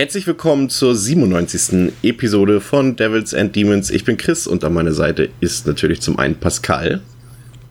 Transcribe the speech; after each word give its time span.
Herzlich 0.00 0.28
willkommen 0.28 0.70
zur 0.70 0.94
97. 0.94 1.92
Episode 2.04 2.60
von 2.60 2.94
Devils 2.94 3.34
and 3.34 3.56
Demons. 3.56 3.90
Ich 3.90 4.04
bin 4.04 4.16
Chris 4.16 4.46
und 4.46 4.62
an 4.62 4.72
meiner 4.72 4.92
Seite 4.92 5.28
ist 5.40 5.66
natürlich 5.66 6.00
zum 6.00 6.20
einen 6.20 6.36
Pascal 6.36 7.00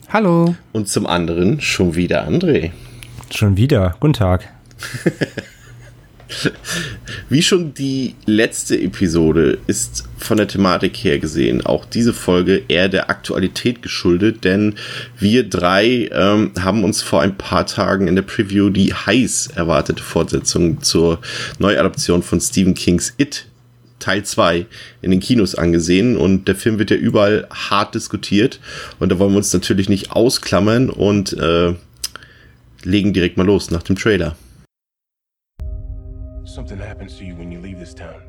Hallo. 0.10 0.54
und 0.74 0.90
zum 0.90 1.08
anderen 1.08 1.62
schon 1.62 1.96
wieder 1.96 2.28
André. 2.28 2.72
Schon 3.34 3.56
wieder. 3.56 3.96
Guten 4.02 4.12
Tag. 4.12 4.50
Wie 7.30 7.42
schon 7.42 7.74
die 7.74 8.16
letzte 8.26 8.80
Episode 8.80 9.58
ist 9.68 10.04
von 10.18 10.38
der 10.38 10.48
Thematik 10.48 10.98
her 10.98 11.20
gesehen 11.20 11.66
auch 11.66 11.86
diese 11.86 12.14
Folge 12.14 12.64
eher 12.68 12.90
der 12.90 13.10
Aktualität 13.10 13.82
geschuldet, 13.82 14.44
denn 14.44 14.76
wir 15.20 15.48
drei 15.48 16.10
ähm, 16.12 16.52
haben 16.60 16.84
uns 16.84 17.02
vor 17.02 17.22
ein 17.22 17.38
paar 17.38 17.66
Tagen 17.66 18.08
in 18.08 18.16
der 18.16 18.24
Preview 18.24 18.70
die 18.70 18.94
heiß 18.94 19.52
erwartete 19.56 20.04
Fortsetzung 20.04 20.82
zur 20.82 21.20
Neuadaption 21.60 22.24
von 22.24 22.42
Stephen 22.42 22.74
Kings 22.74 23.14
It 23.18 23.46
Teil 24.00 24.24
2 24.24 24.66
in 25.02 25.12
den 25.12 25.20
Kinos 25.20 25.56
angesehen 25.56 26.18
und 26.18 26.48
der 26.48 26.56
Film 26.56 26.78
wird 26.78 26.92
ja 26.92 26.98
überall 26.98 27.48
hart 27.52 27.96
diskutiert 27.96 28.60
und 29.00 29.12
da 29.12 29.18
wollen 29.18 29.32
wir 29.32 29.38
uns 29.38 29.54
natürlich 29.54 29.90
nicht 29.90 30.12
ausklammern 30.12 30.90
und 30.90 31.34
äh, 31.34 31.74
legen 32.84 33.14
direkt 33.14 33.38
mal 33.38 33.46
los 33.46 33.72
nach 33.72 33.84
dem 33.84 33.96
Trailer. 33.96 34.36
Something 36.58 36.80
happens 36.80 37.16
to 37.20 37.24
you 37.24 37.36
when 37.36 37.52
you 37.52 37.60
leave 37.60 37.78
this 37.78 37.94
town. 37.94 38.20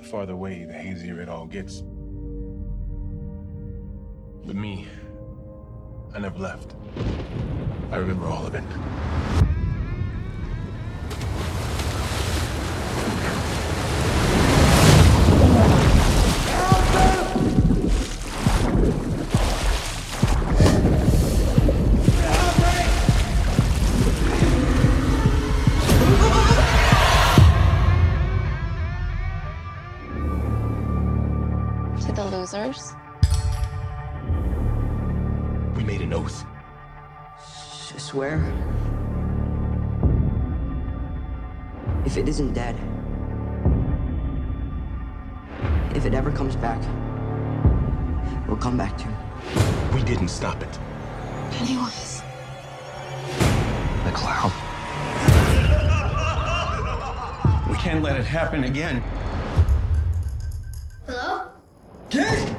The 0.00 0.04
farther 0.04 0.32
away, 0.32 0.64
the 0.64 0.72
hazier 0.72 1.20
it 1.20 1.28
all 1.28 1.46
gets. 1.46 1.84
But 4.44 4.56
me, 4.56 4.88
I 6.12 6.18
never 6.18 6.40
left. 6.40 6.74
I 7.92 7.96
remember 7.98 8.26
all 8.26 8.44
of 8.44 8.56
it. 8.56 8.64
An 36.12 36.18
oath. 36.18 36.44
I 37.94 37.98
swear. 37.98 38.36
If 42.04 42.16
it 42.16 42.28
isn't 42.28 42.52
dead, 42.52 42.76
if 45.94 46.04
it 46.04 46.14
ever 46.14 46.30
comes 46.30 46.56
back, 46.56 46.80
we'll 48.46 48.56
come 48.56 48.76
back 48.76 48.96
to 48.98 49.08
it. 49.08 49.94
We 49.94 50.02
didn't 50.02 50.28
stop 50.28 50.62
it. 50.62 50.78
Pennywise. 51.52 52.22
The 54.04 54.12
clown. 54.12 54.52
We 57.70 57.76
can't 57.76 58.02
let 58.02 58.16
it 58.16 58.26
happen 58.26 58.64
again. 58.64 59.02
Hello? 61.06 61.48
Hello. 62.10 62.51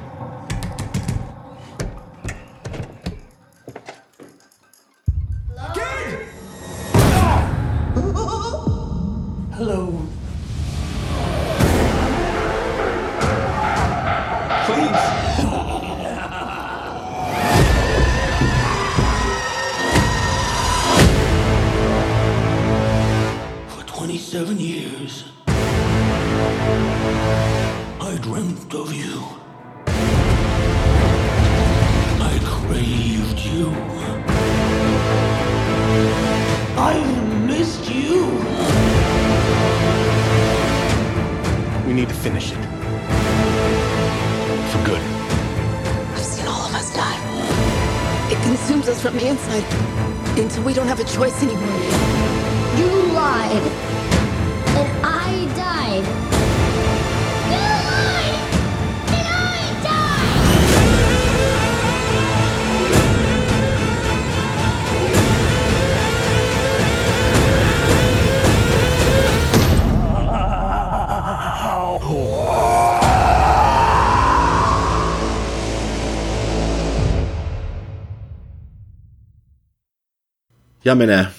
Ja, 80.84 80.96
Männer. 80.96 81.32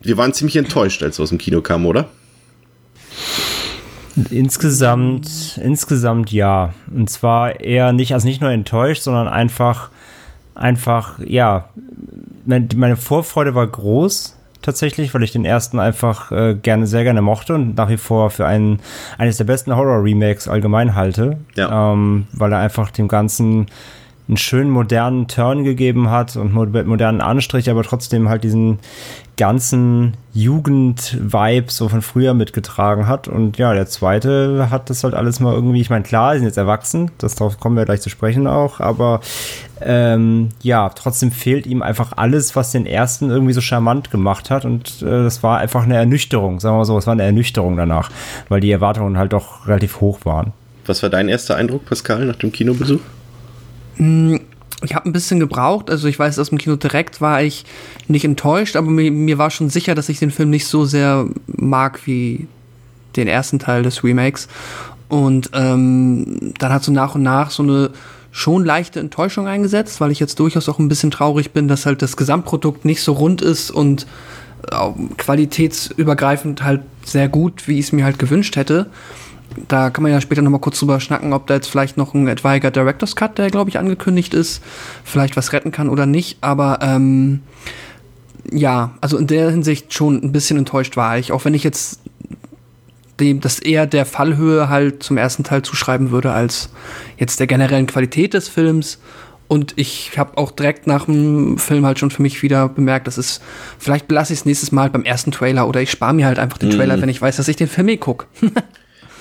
Wir 0.00 0.16
waren 0.16 0.32
ziemlich 0.32 0.56
enttäuscht, 0.56 1.02
als 1.02 1.18
wir 1.18 1.22
aus 1.22 1.28
dem 1.28 1.38
Kino 1.38 1.60
kamen, 1.60 1.86
oder? 1.86 2.08
Insgesamt, 4.30 5.60
insgesamt 5.62 6.32
ja. 6.32 6.74
Und 6.92 7.08
zwar 7.08 7.60
eher 7.60 7.92
nicht, 7.92 8.12
also 8.12 8.26
nicht 8.26 8.40
nur 8.40 8.50
enttäuscht, 8.50 9.02
sondern 9.02 9.28
einfach, 9.28 9.90
einfach, 10.56 11.20
ja, 11.24 11.68
meine, 12.46 12.96
Vorfreude 12.96 13.54
war 13.54 13.66
groß 13.66 14.36
tatsächlich, 14.60 15.14
weil 15.14 15.22
ich 15.22 15.30
den 15.30 15.44
ersten 15.44 15.78
einfach 15.78 16.32
äh, 16.32 16.54
gerne, 16.54 16.88
sehr 16.88 17.04
gerne 17.04 17.22
mochte 17.22 17.54
und 17.54 17.76
nach 17.76 17.88
wie 17.88 17.96
vor 17.96 18.30
für 18.30 18.46
einen, 18.46 18.80
eines 19.18 19.36
der 19.36 19.44
besten 19.44 19.74
Horror-Remakes 19.74 20.48
allgemein 20.48 20.96
halte. 20.96 21.38
Ja. 21.54 21.92
Ähm, 21.92 22.26
weil 22.32 22.52
er 22.52 22.58
einfach 22.58 22.90
dem 22.90 23.06
Ganzen 23.06 23.66
einen 24.30 24.36
schönen 24.36 24.70
modernen 24.70 25.26
Turn 25.26 25.64
gegeben 25.64 26.08
hat 26.08 26.36
und 26.36 26.54
mo 26.54 26.64
modernen 26.64 27.20
Anstrich, 27.20 27.68
aber 27.68 27.82
trotzdem 27.82 28.28
halt 28.28 28.44
diesen 28.44 28.78
ganzen 29.36 30.14
Jugend-Vibe 30.34 31.68
so 31.68 31.88
von 31.88 32.00
früher 32.00 32.32
mitgetragen 32.32 33.08
hat. 33.08 33.26
Und 33.26 33.58
ja, 33.58 33.74
der 33.74 33.86
zweite 33.86 34.68
hat 34.70 34.88
das 34.88 35.02
halt 35.02 35.14
alles 35.14 35.40
mal 35.40 35.52
irgendwie, 35.52 35.80
ich 35.80 35.90
meine, 35.90 36.04
klar, 36.04 36.34
die 36.34 36.38
sind 36.38 36.46
jetzt 36.46 36.58
erwachsen, 36.58 37.10
das 37.18 37.34
darauf 37.34 37.58
kommen 37.58 37.76
wir 37.76 37.84
gleich 37.86 38.02
zu 38.02 38.08
sprechen 38.08 38.46
auch, 38.46 38.78
aber 38.78 39.20
ähm, 39.80 40.50
ja, 40.62 40.90
trotzdem 40.90 41.32
fehlt 41.32 41.66
ihm 41.66 41.82
einfach 41.82 42.12
alles, 42.14 42.54
was 42.54 42.70
den 42.70 42.86
ersten 42.86 43.30
irgendwie 43.30 43.54
so 43.54 43.60
charmant 43.60 44.12
gemacht 44.12 44.48
hat. 44.48 44.64
Und 44.64 45.02
äh, 45.02 45.06
das 45.06 45.42
war 45.42 45.58
einfach 45.58 45.82
eine 45.82 45.96
Ernüchterung, 45.96 46.60
sagen 46.60 46.74
wir 46.74 46.78
mal 46.78 46.84
so, 46.84 46.96
es 46.98 47.06
war 47.08 47.14
eine 47.14 47.24
Ernüchterung 47.24 47.76
danach, 47.76 48.10
weil 48.48 48.60
die 48.60 48.70
Erwartungen 48.70 49.18
halt 49.18 49.32
doch 49.32 49.66
relativ 49.66 50.00
hoch 50.00 50.20
waren. 50.24 50.52
Was 50.86 51.02
war 51.02 51.10
dein 51.10 51.28
erster 51.28 51.56
Eindruck, 51.56 51.84
Pascal, 51.84 52.26
nach 52.26 52.36
dem 52.36 52.52
Kinobesuch? 52.52 53.00
Ich 54.82 54.94
habe 54.94 55.08
ein 55.08 55.12
bisschen 55.12 55.40
gebraucht. 55.40 55.90
Also 55.90 56.08
ich 56.08 56.18
weiß, 56.18 56.38
aus 56.38 56.48
dem 56.48 56.58
Kino 56.58 56.76
direkt 56.76 57.20
war 57.20 57.42
ich 57.42 57.64
nicht 58.08 58.24
enttäuscht, 58.24 58.76
aber 58.76 58.90
mir, 58.90 59.10
mir 59.10 59.38
war 59.38 59.50
schon 59.50 59.68
sicher, 59.68 59.94
dass 59.94 60.08
ich 60.08 60.18
den 60.18 60.30
Film 60.30 60.50
nicht 60.50 60.66
so 60.66 60.84
sehr 60.84 61.26
mag 61.46 62.06
wie 62.06 62.46
den 63.16 63.28
ersten 63.28 63.58
Teil 63.58 63.82
des 63.82 64.02
Remakes. 64.02 64.48
Und 65.08 65.50
ähm, 65.54 66.54
dann 66.58 66.72
hat 66.72 66.84
so 66.84 66.92
nach 66.92 67.14
und 67.14 67.22
nach 67.22 67.50
so 67.50 67.62
eine 67.62 67.90
schon 68.32 68.64
leichte 68.64 69.00
Enttäuschung 69.00 69.46
eingesetzt, 69.48 70.00
weil 70.00 70.12
ich 70.12 70.20
jetzt 70.20 70.38
durchaus 70.38 70.68
auch 70.68 70.78
ein 70.78 70.88
bisschen 70.88 71.10
traurig 71.10 71.50
bin, 71.50 71.68
dass 71.68 71.84
halt 71.84 72.00
das 72.00 72.16
Gesamtprodukt 72.16 72.84
nicht 72.84 73.02
so 73.02 73.12
rund 73.12 73.42
ist 73.42 73.70
und 73.70 74.06
äh, 74.70 74.90
qualitätsübergreifend 75.16 76.62
halt 76.62 76.82
sehr 77.04 77.28
gut, 77.28 77.66
wie 77.66 77.78
ich 77.78 77.86
es 77.86 77.92
mir 77.92 78.04
halt 78.04 78.18
gewünscht 78.18 78.56
hätte. 78.56 78.86
Da 79.68 79.90
kann 79.90 80.02
man 80.02 80.12
ja 80.12 80.20
später 80.20 80.42
nochmal 80.42 80.60
kurz 80.60 80.78
drüber 80.78 81.00
schnacken, 81.00 81.32
ob 81.32 81.46
da 81.46 81.54
jetzt 81.54 81.68
vielleicht 81.68 81.96
noch 81.96 82.14
ein 82.14 82.28
etwaiger 82.28 82.70
Director's 82.70 83.16
Cut, 83.16 83.38
der 83.38 83.50
glaube 83.50 83.70
ich 83.70 83.78
angekündigt 83.78 84.34
ist, 84.34 84.62
vielleicht 85.04 85.36
was 85.36 85.52
retten 85.52 85.72
kann 85.72 85.88
oder 85.88 86.06
nicht. 86.06 86.38
Aber 86.40 86.78
ähm, 86.82 87.40
ja, 88.50 88.92
also 89.00 89.18
in 89.18 89.26
der 89.26 89.50
Hinsicht 89.50 89.92
schon 89.94 90.16
ein 90.22 90.32
bisschen 90.32 90.56
enttäuscht 90.58 90.96
war 90.96 91.18
ich, 91.18 91.32
auch 91.32 91.44
wenn 91.44 91.54
ich 91.54 91.64
jetzt 91.64 92.00
dem 93.18 93.40
das 93.40 93.58
eher 93.58 93.86
der 93.86 94.06
Fallhöhe 94.06 94.68
halt 94.70 95.02
zum 95.02 95.18
ersten 95.18 95.44
Teil 95.44 95.62
zuschreiben 95.62 96.10
würde 96.10 96.32
als 96.32 96.70
jetzt 97.18 97.38
der 97.38 97.46
generellen 97.46 97.86
Qualität 97.86 98.32
des 98.34 98.48
Films. 98.48 98.98
Und 99.46 99.72
ich 99.76 100.16
habe 100.16 100.38
auch 100.38 100.52
direkt 100.52 100.86
nach 100.86 101.06
dem 101.06 101.58
Film 101.58 101.84
halt 101.84 101.98
schon 101.98 102.12
für 102.12 102.22
mich 102.22 102.40
wieder 102.42 102.68
bemerkt, 102.68 103.08
das 103.08 103.18
ist, 103.18 103.42
vielleicht 103.78 104.06
belasse 104.06 104.32
ich 104.32 104.38
es 104.38 104.44
nächstes 104.46 104.70
Mal 104.70 104.90
beim 104.90 105.02
ersten 105.02 105.32
Trailer 105.32 105.66
oder 105.68 105.82
ich 105.82 105.90
spare 105.90 106.14
mir 106.14 106.24
halt 106.26 106.38
einfach 106.38 106.56
den 106.56 106.70
Trailer, 106.70 106.96
Mhm. 106.96 107.02
wenn 107.02 107.08
ich 107.08 107.20
weiß, 107.20 107.36
dass 107.36 107.48
ich 107.48 107.56
den 107.56 107.66
Film 107.68 107.88
eh 107.88 107.96
gucke. 107.96 108.26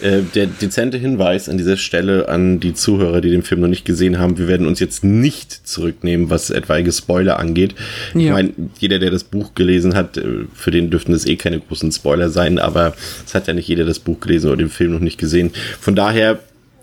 Äh, 0.01 0.21
der 0.33 0.47
dezente 0.47 0.97
Hinweis 0.97 1.49
an 1.49 1.57
dieser 1.57 1.75
Stelle 1.77 2.29
an 2.29 2.59
die 2.59 2.73
Zuhörer, 2.73 3.19
die 3.21 3.29
den 3.31 3.43
Film 3.43 3.61
noch 3.61 3.67
nicht 3.67 3.83
gesehen 3.85 4.17
haben, 4.19 4.37
wir 4.37 4.47
werden 4.47 4.65
uns 4.67 4.79
jetzt 4.79 5.03
nicht 5.03 5.67
zurücknehmen, 5.67 6.29
was 6.29 6.49
etwaige 6.49 6.91
Spoiler 6.91 7.37
angeht. 7.39 7.75
Ich 8.15 8.21
Ja. 8.23 8.33
meine, 8.33 8.51
jeder, 8.79 8.99
der 8.99 9.11
das 9.11 9.23
Buch 9.25 9.55
gelesen 9.55 9.95
hat, 9.95 10.17
äh, 10.17 10.45
für 10.53 10.71
den 10.71 10.89
dürften 10.89 11.13
es 11.13 11.25
eh 11.25 11.35
keine 11.35 11.59
großen 11.59 11.91
Spoiler 11.91 12.29
sein, 12.29 12.59
aber 12.59 12.93
es 13.25 13.35
hat 13.35 13.47
ja 13.47 13.53
nicht 13.53 13.67
jeder 13.67 13.83
das 13.85 13.99
Buch 13.99 14.19
gelesen 14.19 14.47
oder 14.47 14.57
den 14.57 14.69
Film 14.69 14.93
noch 14.93 14.99
nicht 14.99 15.17
gesehen. 15.17 15.51
Von 15.79 15.95
daher 15.95 16.39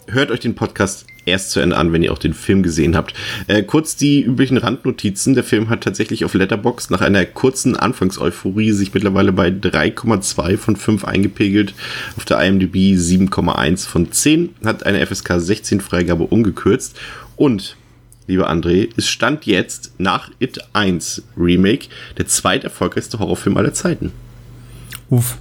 hört 0.08 0.30
euch 0.30 0.40
den 0.40 0.54
Podcast 0.54 1.06
erst 1.26 1.50
zu 1.50 1.61
Ende 1.61 1.76
an, 1.76 1.93
wenn 1.93 2.02
ihr 2.02 2.12
auch 2.12 2.19
den 2.19 2.32
Film 2.32 2.62
gesehen 2.62 2.96
habt. 2.96 3.14
Äh, 3.49 3.62
kurz 3.62 3.96
die 3.96 4.23
üblichen 4.23 4.56
Randnotizen. 4.56 5.34
Der 5.34 5.44
Film 5.44 5.69
hat 5.69 5.82
tatsächlich 5.82 6.25
auf 6.25 6.34
Letterbox 6.34 6.88
nach 6.88 7.02
einer 7.02 7.25
kurzen 7.26 7.76
Anfangseuphorie 7.76 8.73
sich 8.73 8.94
mittlerweile 8.94 9.32
bei 9.32 9.49
3,2 9.49 10.56
von 10.56 10.76
5 10.76 11.05
eingepegelt. 11.05 11.75
Auf 12.17 12.25
der 12.25 12.40
IMDb 12.43 12.76
7,1 12.96 13.87
von 13.87 14.11
10. 14.11 14.55
Hat 14.64 14.87
eine 14.87 15.05
FSK 15.05 15.34
16 15.40 15.81
Freigabe 15.81 16.25
ungekürzt. 16.25 16.96
Und, 17.34 17.76
lieber 18.26 18.50
André, 18.50 18.88
es 18.96 19.08
stand 19.08 19.44
jetzt 19.44 19.93
nach 19.99 20.31
It 20.38 20.58
1 20.73 21.25
Remake 21.37 21.88
der 22.17 22.26
zweiterfolgreichste 22.26 23.19
Horrorfilm 23.19 23.56
aller 23.56 23.75
Zeiten. 23.75 24.12
Uff. 25.11 25.38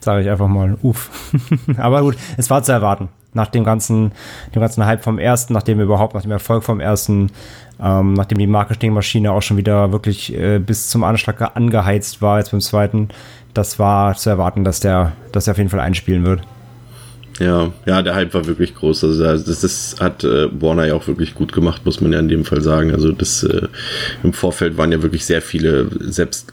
Sage 0.00 0.22
ich 0.22 0.30
einfach 0.30 0.48
mal. 0.48 0.76
Uff. 0.82 1.10
Aber 1.76 2.02
gut, 2.02 2.16
es 2.36 2.50
war 2.50 2.62
zu 2.62 2.72
erwarten. 2.72 3.08
Nach 3.34 3.48
dem 3.48 3.64
ganzen, 3.64 4.12
dem 4.54 4.60
ganzen 4.60 4.84
Hype 4.84 5.02
vom 5.02 5.18
ersten, 5.18 5.54
nachdem 5.54 5.80
überhaupt, 5.80 6.14
nach 6.14 6.22
dem 6.22 6.30
Erfolg 6.30 6.64
vom 6.64 6.80
ersten, 6.80 7.30
ähm, 7.82 8.12
nachdem 8.14 8.38
die 8.38 8.46
Marketingmaschine 8.46 9.32
auch 9.32 9.42
schon 9.42 9.56
wieder 9.56 9.92
wirklich 9.92 10.34
äh, 10.34 10.58
bis 10.58 10.88
zum 10.88 11.02
Anschlag 11.02 11.56
angeheizt 11.56 12.20
war, 12.20 12.38
jetzt 12.38 12.50
beim 12.50 12.60
zweiten, 12.60 13.08
das 13.54 13.78
war 13.78 14.14
zu 14.14 14.30
erwarten, 14.30 14.64
dass 14.64 14.80
der, 14.80 15.12
dass 15.32 15.44
der 15.44 15.52
auf 15.52 15.58
jeden 15.58 15.70
Fall 15.70 15.80
einspielen 15.80 16.24
wird. 16.24 16.42
Ja, 17.40 17.72
ja, 17.86 18.02
der 18.02 18.14
Hype 18.14 18.34
war 18.34 18.46
wirklich 18.46 18.74
groß. 18.74 19.04
Also 19.04 19.22
das, 19.22 19.60
das 19.60 19.96
hat 19.98 20.22
äh, 20.22 20.48
Warner 20.60 20.86
ja 20.86 20.94
auch 20.94 21.06
wirklich 21.06 21.34
gut 21.34 21.52
gemacht, 21.52 21.84
muss 21.84 22.00
man 22.00 22.12
ja 22.12 22.18
in 22.18 22.28
dem 22.28 22.44
Fall 22.44 22.60
sagen. 22.60 22.92
Also 22.92 23.10
das 23.12 23.42
äh, 23.42 23.68
im 24.22 24.32
Vorfeld 24.32 24.76
waren 24.76 24.92
ja 24.92 25.02
wirklich 25.02 25.24
sehr 25.24 25.40
viele, 25.40 25.88
selbst 26.00 26.52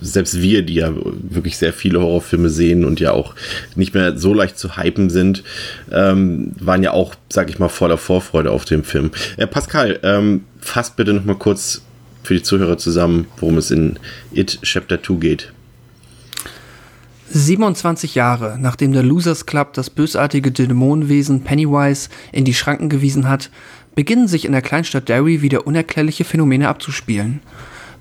selbst 0.00 0.40
wir, 0.40 0.62
die 0.62 0.74
ja 0.74 0.92
wirklich 0.94 1.58
sehr 1.58 1.72
viele 1.72 2.00
Horrorfilme 2.00 2.48
sehen 2.48 2.84
und 2.84 3.00
ja 3.00 3.12
auch 3.12 3.34
nicht 3.74 3.94
mehr 3.94 4.16
so 4.16 4.32
leicht 4.32 4.58
zu 4.58 4.76
hypen 4.76 5.10
sind, 5.10 5.42
ähm, 5.90 6.52
waren 6.60 6.82
ja 6.82 6.92
auch, 6.92 7.14
sag 7.28 7.50
ich 7.50 7.58
mal, 7.58 7.68
voller 7.68 7.98
Vorfreude 7.98 8.52
auf 8.52 8.64
den 8.64 8.84
Film. 8.84 9.10
Äh, 9.36 9.46
Pascal, 9.46 9.98
ähm, 10.02 10.44
fass 10.60 10.94
bitte 10.94 11.12
noch 11.12 11.24
mal 11.24 11.36
kurz 11.36 11.82
für 12.22 12.34
die 12.34 12.42
Zuhörer 12.42 12.78
zusammen, 12.78 13.26
worum 13.38 13.58
es 13.58 13.70
in 13.70 13.98
It 14.32 14.60
Chapter 14.62 15.02
2 15.02 15.14
geht. 15.14 15.52
27 17.32 18.16
Jahre 18.16 18.58
nachdem 18.60 18.92
der 18.92 19.04
Losers 19.04 19.46
Club 19.46 19.72
das 19.74 19.88
bösartige 19.88 20.50
Dämonenwesen 20.50 21.44
Pennywise 21.44 22.08
in 22.32 22.44
die 22.44 22.54
Schranken 22.54 22.88
gewiesen 22.88 23.28
hat, 23.28 23.50
beginnen 23.94 24.26
sich 24.26 24.44
in 24.44 24.52
der 24.52 24.62
Kleinstadt 24.62 25.08
Derry 25.08 25.40
wieder 25.40 25.64
unerklärliche 25.64 26.24
Phänomene 26.24 26.68
abzuspielen. 26.68 27.40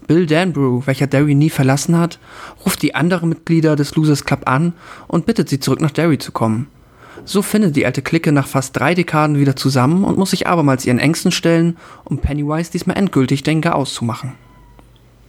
Bill 0.08 0.26
Danbrew, 0.26 0.82
welcher 0.86 1.06
Derry 1.06 1.36
nie 1.36 1.52
verlassen 1.52 1.96
hat, 1.96 2.18
ruft 2.66 2.82
die 2.82 2.96
anderen 2.96 3.30
Mitglieder 3.30 3.76
des 3.76 3.96
Losers 3.96 4.26
Club 4.26 4.42
an 4.46 4.74
und 5.08 5.28
bittet 5.28 5.48
sie 5.48 5.60
zurück 5.60 5.82
nach 5.82 5.92
Derry 5.92 6.18
zu 6.18 6.32
kommen. 6.32 6.68
So 7.24 7.44
findet 7.44 7.76
die 7.76 7.86
alte 7.86 8.02
Clique 8.02 8.32
nach 8.32 8.48
fast 8.48 8.76
drei 8.76 8.96
Dekaden 8.96 9.38
wieder 9.38 9.56
zusammen 9.56 10.06
und 10.06 10.18
muss 10.18 10.32
sich 10.32 10.48
abermals 10.48 10.88
ihren 10.88 10.98
Ängsten 10.98 11.32
stellen, 11.32 11.78
um 12.04 12.18
Pennywise 12.18 12.72
diesmal 12.72 12.98
endgültig 12.98 13.44
den 13.44 13.62
Chaos 13.62 13.94
zu 13.94 14.06
machen. 14.06 14.34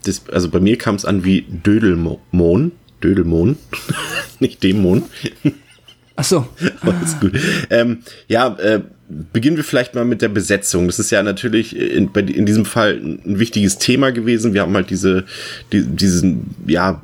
Das, 0.04 0.26
also 0.30 0.48
bei 0.48 0.60
mir 0.60 0.78
kam 0.78 0.94
es 0.94 1.04
an 1.04 1.24
wie 1.24 1.42
Dödelmon. 1.42 2.72
Dödelmon. 3.02 3.56
Nicht 4.40 4.62
Dämon. 4.62 5.02
Ach 6.16 6.24
so. 6.24 6.46
Alles 6.82 7.18
gut. 7.20 7.32
Ähm, 7.70 7.98
ja, 8.28 8.54
äh, 8.58 8.80
beginnen 9.32 9.56
wir 9.56 9.64
vielleicht 9.64 9.94
mal 9.94 10.04
mit 10.04 10.22
der 10.22 10.28
Besetzung. 10.28 10.86
Das 10.86 10.98
ist 10.98 11.10
ja 11.10 11.22
natürlich 11.22 11.76
in, 11.76 12.10
in 12.12 12.46
diesem 12.46 12.64
Fall 12.64 13.00
ein 13.02 13.38
wichtiges 13.38 13.78
Thema 13.78 14.12
gewesen. 14.12 14.54
Wir 14.54 14.62
haben 14.62 14.74
halt 14.74 14.90
diese, 14.90 15.24
die, 15.72 15.82
diesen, 15.84 16.54
ja, 16.66 17.02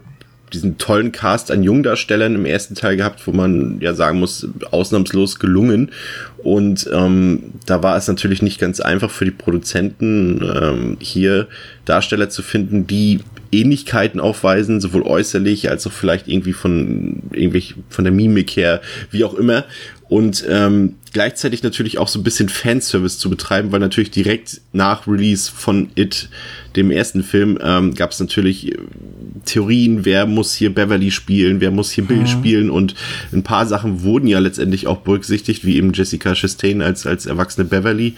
diesen 0.52 0.78
tollen 0.78 1.12
Cast 1.12 1.50
an 1.50 1.62
Jungdarstellern 1.62 2.34
im 2.34 2.46
ersten 2.46 2.74
Teil 2.74 2.96
gehabt, 2.96 3.26
wo 3.26 3.32
man 3.32 3.78
ja 3.80 3.94
sagen 3.94 4.20
muss, 4.20 4.46
ausnahmslos 4.70 5.38
gelungen. 5.38 5.90
Und 6.38 6.88
ähm, 6.92 7.54
da 7.66 7.82
war 7.82 7.96
es 7.96 8.06
natürlich 8.08 8.42
nicht 8.42 8.60
ganz 8.60 8.80
einfach 8.80 9.10
für 9.10 9.24
die 9.24 9.32
Produzenten, 9.32 10.42
ähm, 10.42 10.96
hier 11.00 11.48
Darsteller 11.84 12.28
zu 12.28 12.42
finden, 12.42 12.86
die 12.86 13.20
Ähnlichkeiten 13.52 14.20
aufweisen, 14.20 14.80
sowohl 14.80 15.02
äußerlich 15.02 15.70
als 15.70 15.86
auch 15.86 15.92
vielleicht 15.92 16.28
irgendwie 16.28 16.52
von 16.52 17.22
irgendwie 17.32 17.74
von 17.88 18.04
der 18.04 18.12
Mimik 18.12 18.50
her, 18.56 18.80
wie 19.10 19.24
auch 19.24 19.34
immer. 19.34 19.64
Und 20.08 20.44
ähm, 20.48 20.94
gleichzeitig 21.12 21.64
natürlich 21.64 21.98
auch 21.98 22.06
so 22.06 22.20
ein 22.20 22.22
bisschen 22.22 22.48
Fanservice 22.48 23.18
zu 23.18 23.28
betreiben, 23.28 23.72
weil 23.72 23.80
natürlich 23.80 24.12
direkt 24.12 24.60
nach 24.72 25.08
Release 25.08 25.50
von 25.52 25.88
It, 25.96 26.28
dem 26.76 26.92
ersten 26.92 27.24
Film, 27.24 27.58
ähm, 27.60 27.92
gab 27.94 28.12
es 28.12 28.20
natürlich 28.20 28.70
äh, 28.70 28.76
Theorien, 29.46 30.04
wer 30.04 30.26
muss 30.26 30.54
hier 30.54 30.72
Beverly 30.72 31.10
spielen, 31.10 31.60
wer 31.60 31.72
muss 31.72 31.90
hier 31.90 32.04
Bill 32.04 32.20
Mhm. 32.20 32.26
spielen 32.28 32.70
und 32.70 32.94
ein 33.32 33.42
paar 33.42 33.66
Sachen 33.66 34.04
wurden 34.04 34.28
ja 34.28 34.38
letztendlich 34.38 34.86
auch 34.86 34.98
berücksichtigt, 34.98 35.64
wie 35.64 35.76
eben 35.76 35.92
Jessica 35.92 36.34
Chastain 36.34 36.82
als, 36.82 37.04
als 37.04 37.26
erwachsene 37.26 37.64
Beverly. 37.66 38.14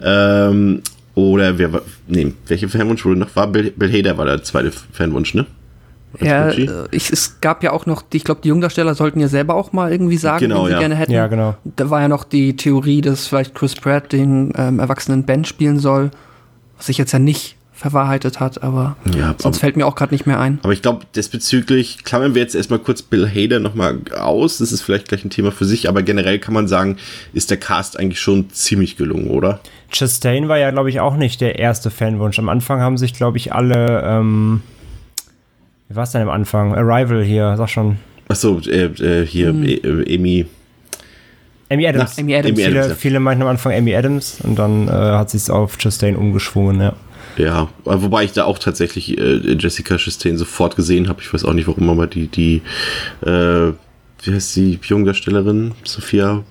Ähm, 0.00 0.82
oder 1.14 1.58
wer 1.58 1.72
war, 1.72 1.82
nee, 2.08 2.32
welche 2.46 2.68
Fanwunsch 2.68 3.04
wurde 3.04 3.20
noch? 3.20 3.34
War 3.36 3.46
Bill, 3.46 3.72
Bill 3.76 3.92
Hader 3.92 4.16
war 4.18 4.24
der 4.26 4.42
zweite 4.42 4.70
Fanwunsch, 4.70 5.34
ne? 5.34 5.46
Als 6.18 6.28
Ja, 6.28 6.48
Gucci? 6.48 6.62
äh, 6.64 6.84
ich, 6.90 7.10
es 7.10 7.40
gab 7.40 7.62
ja 7.62 7.72
auch 7.72 7.86
noch, 7.86 8.02
die, 8.02 8.18
ich 8.18 8.24
glaube, 8.24 8.40
die 8.42 8.48
Jungdarsteller 8.48 8.94
sollten 8.94 9.20
ja 9.20 9.28
selber 9.28 9.54
auch 9.54 9.72
mal 9.72 9.90
irgendwie 9.92 10.16
sagen, 10.18 10.40
Genau, 10.48 10.62
wen 10.62 10.66
sie 10.66 10.72
ja. 10.72 10.78
gerne 10.78 10.94
hätten. 10.94 11.12
Ja, 11.12 11.26
genau. 11.26 11.56
Da 11.64 11.88
war 11.90 12.00
ja 12.02 12.08
noch 12.08 12.24
die 12.24 12.56
Theorie, 12.56 13.00
dass 13.00 13.26
vielleicht 13.26 13.54
Chris 13.54 13.74
Pratt 13.74 14.12
den 14.12 14.52
ähm, 14.56 14.78
erwachsenen 14.78 15.24
Ben 15.24 15.44
spielen 15.44 15.78
soll, 15.78 16.10
was 16.76 16.86
sich 16.86 16.98
jetzt 16.98 17.12
ja 17.12 17.18
nicht 17.18 17.56
verwahrheitet 17.82 18.40
hat, 18.40 18.62
aber 18.62 18.96
Ja, 19.16 19.34
sonst 19.38 19.44
aber- 19.44 19.54
fällt 19.60 19.76
mir 19.76 19.86
auch 19.86 19.94
gerade 19.96 20.14
nicht 20.14 20.26
mehr 20.26 20.38
ein. 20.40 20.58
Aber 20.62 20.72
ich 20.72 20.80
glaube, 20.82 21.04
diesbezüglich 21.14 22.04
klammern 22.04 22.34
wir 22.34 22.40
jetzt 22.42 22.54
erstmal 22.54 22.78
kurz 22.78 23.02
Bill 23.02 23.28
Hader 23.28 23.58
nochmal 23.60 23.98
aus. 24.18 24.58
Das 24.58 24.70
ist 24.72 24.82
vielleicht 24.82 25.08
gleich 25.08 25.24
ein 25.24 25.30
Thema 25.30 25.50
für 25.52 25.64
sich, 25.64 25.88
aber 25.88 26.02
generell 26.02 26.38
kann 26.38 26.54
man 26.54 26.68
sagen, 26.68 26.96
ist 27.32 27.50
der 27.50 27.56
Cast 27.58 27.98
eigentlich 27.98 28.20
schon 28.20 28.50
ziemlich 28.50 28.96
gelungen, 28.96 29.28
oder? 29.30 29.60
Chastain 29.90 30.48
war 30.48 30.58
ja, 30.58 30.70
glaube 30.70 30.88
ich, 30.88 31.00
auch 31.00 31.16
nicht 31.16 31.40
der 31.40 31.58
erste 31.58 31.90
Fanwunsch. 31.90 32.38
Am 32.38 32.48
Anfang 32.48 32.80
haben 32.80 32.96
sich, 32.96 33.12
glaube 33.14 33.36
ich, 33.36 33.52
alle, 33.52 34.02
ähm, 34.06 34.62
wie 35.88 35.96
war 35.96 36.04
es 36.04 36.12
denn 36.12 36.22
am 36.22 36.30
Anfang? 36.30 36.74
Arrival 36.74 37.22
hier, 37.24 37.56
sag 37.56 37.68
schon. 37.68 37.98
Achso, 38.28 38.60
äh, 38.66 38.84
äh, 38.84 39.26
hier, 39.26 39.48
Hm. 39.48 39.64
äh, 39.64 40.14
Amy. 40.16 40.46
Amy 41.68 41.86
Adams. 41.86 42.18
Amy 42.18 42.34
Adams. 42.36 42.52
Amy 42.58 42.64
Viele, 42.64 42.78
Adams, 42.80 42.88
ja. 42.90 42.94
viele 42.94 43.20
meinten 43.20 43.42
am 43.42 43.48
Anfang 43.48 43.72
Amy 43.74 43.94
Adams 43.96 44.38
und 44.42 44.58
dann 44.58 44.88
äh, 44.88 44.90
hat 44.90 45.30
sie 45.30 45.38
es 45.38 45.50
auf 45.50 45.78
Chastain 45.78 46.16
umgeschwungen, 46.16 46.80
ja. 46.80 46.92
Ja, 47.36 47.68
wobei 47.84 48.24
ich 48.24 48.32
da 48.32 48.44
auch 48.44 48.58
tatsächlich 48.58 49.16
äh, 49.18 49.56
Jessica 49.58 49.96
Chastain 49.96 50.36
sofort 50.36 50.76
gesehen 50.76 51.08
habe. 51.08 51.22
Ich 51.22 51.32
weiß 51.32 51.44
auch 51.44 51.54
nicht 51.54 51.66
warum, 51.66 51.88
aber 51.88 52.06
die, 52.06 52.26
die, 52.26 52.62
äh, 53.22 53.72
wie 54.22 54.34
heißt 54.34 54.56
die 54.56 54.78
Jungdarstellerin? 54.82 55.72
Sophia, 55.84 56.44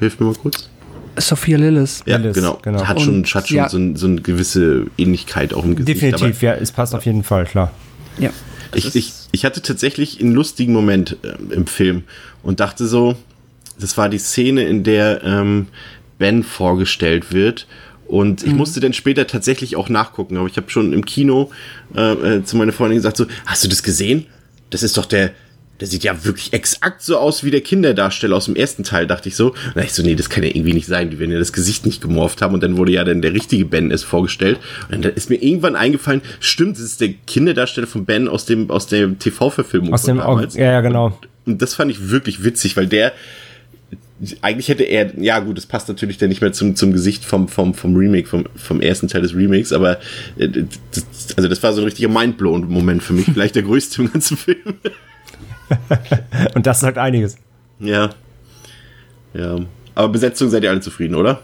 hilf 0.00 0.18
mir 0.18 0.26
mal 0.26 0.34
kurz. 0.34 0.68
Sophia 1.16 1.56
Lillis. 1.56 2.02
Ja, 2.06 2.16
Lillis, 2.16 2.34
genau. 2.34 2.58
genau. 2.62 2.84
Hat 2.84 3.00
schon, 3.00 3.14
Und, 3.14 3.34
hat 3.34 3.48
schon 3.48 3.56
ja. 3.56 3.68
so, 3.68 3.78
ein, 3.78 3.96
so 3.96 4.06
eine 4.06 4.20
gewisse 4.20 4.86
Ähnlichkeit 4.98 5.54
auch 5.54 5.64
im 5.64 5.76
Gesicht. 5.76 6.02
Definitiv, 6.02 6.42
ja, 6.42 6.54
es 6.54 6.72
passt 6.72 6.94
auf 6.94 7.06
jeden 7.06 7.22
Fall, 7.22 7.44
klar. 7.44 7.70
Ja. 8.18 8.30
Ich, 8.74 8.96
ich, 8.96 9.12
ich 9.30 9.44
hatte 9.44 9.62
tatsächlich 9.62 10.20
einen 10.20 10.32
lustigen 10.32 10.72
Moment 10.72 11.16
äh, 11.22 11.54
im 11.54 11.66
Film 11.66 12.02
und 12.42 12.58
dachte 12.58 12.86
so, 12.86 13.14
das 13.78 13.96
war 13.96 14.08
die 14.08 14.18
Szene, 14.18 14.64
in 14.64 14.82
der 14.82 15.22
ähm, 15.22 15.68
Ben 16.18 16.42
vorgestellt 16.42 17.32
wird. 17.32 17.66
Und 18.14 18.44
ich 18.44 18.54
musste 18.54 18.78
dann 18.78 18.92
später 18.92 19.26
tatsächlich 19.26 19.74
auch 19.74 19.88
nachgucken, 19.88 20.36
aber 20.36 20.46
ich 20.46 20.56
habe 20.56 20.70
schon 20.70 20.92
im 20.92 21.04
Kino 21.04 21.50
äh, 21.96 22.12
äh, 22.12 22.44
zu 22.44 22.56
meiner 22.56 22.70
Freundin 22.70 22.98
gesagt: 22.98 23.16
so, 23.16 23.26
hast 23.44 23.64
du 23.64 23.68
das 23.68 23.82
gesehen? 23.82 24.26
Das 24.70 24.84
ist 24.84 24.96
doch 24.96 25.04
der, 25.04 25.32
der 25.80 25.88
sieht 25.88 26.04
ja 26.04 26.24
wirklich 26.24 26.52
exakt 26.52 27.02
so 27.02 27.18
aus 27.18 27.42
wie 27.42 27.50
der 27.50 27.60
Kinderdarsteller 27.60 28.36
aus 28.36 28.44
dem 28.44 28.54
ersten 28.54 28.84
Teil, 28.84 29.08
dachte 29.08 29.28
ich 29.28 29.34
so. 29.34 29.48
Und 29.48 29.56
dann 29.74 29.84
ich 29.84 29.94
so, 29.94 30.04
nee, 30.04 30.14
das 30.14 30.30
kann 30.30 30.44
ja 30.44 30.50
irgendwie 30.50 30.74
nicht 30.74 30.86
sein, 30.86 31.10
die 31.10 31.18
werden 31.18 31.32
ja 31.32 31.40
das 31.40 31.52
Gesicht 31.52 31.86
nicht 31.86 32.00
gemorpht 32.00 32.40
haben. 32.40 32.54
Und 32.54 32.62
dann 32.62 32.76
wurde 32.76 32.92
ja 32.92 33.02
dann 33.02 33.20
der 33.20 33.34
richtige 33.34 33.64
Ben 33.64 33.90
es 33.90 34.04
vorgestellt. 34.04 34.60
Und 34.92 35.04
dann 35.04 35.14
ist 35.14 35.28
mir 35.28 35.42
irgendwann 35.42 35.74
eingefallen, 35.74 36.22
stimmt, 36.38 36.76
das 36.76 36.84
ist 36.84 37.00
der 37.00 37.14
Kinderdarsteller 37.26 37.88
von 37.88 38.04
Ben 38.04 38.28
aus 38.28 38.44
dem, 38.44 38.70
aus 38.70 38.86
der 38.86 39.18
TV-Verfilmung 39.18 39.92
Aus 39.92 40.04
dem, 40.04 40.18
damals. 40.18 40.54
ja, 40.54 40.70
ja, 40.70 40.80
genau. 40.82 41.18
Und 41.46 41.60
das 41.60 41.74
fand 41.74 41.90
ich 41.90 42.10
wirklich 42.10 42.44
witzig, 42.44 42.76
weil 42.76 42.86
der, 42.86 43.12
eigentlich 44.42 44.68
hätte 44.68 44.84
er, 44.84 45.18
ja 45.20 45.40
gut, 45.40 45.56
das 45.56 45.66
passt 45.66 45.88
natürlich 45.88 46.18
dann 46.18 46.28
nicht 46.28 46.40
mehr 46.40 46.52
zum, 46.52 46.76
zum 46.76 46.92
Gesicht 46.92 47.24
vom, 47.24 47.48
vom, 47.48 47.74
vom 47.74 47.96
Remake, 47.96 48.28
vom, 48.28 48.44
vom 48.54 48.80
ersten 48.80 49.08
Teil 49.08 49.22
des 49.22 49.34
Remakes, 49.34 49.72
aber 49.72 49.98
äh, 50.38 50.48
das, 50.48 51.36
also 51.36 51.48
das 51.48 51.62
war 51.62 51.72
so 51.72 51.80
ein 51.80 51.84
richtiger 51.84 52.08
Mindblown-Moment 52.08 53.02
für 53.02 53.12
mich, 53.12 53.26
vielleicht 53.26 53.56
der 53.56 53.64
größte 53.64 54.02
im 54.02 54.12
ganzen 54.12 54.36
Film. 54.36 54.74
Und 56.54 56.66
das 56.66 56.80
sagt 56.80 56.98
einiges. 56.98 57.36
Ja. 57.80 58.10
Ja. 59.34 59.58
Aber 59.94 60.08
Besetzung 60.08 60.48
seid 60.48 60.62
ihr 60.62 60.70
alle 60.70 60.80
zufrieden, 60.80 61.14
oder? 61.14 61.40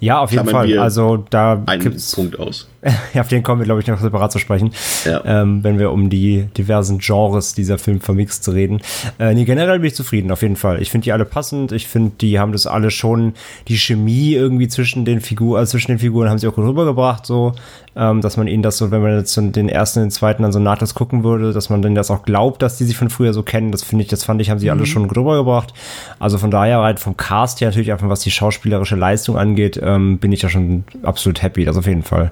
Ja, 0.00 0.20
auf 0.20 0.32
jeden 0.32 0.48
Fall. 0.48 0.78
Also 0.78 1.24
da 1.28 1.62
Einen 1.66 1.96
Punkt 2.14 2.38
aus. 2.38 2.68
Ja, 3.14 3.20
auf 3.22 3.28
den 3.28 3.42
kommen 3.42 3.60
wir, 3.60 3.64
glaube 3.66 3.80
ich, 3.80 3.86
noch 3.86 4.00
separat 4.00 4.32
zu 4.32 4.38
sprechen, 4.38 4.70
Ja. 5.04 5.22
ähm, 5.24 5.62
wenn 5.64 5.78
wir 5.78 5.90
um 5.90 6.08
die 6.10 6.46
diversen 6.56 6.98
Genres 6.98 7.54
dieser 7.54 7.76
Film 7.78 8.00
vermixt 8.00 8.44
zu 8.44 8.52
reden. 8.52 8.80
Äh, 9.18 9.34
nee, 9.34 9.44
generell 9.44 9.78
bin 9.80 9.88
ich 9.88 9.94
zufrieden, 9.94 10.30
auf 10.30 10.42
jeden 10.42 10.56
Fall. 10.56 10.80
Ich 10.80 10.90
finde 10.90 11.04
die 11.04 11.12
alle 11.12 11.24
passend. 11.24 11.72
Ich 11.72 11.88
finde, 11.88 12.12
die 12.20 12.38
haben 12.38 12.52
das 12.52 12.66
alle 12.66 12.90
schon, 12.90 13.34
die 13.68 13.76
Chemie 13.76 14.32
irgendwie 14.32 14.68
zwischen 14.68 15.04
den 15.04 15.20
Figuren, 15.20 15.58
also 15.58 15.72
zwischen 15.72 15.90
den 15.92 15.98
Figuren 15.98 16.30
haben 16.30 16.38
sie 16.38 16.48
auch 16.48 16.54
gut 16.54 16.64
rübergebracht, 16.64 17.26
so, 17.26 17.52
ähm, 17.96 18.20
dass 18.22 18.36
man 18.36 18.46
ihnen 18.48 18.62
das 18.62 18.78
so, 18.78 18.90
wenn 18.90 19.02
man 19.02 19.18
jetzt 19.18 19.32
so 19.34 19.40
den 19.42 19.68
ersten 19.68 19.98
und 20.00 20.04
den 20.06 20.10
zweiten 20.12 20.42
dann 20.42 20.52
so 20.52 20.58
nahtlos 20.60 20.94
gucken 20.94 21.24
würde, 21.24 21.52
dass 21.52 21.68
man 21.68 21.82
denen 21.82 21.96
das 21.96 22.10
auch 22.10 22.22
glaubt, 22.22 22.62
dass 22.62 22.78
die 22.78 22.84
sich 22.84 22.96
von 22.96 23.10
früher 23.10 23.34
so 23.34 23.42
kennen. 23.42 23.72
Das 23.72 23.82
finde 23.82 24.04
ich, 24.04 24.08
das 24.08 24.24
fand 24.24 24.40
ich, 24.40 24.48
haben 24.50 24.58
sie 24.58 24.70
alle 24.70 24.86
schon 24.86 25.08
gut 25.08 25.18
rübergebracht. 25.18 25.74
Also 26.18 26.38
von 26.38 26.50
daher, 26.50 26.78
halt 26.80 27.00
vom 27.00 27.16
Cast 27.16 27.60
her 27.60 27.68
natürlich 27.68 27.92
einfach, 27.92 28.08
was 28.08 28.20
die 28.20 28.30
schauspielerische 28.30 28.96
Leistung 28.96 29.36
angeht, 29.36 29.78
ähm, 29.82 30.18
bin 30.18 30.32
ich 30.32 30.40
da 30.40 30.48
schon 30.48 30.84
absolut 31.02 31.42
happy, 31.42 31.64
das 31.64 31.76
auf 31.76 31.86
jeden 31.86 32.02
Fall. 32.04 32.30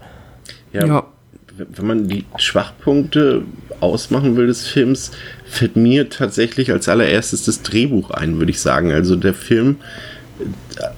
Ja, 0.73 0.87
Ja. 0.87 1.07
Wenn 1.57 1.87
man 1.89 2.07
die 2.07 2.25
Schwachpunkte 2.37 3.43
ausmachen 3.81 4.37
will 4.37 4.47
des 4.47 4.69
Films, 4.69 5.11
fällt 5.45 5.75
mir 5.75 6.09
tatsächlich 6.09 6.71
als 6.71 6.89
allererstes 6.89 7.45
das 7.47 7.63
Drehbuch 7.63 8.11
ein, 8.13 8.39
würde 8.39 8.53
ich 8.53 8.61
sagen. 8.61 8.93
Also 8.93 9.17
der 9.17 9.35
Film 9.35 9.79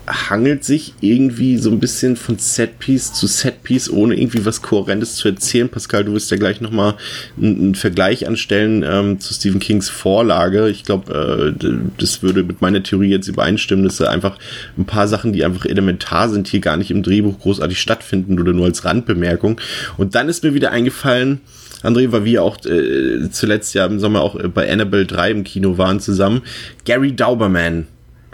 hangelt 0.06 0.64
sich 0.64 0.94
irgendwie 1.00 1.56
so 1.56 1.70
ein 1.70 1.80
bisschen 1.80 2.16
von 2.16 2.38
Setpiece 2.38 3.12
zu 3.12 3.26
Setpiece, 3.26 3.90
ohne 3.90 4.14
irgendwie 4.14 4.44
was 4.44 4.62
Kohärentes 4.62 5.16
zu 5.16 5.28
erzählen. 5.28 5.68
Pascal, 5.68 6.04
du 6.04 6.12
wirst 6.12 6.30
ja 6.30 6.37
gleich 6.37 6.61
nochmal 6.61 6.94
einen, 7.40 7.75
Vergleich 7.75 8.26
anstellen 8.26 8.85
ähm, 8.87 9.20
zu 9.20 9.32
Stephen 9.32 9.61
Kings 9.61 9.88
Vorlage. 9.88 10.68
Ich 10.68 10.85
glaube, 10.85 11.54
äh, 11.62 11.64
das 11.99 12.23
würde 12.23 12.42
mit 12.42 12.61
meiner 12.61 12.82
Theorie 12.82 13.11
jetzt 13.11 13.28
übereinstimmen, 13.28 13.85
dass 13.85 13.97
da 13.97 14.11
einfach 14.11 14.38
ein 14.76 14.85
paar 14.85 15.09
Sachen, 15.09 15.32
die 15.32 15.44
einfach 15.44 15.64
elementar 15.64 16.28
sind, 16.28 16.49
hier 16.49 16.61
gar 16.61 16.76
nicht 16.76 16.90
im 16.90 17.02
Drehbuch 17.02 17.38
großartig 17.38 17.80
stattfinden 17.80 18.38
oder 18.40 18.52
nur 18.52 18.66
als 18.66 18.85
Randbemerkung. 18.85 19.61
Und 19.97 20.14
dann 20.14 20.28
ist 20.28 20.42
mir 20.42 20.54
wieder 20.54 20.73
eingefallen, 20.73 21.40
André, 21.82 22.12
weil 22.12 22.25
wir 22.25 22.42
auch 22.42 22.59
äh, 22.66 23.30
zuletzt 23.30 23.75
ja 23.75 23.87
im 23.87 24.00
Sommer 24.00 24.20
auch 24.20 24.37
äh, 24.37 24.49
bei 24.49 24.70
Annabelle 24.70 25.06
3 25.06 25.30
im 25.30 25.44
Kino 25.44 25.78
waren 25.78 26.00
zusammen. 26.00 26.42
Gary 26.85 27.12
Dauberman 27.12 27.87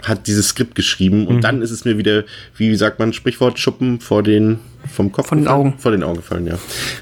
hat 0.03 0.27
dieses 0.27 0.49
Skript 0.49 0.75
geschrieben 0.75 1.27
und 1.27 1.41
dann 1.41 1.61
ist 1.61 1.71
es 1.71 1.85
mir 1.85 1.97
wieder, 1.97 2.23
wie 2.55 2.75
sagt 2.75 2.99
man, 2.99 3.13
Sprichwort, 3.13 3.59
Schuppen 3.59 3.99
vor 3.99 4.23
den, 4.23 4.59
vom 4.91 5.11
Kopf. 5.11 5.27
Von 5.27 5.39
den 5.39 5.45
gefallen? 5.45 5.59
Augen. 5.61 5.79
Vor 5.79 5.91
den 5.91 6.03
Augen 6.03 6.17
gefallen, 6.17 6.47
ja. 6.47 6.57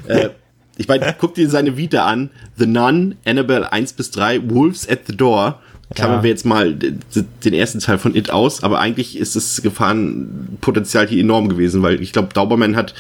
äh, 0.08 0.30
ich 0.78 0.88
meine, 0.88 1.16
guck 1.18 1.36
dir 1.36 1.50
seine 1.50 1.78
Vita 1.78 2.06
an. 2.06 2.30
The 2.58 2.66
Nun, 2.66 3.16
Annabelle 3.26 3.72
1 3.72 3.94
bis 3.94 4.12
3, 4.12 4.50
Wolves 4.50 4.88
at 4.90 5.02
the 5.08 5.16
Door. 5.16 5.60
Klammern 5.94 6.18
Ja. 6.18 6.24
wir 6.24 6.30
jetzt 6.32 6.46
mal 6.46 6.74
den 6.74 7.54
ersten 7.54 7.80
Teil 7.80 8.00
von 8.00 8.16
It 8.16 8.32
aus, 8.32 8.64
aber 8.64 8.80
eigentlich 8.80 9.18
ist 9.18 9.36
das 9.36 9.62
Gefahrenpotenzial 9.62 11.08
hier 11.08 11.22
enorm 11.22 11.48
gewesen, 11.48 11.84
weil 11.84 12.02
ich 12.02 12.12
glaube, 12.12 12.30
Dauberman 12.34 12.76
hat 12.76 12.96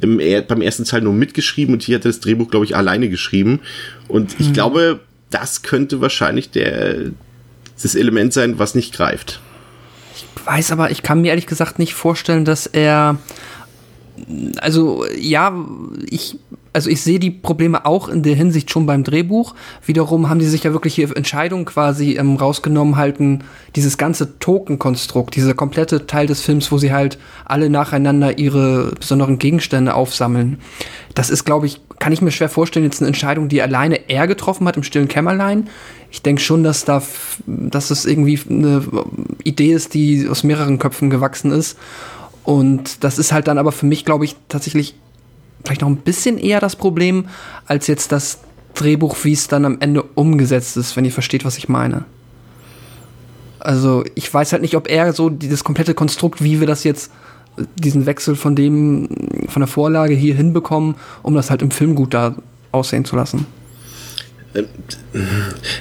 im, 0.00 0.18
beim 0.48 0.60
ersten 0.60 0.84
Teil 0.84 1.02
nur 1.02 1.12
mitgeschrieben 1.12 1.74
und 1.74 1.82
hier 1.82 1.96
hat 1.96 2.04
er 2.04 2.10
das 2.10 2.20
Drehbuch, 2.20 2.50
glaube 2.50 2.66
ich, 2.66 2.76
alleine 2.76 3.08
geschrieben. 3.08 3.60
Und 4.08 4.38
ich 4.40 4.52
glaube, 4.52 5.00
das 5.30 5.62
könnte 5.62 6.00
wahrscheinlich 6.00 6.50
der, 6.50 7.12
das 7.82 7.94
Element 7.94 8.32
sein, 8.32 8.58
was 8.58 8.74
nicht 8.74 8.94
greift. 8.94 9.40
weiß 10.44 10.72
aber, 10.72 10.90
ich 10.90 11.02
kann 11.02 11.20
mir 11.20 11.28
ehrlich 11.28 11.46
gesagt 11.46 11.78
nicht 11.78 11.94
vorstellen, 11.94 12.44
dass 12.44 12.66
er. 12.66 13.18
Also, 14.58 15.06
ja, 15.16 15.52
ich. 16.08 16.38
Also 16.74 16.90
ich 16.90 17.02
sehe 17.02 17.20
die 17.20 17.30
Probleme 17.30 17.86
auch 17.86 18.08
in 18.08 18.24
der 18.24 18.34
Hinsicht 18.34 18.68
schon 18.68 18.84
beim 18.84 19.04
Drehbuch. 19.04 19.54
Wiederum 19.86 20.28
haben 20.28 20.40
die 20.40 20.46
sich 20.46 20.64
ja 20.64 20.72
wirklich 20.72 20.96
hier 20.96 21.16
Entscheidungen 21.16 21.64
quasi 21.64 22.16
ähm, 22.16 22.34
rausgenommen, 22.34 22.96
halten 22.96 23.44
dieses 23.76 23.96
ganze 23.96 24.40
Token-Konstrukt, 24.40 25.36
dieser 25.36 25.54
komplette 25.54 26.08
Teil 26.08 26.26
des 26.26 26.40
Films, 26.40 26.72
wo 26.72 26.78
sie 26.78 26.92
halt 26.92 27.16
alle 27.44 27.70
nacheinander 27.70 28.38
ihre 28.38 28.90
besonderen 28.98 29.38
Gegenstände 29.38 29.94
aufsammeln. 29.94 30.58
Das 31.14 31.30
ist, 31.30 31.44
glaube 31.44 31.66
ich, 31.66 31.80
kann 32.00 32.12
ich 32.12 32.20
mir 32.20 32.32
schwer 32.32 32.48
vorstellen, 32.48 32.84
jetzt 32.84 33.00
eine 33.00 33.06
Entscheidung, 33.06 33.48
die 33.48 33.62
alleine 33.62 34.10
er 34.10 34.26
getroffen 34.26 34.66
hat 34.66 34.76
im 34.76 34.82
stillen 34.82 35.06
Kämmerlein. 35.06 35.68
Ich 36.10 36.22
denke 36.22 36.42
schon, 36.42 36.64
dass 36.64 36.84
da, 36.84 37.00
dass 37.46 37.92
es 37.92 38.04
irgendwie 38.04 38.40
eine 38.50 38.82
Idee 39.44 39.72
ist, 39.72 39.94
die 39.94 40.28
aus 40.28 40.42
mehreren 40.42 40.80
Köpfen 40.80 41.08
gewachsen 41.08 41.52
ist. 41.52 41.78
Und 42.42 43.04
das 43.04 43.18
ist 43.18 43.32
halt 43.32 43.46
dann 43.46 43.58
aber 43.58 43.70
für 43.70 43.86
mich, 43.86 44.04
glaube 44.04 44.24
ich, 44.24 44.34
tatsächlich 44.48 44.96
vielleicht 45.64 45.80
noch 45.80 45.88
ein 45.88 45.96
bisschen 45.96 46.38
eher 46.38 46.60
das 46.60 46.76
Problem, 46.76 47.26
als 47.66 47.86
jetzt 47.86 48.12
das 48.12 48.40
Drehbuch, 48.74 49.16
wie 49.22 49.32
es 49.32 49.48
dann 49.48 49.64
am 49.64 49.78
Ende 49.80 50.02
umgesetzt 50.02 50.76
ist, 50.76 50.96
wenn 50.96 51.04
ihr 51.04 51.12
versteht, 51.12 51.44
was 51.44 51.58
ich 51.58 51.68
meine. 51.68 52.04
Also 53.60 54.04
ich 54.14 54.32
weiß 54.32 54.52
halt 54.52 54.62
nicht, 54.62 54.76
ob 54.76 54.90
er 54.90 55.12
so 55.12 55.30
dieses 55.30 55.64
komplette 55.64 55.94
Konstrukt, 55.94 56.42
wie 56.42 56.60
wir 56.60 56.66
das 56.66 56.84
jetzt, 56.84 57.10
diesen 57.76 58.04
Wechsel 58.04 58.34
von 58.34 58.56
dem, 58.56 59.08
von 59.48 59.60
der 59.60 59.68
Vorlage 59.68 60.14
hier 60.14 60.34
hinbekommen, 60.34 60.96
um 61.22 61.34
das 61.34 61.50
halt 61.50 61.62
im 61.62 61.70
Film 61.70 61.94
gut 61.94 62.12
da 62.12 62.34
aussehen 62.72 63.04
zu 63.04 63.16
lassen. 63.16 63.46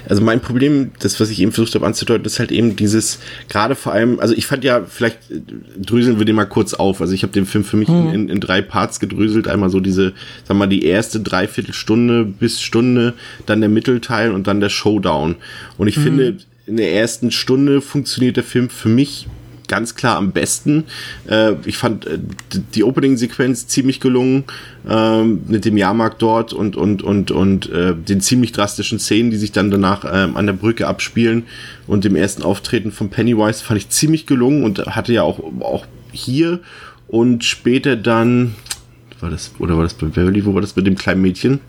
Also 0.09 0.21
mein 0.21 0.39
Problem, 0.39 0.91
das, 0.99 1.19
was 1.19 1.29
ich 1.29 1.39
eben 1.39 1.51
versucht 1.51 1.75
habe 1.75 1.85
anzudeuten, 1.85 2.25
ist 2.25 2.39
halt 2.39 2.51
eben 2.51 2.75
dieses, 2.75 3.19
gerade 3.49 3.75
vor 3.75 3.93
allem, 3.93 4.19
also 4.19 4.33
ich 4.33 4.47
fand 4.47 4.63
ja, 4.63 4.83
vielleicht 4.83 5.31
äh, 5.31 5.41
dröseln 5.77 6.17
wir 6.17 6.25
den 6.25 6.35
mal 6.35 6.45
kurz 6.45 6.73
auf. 6.73 7.01
Also 7.01 7.13
ich 7.13 7.23
habe 7.23 7.33
den 7.33 7.45
Film 7.45 7.63
für 7.63 7.77
mich 7.77 7.89
in, 7.89 8.13
in, 8.13 8.29
in 8.29 8.39
drei 8.39 8.61
Parts 8.61 8.99
gedröselt. 8.99 9.47
Einmal 9.47 9.69
so 9.69 9.79
diese, 9.79 10.13
sag 10.45 10.57
mal, 10.57 10.67
die 10.67 10.85
erste 10.85 11.19
Dreiviertelstunde 11.19 12.25
bis 12.25 12.61
Stunde, 12.61 13.13
dann 13.45 13.59
der 13.59 13.69
Mittelteil 13.69 14.31
und 14.31 14.47
dann 14.47 14.59
der 14.59 14.69
Showdown. 14.69 15.35
Und 15.77 15.87
ich 15.87 15.97
finde, 15.97 16.37
in 16.65 16.77
der 16.77 16.93
ersten 16.93 17.31
Stunde 17.31 17.81
funktioniert 17.81 18.37
der 18.37 18.43
Film 18.43 18.69
für 18.69 18.89
mich 18.89 19.27
ganz 19.67 19.95
klar 19.95 20.17
am 20.17 20.31
besten. 20.31 20.85
Äh, 21.29 21.53
ich 21.65 21.77
fand 21.77 22.05
äh, 22.05 22.19
die 22.73 22.83
Opening-Sequenz 22.83 23.67
ziemlich 23.67 23.99
gelungen 23.99 24.43
ähm, 24.89 25.41
mit 25.47 25.65
dem 25.65 25.77
Jahrmarkt 25.77 26.21
dort 26.21 26.53
und 26.53 26.75
und 26.75 27.01
und 27.01 27.31
und 27.31 27.69
äh, 27.69 27.95
den 27.95 28.21
ziemlich 28.21 28.51
drastischen 28.51 28.99
Szenen, 28.99 29.31
die 29.31 29.37
sich 29.37 29.51
dann 29.51 29.71
danach 29.71 30.05
ähm, 30.11 30.37
an 30.37 30.45
der 30.45 30.53
Brücke 30.53 30.87
abspielen 30.87 31.43
und 31.87 32.03
dem 32.03 32.15
ersten 32.15 32.43
Auftreten 32.43 32.91
von 32.91 33.09
Pennywise 33.09 33.63
fand 33.63 33.79
ich 33.79 33.89
ziemlich 33.89 34.25
gelungen 34.25 34.63
und 34.63 34.79
hatte 34.79 35.13
ja 35.13 35.23
auch 35.23 35.39
auch 35.61 35.85
hier 36.11 36.59
und 37.07 37.43
später 37.43 37.95
dann 37.95 38.55
war 39.19 39.29
das 39.29 39.51
oder 39.59 39.77
war 39.77 39.83
das 39.83 39.93
bei 39.93 40.07
Beverly, 40.07 40.45
wo 40.45 40.53
war 40.53 40.61
das 40.61 40.75
mit 40.75 40.85
dem 40.85 40.95
kleinen 40.95 41.21
Mädchen? 41.21 41.61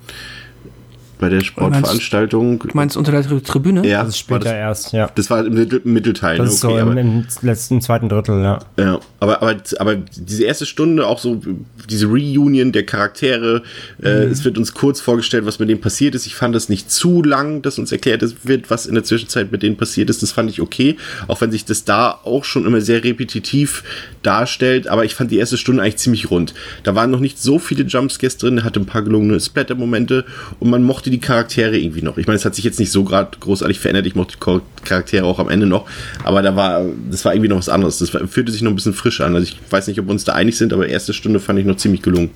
Bei 1.18 1.28
der 1.28 1.40
Sportveranstaltung. 1.42 2.58
Du 2.60 2.68
meinst 2.74 2.96
unter 2.96 3.12
der 3.12 3.22
Tri- 3.22 3.40
Tribüne? 3.42 3.86
ja, 3.86 4.02
Das 4.02 4.16
ist 4.16 4.30
war 4.30 4.38
später 4.38 4.50
das, 4.50 4.58
erst, 4.82 4.92
ja. 4.92 5.10
das 5.14 5.30
war 5.30 5.44
im 5.46 5.54
Mittel, 5.54 5.80
Mittelteil. 5.84 6.38
Das 6.38 6.50
ist 6.54 6.60
so 6.60 6.68
Okay, 6.68 6.80
im, 6.80 6.88
aber- 6.88 7.00
im 7.00 7.24
letzten, 7.42 7.80
zweiten 7.80 8.08
Drittel, 8.08 8.42
ja. 8.42 8.58
Ja, 8.78 9.00
aber, 9.20 9.40
aber, 9.42 9.56
aber 9.78 9.96
diese 9.96 10.44
erste 10.44 10.66
Stunde, 10.66 11.06
auch 11.06 11.18
so 11.18 11.40
diese 11.88 12.06
Reunion 12.06 12.72
der 12.72 12.84
Charaktere, 12.84 13.62
äh, 14.02 14.08
es 14.24 14.44
wird 14.44 14.58
uns 14.58 14.74
kurz 14.74 15.00
vorgestellt, 15.00 15.46
was 15.46 15.58
mit 15.58 15.68
denen 15.68 15.80
passiert 15.80 16.14
ist. 16.14 16.26
Ich 16.26 16.34
fand 16.34 16.54
das 16.54 16.68
nicht 16.68 16.90
zu 16.90 17.22
lang, 17.22 17.62
dass 17.62 17.78
uns 17.78 17.92
erklärt 17.92 18.24
wird, 18.44 18.70
was 18.70 18.86
in 18.86 18.94
der 18.94 19.04
Zwischenzeit 19.04 19.52
mit 19.52 19.62
denen 19.62 19.76
passiert 19.76 20.10
ist. 20.10 20.22
Das 20.22 20.32
fand 20.32 20.50
ich 20.50 20.60
okay, 20.60 20.96
auch 21.28 21.40
wenn 21.40 21.50
sich 21.50 21.64
das 21.64 21.84
da 21.84 22.10
auch 22.24 22.44
schon 22.44 22.66
immer 22.66 22.80
sehr 22.80 23.04
repetitiv 23.04 23.84
darstellt. 24.22 24.88
Aber 24.88 25.04
ich 25.04 25.14
fand 25.14 25.30
die 25.30 25.38
erste 25.38 25.56
Stunde 25.56 25.82
eigentlich 25.82 25.96
ziemlich 25.96 26.30
rund. 26.30 26.54
Da 26.82 26.94
waren 26.94 27.10
noch 27.10 27.20
nicht 27.20 27.38
so 27.38 27.58
viele 27.58 27.84
Jumpscares 27.84 28.36
drin, 28.36 28.58
er 28.58 28.64
hatte 28.64 28.80
ein 28.80 28.86
paar 28.86 29.02
gelungene 29.02 29.38
Splatter-Momente 29.40 30.24
und 30.60 30.70
man 30.70 30.82
mochte 30.82 31.03
die 31.10 31.20
Charaktere 31.20 31.76
irgendwie 31.76 32.02
noch. 32.02 32.18
Ich 32.18 32.26
meine, 32.26 32.36
es 32.36 32.44
hat 32.44 32.54
sich 32.54 32.64
jetzt 32.64 32.78
nicht 32.78 32.90
so 32.90 33.04
gerade 33.04 33.36
großartig 33.38 33.80
verändert. 33.80 34.06
Ich 34.06 34.14
mochte 34.14 34.36
die 34.36 34.44
Char- 34.44 34.62
Charaktere 34.84 35.24
auch 35.26 35.38
am 35.38 35.48
Ende 35.48 35.66
noch, 35.66 35.86
aber 36.24 36.42
da 36.42 36.54
war, 36.56 36.82
das 37.10 37.24
war 37.24 37.34
irgendwie 37.34 37.48
noch 37.48 37.58
was 37.58 37.68
anderes. 37.68 37.98
Das 37.98 38.10
fühlte 38.10 38.52
sich 38.52 38.62
noch 38.62 38.70
ein 38.70 38.76
bisschen 38.76 38.94
frisch 38.94 39.20
an. 39.20 39.34
Also 39.34 39.46
ich 39.48 39.58
weiß 39.70 39.86
nicht, 39.88 39.98
ob 40.00 40.06
wir 40.06 40.12
uns 40.12 40.24
da 40.24 40.32
einig 40.32 40.56
sind, 40.56 40.72
aber 40.72 40.88
erste 40.88 41.12
Stunde 41.12 41.40
fand 41.40 41.58
ich 41.58 41.66
noch 41.66 41.76
ziemlich 41.76 42.02
gelungen. 42.02 42.30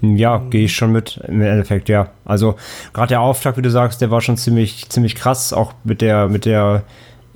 Ja, 0.00 0.38
gehe 0.50 0.66
ich 0.66 0.76
schon 0.76 0.92
mit 0.92 1.18
im 1.26 1.40
Endeffekt, 1.40 1.88
ja. 1.88 2.10
Also 2.24 2.54
gerade 2.92 3.08
der 3.08 3.20
Auftakt, 3.20 3.58
wie 3.58 3.62
du 3.62 3.70
sagst, 3.70 4.00
der 4.00 4.12
war 4.12 4.20
schon 4.20 4.36
ziemlich, 4.36 4.88
ziemlich 4.88 5.16
krass, 5.16 5.52
auch 5.52 5.72
mit 5.82 6.00
der, 6.00 6.28
mit 6.28 6.44
der, 6.44 6.84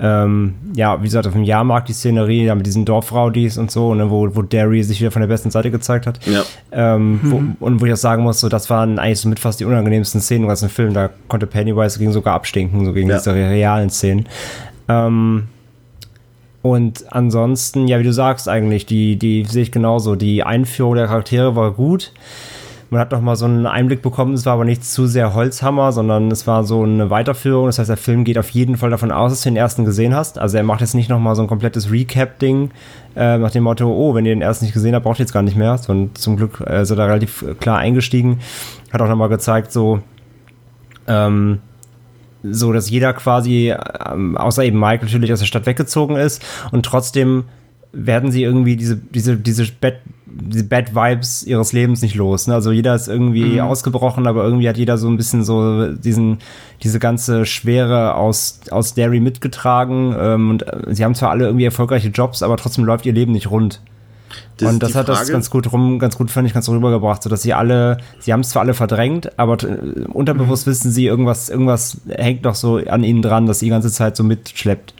ähm, 0.04 0.54
ja, 0.75 0.99
wie 1.00 1.04
gesagt, 1.04 1.28
auf 1.28 1.32
dem 1.32 1.44
Jahrmarkt 1.44 1.88
die 1.88 1.92
Szenerie, 1.92 2.44
ja, 2.44 2.56
mit 2.56 2.66
diesen 2.66 2.85
Dorfraudis 2.85 3.56
und 3.56 3.71
so, 3.71 3.94
ne, 3.94 4.11
wo, 4.11 4.35
wo 4.35 4.42
Derry 4.42 4.82
sich 4.82 5.00
wieder 5.00 5.12
von 5.12 5.21
der 5.23 5.28
besten 5.28 5.52
Seite 5.52 5.71
gezeigt 5.71 6.09
hat. 6.09 6.18
Ja. 6.26 6.42
Ähm, 6.73 7.21
wo, 7.23 7.64
und 7.64 7.80
wo 7.80 7.87
ich 7.87 7.92
auch 7.92 7.97
sagen 7.97 8.25
muss, 8.25 8.40
so, 8.40 8.49
das 8.49 8.68
waren 8.68 8.99
eigentlich 8.99 9.21
so 9.21 9.28
mit 9.28 9.38
fast 9.38 9.61
die 9.61 9.64
unangenehmsten 9.64 10.21
Szenen 10.21 10.42
im 10.42 10.49
ganzen 10.49 10.68
Film. 10.68 10.92
Da 10.92 11.11
konnte 11.28 11.47
Pennywise 11.47 12.00
gegen 12.00 12.11
sogar 12.11 12.35
abstinken, 12.35 12.85
so 12.85 12.92
gegen 12.92 13.09
Ja. 13.09 13.18
diese 13.18 13.32
realen 13.32 13.90
Szenen. 13.90 14.26
Ähm, 14.88 15.44
und 16.62 17.04
ansonsten, 17.12 17.87
ja, 17.87 18.00
wie 18.00 18.04
du 18.04 18.12
sagst 18.12 18.49
eigentlich, 18.49 18.87
die, 18.87 19.16
die 19.16 19.44
sehe 19.44 19.62
ich 19.62 19.71
genauso. 19.73 20.16
Die 20.16 20.42
Einführung 20.42 20.97
der 20.97 21.06
Charaktere 21.06 21.54
war 21.54 21.71
gut. 21.71 22.12
Man 22.92 23.00
hat 23.00 23.11
noch 23.11 23.22
mal 23.22 23.37
so 23.37 23.46
einen 23.46 23.64
Einblick 23.64 24.02
bekommen, 24.02 24.34
es 24.34 24.44
war 24.44 24.52
aber 24.52 24.66
nicht 24.66 24.84
zu 24.84 25.06
sehr 25.06 25.32
Holzhammer, 25.32 25.92
sondern 25.92 26.30
es 26.30 26.46
war 26.46 26.62
so 26.62 26.82
eine 26.82 27.08
Weiterführung. 27.08 27.64
Das 27.64 27.78
heißt, 27.78 27.88
der 27.88 27.96
Film 27.96 28.22
geht 28.25 28.37
auf 28.37 28.50
jeden 28.50 28.76
Fall 28.76 28.90
davon 28.90 29.11
aus, 29.11 29.32
dass 29.32 29.40
du 29.40 29.49
den 29.49 29.56
ersten 29.56 29.87
gesehen 29.87 30.14
hast. 30.14 30.38
Also 30.38 30.58
er 30.58 30.62
macht 30.62 30.82
jetzt 30.82 30.94
nicht 30.94 31.08
noch 31.08 31.18
mal 31.18 31.34
so 31.34 31.40
ein 31.40 31.49
komplettes 31.49 31.90
Recap-Ding 31.90 32.70
äh, 33.16 33.38
nach 33.38 33.50
dem 33.50 33.64
Motto, 33.64 33.90
oh, 33.90 34.14
wenn 34.14 34.26
ihr 34.26 34.34
den 34.34 34.42
ersten 34.42 34.66
nicht 34.66 34.75
gesehen 34.75 34.94
habt, 34.94 35.04
braucht 35.04 35.20
ihr 35.20 35.22
jetzt 35.22 35.32
gar 35.32 35.42
nicht 35.42 35.56
mehr. 35.56 35.80
Und 35.88 36.18
zum 36.18 36.37
Glück 36.37 36.62
äh, 36.66 36.82
ist 36.82 36.90
er 36.90 36.96
da 36.96 37.06
relativ 37.06 37.42
klar 37.61 37.78
eingestiegen. 37.78 38.40
Hat 38.92 39.00
auch 39.00 39.08
noch 39.08 39.16
mal 39.16 39.28
gezeigt, 39.28 39.72
so 39.72 40.02
ähm, 41.08 41.61
so 42.42 42.75
dass 42.75 42.90
jeder 42.90 43.14
quasi, 43.14 43.75
ähm, 44.06 44.37
außer 44.37 44.64
eben 44.64 44.78
Mike 44.78 45.02
natürlich 45.02 45.32
aus 45.32 45.38
der 45.38 45.46
Stadt 45.46 45.64
weggezogen 45.64 46.16
ist 46.16 46.44
und 46.72 46.84
trotzdem 46.84 47.44
werden 47.92 48.32
sie 48.32 48.42
irgendwie 48.42 48.76
diese, 48.76 48.96
diese, 48.96 49.37
diese 49.37 49.66
Bad, 49.80 49.94
diese 50.34 50.64
Bad 50.64 50.94
Vibes 50.94 51.42
ihres 51.44 51.72
Lebens 51.72 52.02
nicht 52.02 52.14
los. 52.14 52.46
Ne? 52.46 52.54
Also 52.54 52.72
jeder 52.72 52.94
ist 52.94 53.08
irgendwie 53.08 53.54
Mhm. 53.54 53.60
ausgebrochen, 53.60 54.26
aber 54.26 54.44
irgendwie 54.44 54.68
hat 54.68 54.76
jeder 54.76 54.98
so 54.98 55.08
ein 55.08 55.16
bisschen 55.16 55.44
so 55.44 55.92
diesen, 55.92 56.38
diese 56.82 56.98
ganze 56.98 57.44
Schwere 57.46 58.14
aus, 58.14 58.60
aus 58.70 58.94
Derry 58.94 59.20
mitgetragen. 59.20 60.14
Ähm, 60.18 60.50
und 60.50 60.66
äh, 60.66 60.94
sie 60.94 61.04
haben 61.04 61.14
zwar 61.14 61.30
alle 61.30 61.44
irgendwie 61.46 61.64
erfolgreiche 61.64 62.08
Jobs, 62.08 62.42
aber 62.42 62.56
trotzdem 62.56 62.84
läuft 62.84 63.06
ihr 63.06 63.12
Leben 63.12 63.32
nicht 63.32 63.50
rund. 63.50 63.80
Das 64.56 64.70
und 64.72 64.82
das 64.82 64.92
die 64.92 64.98
hat 64.98 65.08
das 65.08 65.18
Frage. 65.18 65.32
ganz 65.32 65.50
gut 65.50 65.72
rum, 65.72 65.98
ganz 65.98 66.16
gut, 66.16 66.30
fand 66.30 66.46
ich, 66.46 66.54
ganz 66.54 66.68
rübergebracht, 66.68 67.22
so 67.22 67.28
dass 67.28 67.42
sie 67.42 67.52
alle, 67.52 67.98
sie 68.18 68.32
haben 68.32 68.40
es 68.40 68.48
zwar 68.50 68.62
alle 68.62 68.72
verdrängt, 68.74 69.38
aber 69.38 69.62
äh, 69.62 70.04
unterbewusst 70.10 70.66
wissen 70.66 70.90
sie, 70.90 71.06
irgendwas, 71.06 71.48
irgendwas 71.50 72.00
hängt 72.08 72.44
noch 72.44 72.54
so 72.54 72.76
an 72.76 73.04
ihnen 73.04 73.20
dran, 73.22 73.46
das 73.46 73.58
sie 73.58 73.66
die 73.66 73.70
ganze 73.70 73.90
Zeit 73.90 74.16
so 74.16 74.24
mitschleppt. 74.24 74.94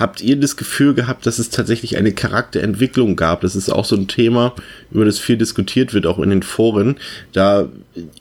Habt 0.00 0.22
ihr 0.22 0.34
das 0.40 0.56
Gefühl 0.56 0.94
gehabt, 0.94 1.26
dass 1.26 1.38
es 1.38 1.50
tatsächlich 1.50 1.98
eine 1.98 2.12
Charakterentwicklung 2.12 3.16
gab? 3.16 3.42
Das 3.42 3.54
ist 3.54 3.68
auch 3.68 3.84
so 3.84 3.94
ein 3.96 4.08
Thema, 4.08 4.54
über 4.90 5.04
das 5.04 5.18
viel 5.18 5.36
diskutiert 5.36 5.92
wird, 5.92 6.06
auch 6.06 6.18
in 6.18 6.30
den 6.30 6.42
Foren. 6.42 6.96
Da, 7.34 7.68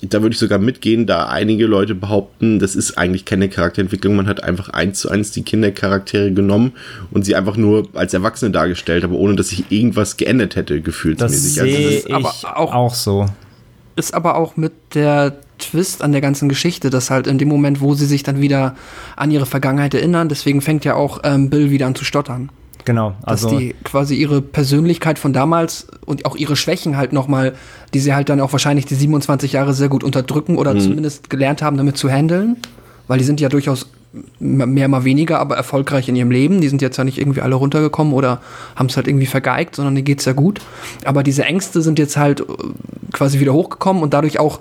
da 0.02 0.22
würde 0.22 0.34
ich 0.34 0.40
sogar 0.40 0.60
mitgehen, 0.60 1.06
da 1.08 1.28
einige 1.28 1.66
Leute 1.68 1.96
behaupten, 1.96 2.60
das 2.60 2.76
ist 2.76 2.98
eigentlich 2.98 3.24
keine 3.24 3.48
Charakterentwicklung. 3.48 4.18
Man 4.18 4.28
hat 4.28 4.44
einfach 4.44 4.68
eins 4.70 5.00
zu 5.00 5.10
eins 5.10 5.32
die 5.32 5.44
Kindercharaktere 5.44 6.34
genommen 6.34 6.74
und 7.12 7.24
sie 7.24 7.36
einfach 7.36 7.56
nur 7.56 7.88
als 7.94 8.14
Erwachsene 8.14 8.52
dargestellt, 8.52 9.06
aber 9.06 9.16
ohne 9.16 9.36
dass 9.36 9.48
sich 9.50 9.64
irgendwas 9.72 10.18
geändert 10.18 10.58
hätte, 10.58 10.76
Das 10.76 10.84
gefühlsmäßig. 10.84 11.62
Also 11.62 11.72
sehe 11.74 11.92
das 11.96 12.06
ich 12.06 12.14
aber 12.14 12.30
auch, 12.60 12.74
auch- 12.74 12.94
so. 12.94 13.26
ist 13.96 14.14
aber 14.14 14.36
auch 14.36 14.58
mit 14.58 14.74
der 14.96 15.40
Twist 15.60 16.02
an 16.02 16.12
der 16.12 16.22
ganzen 16.22 16.50
Geschichte, 16.50 16.90
dass 16.90 17.10
halt 17.10 17.28
in 17.28 17.38
dem 17.38 17.48
Moment, 17.48 17.82
wo 17.82 17.94
sie 17.94 18.06
sich 18.06 18.24
dann 18.24 18.42
wieder 18.42 18.76
an 19.16 19.32
ihre 19.32 19.46
Vergangenheit 19.46 19.94
erinnern, 19.94 20.30
deswegen 20.30 20.62
fängt 20.62 20.86
ja 20.86 20.96
auch 20.96 21.20
ähm, 21.24 21.50
Bill 21.50 21.70
wieder 21.70 21.88
an 21.88 21.96
zu 21.96 22.06
stottern. 22.06 22.50
Genau. 22.86 23.16
Dass 23.22 23.46
Also, 23.46 23.60
die 23.60 23.76
quasi 23.84 24.16
ihre 24.16 24.42
Persönlichkeit 24.42 25.20
von 25.20 25.34
damals 25.34 25.88
und 26.06 26.26
auch 26.26 26.36
ihre 26.36 26.56
Schwächen 26.56 26.98
halt 26.98 27.14
nochmal, 27.14 27.54
die 27.94 28.00
sie 28.00 28.16
halt 28.16 28.30
dann 28.30 28.40
auch 28.42 28.52
wahrscheinlich 28.52 28.86
die 28.86 28.96
27 28.96 29.54
Jahre 29.54 29.74
sehr 29.74 29.90
gut 29.90 30.04
unterdrücken 30.04 30.58
oder 30.58 30.78
zumindest 30.80 31.30
gelernt 31.30 31.62
haben, 31.62 31.78
damit 31.78 31.98
zu 31.98 32.10
handeln. 32.10 32.58
Weil 33.08 33.20
die 33.20 33.26
sind 33.26 33.42
ja 33.42 33.50
durchaus 33.50 33.88
mehr 34.40 34.88
mal 34.88 35.04
weniger, 35.04 35.40
aber 35.40 35.56
erfolgreich 35.56 36.10
in 36.10 36.16
ihrem 36.16 36.32
Leben. 36.32 36.62
Die 36.62 36.70
sind 36.70 36.82
jetzt 36.82 36.98
ja 36.98 37.04
nicht 37.04 37.20
irgendwie 37.20 37.42
alle 37.42 37.56
runtergekommen 37.56 38.14
oder 38.14 38.42
haben 38.76 38.88
es 38.88 38.98
halt 38.98 39.08
irgendwie 39.08 39.28
vergeigt, 39.28 39.76
sondern 39.76 39.96
denen 39.96 40.06
geht's 40.06 40.26
ja 40.26 40.34
gut. 40.34 40.62
Aber 41.06 41.24
diese 41.24 41.46
Ängste 41.46 41.82
sind 41.82 42.00
jetzt 42.00 42.18
halt 42.18 42.42
äh, 42.42 42.46
quasi 43.12 43.40
wieder 43.40 43.54
hochgekommen 43.54 44.02
und 44.02 44.14
dadurch 44.14 44.40
auch 44.40 44.60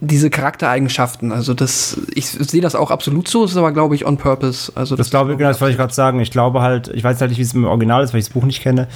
diese 0.00 0.30
Charaktereigenschaften. 0.30 1.32
Also 1.32 1.54
das, 1.54 2.00
ich 2.14 2.28
sehe 2.28 2.60
das 2.60 2.74
auch 2.74 2.90
absolut 2.90 3.28
so, 3.28 3.44
es 3.44 3.52
ist 3.52 3.56
aber 3.56 3.72
glaube 3.72 3.94
ich 3.94 4.06
on 4.06 4.16
purpose. 4.16 4.72
Also 4.74 4.96
das 4.96 5.10
glaube 5.10 5.32
ich, 5.32 5.38
genau, 5.38 5.50
das 5.50 5.60
wollte 5.60 5.72
ich 5.72 5.78
gerade 5.78 5.94
sagen. 5.94 6.20
Ich 6.20 6.30
glaube 6.30 6.60
halt, 6.60 6.88
ich 6.88 7.04
weiß 7.04 7.20
halt 7.20 7.30
nicht, 7.30 7.38
wie 7.38 7.42
es 7.42 7.54
im 7.54 7.64
Original 7.64 8.02
ist, 8.02 8.12
weil 8.12 8.20
ich 8.20 8.26
das 8.26 8.32
Buch 8.32 8.44
nicht 8.44 8.62
kenne. 8.62 8.88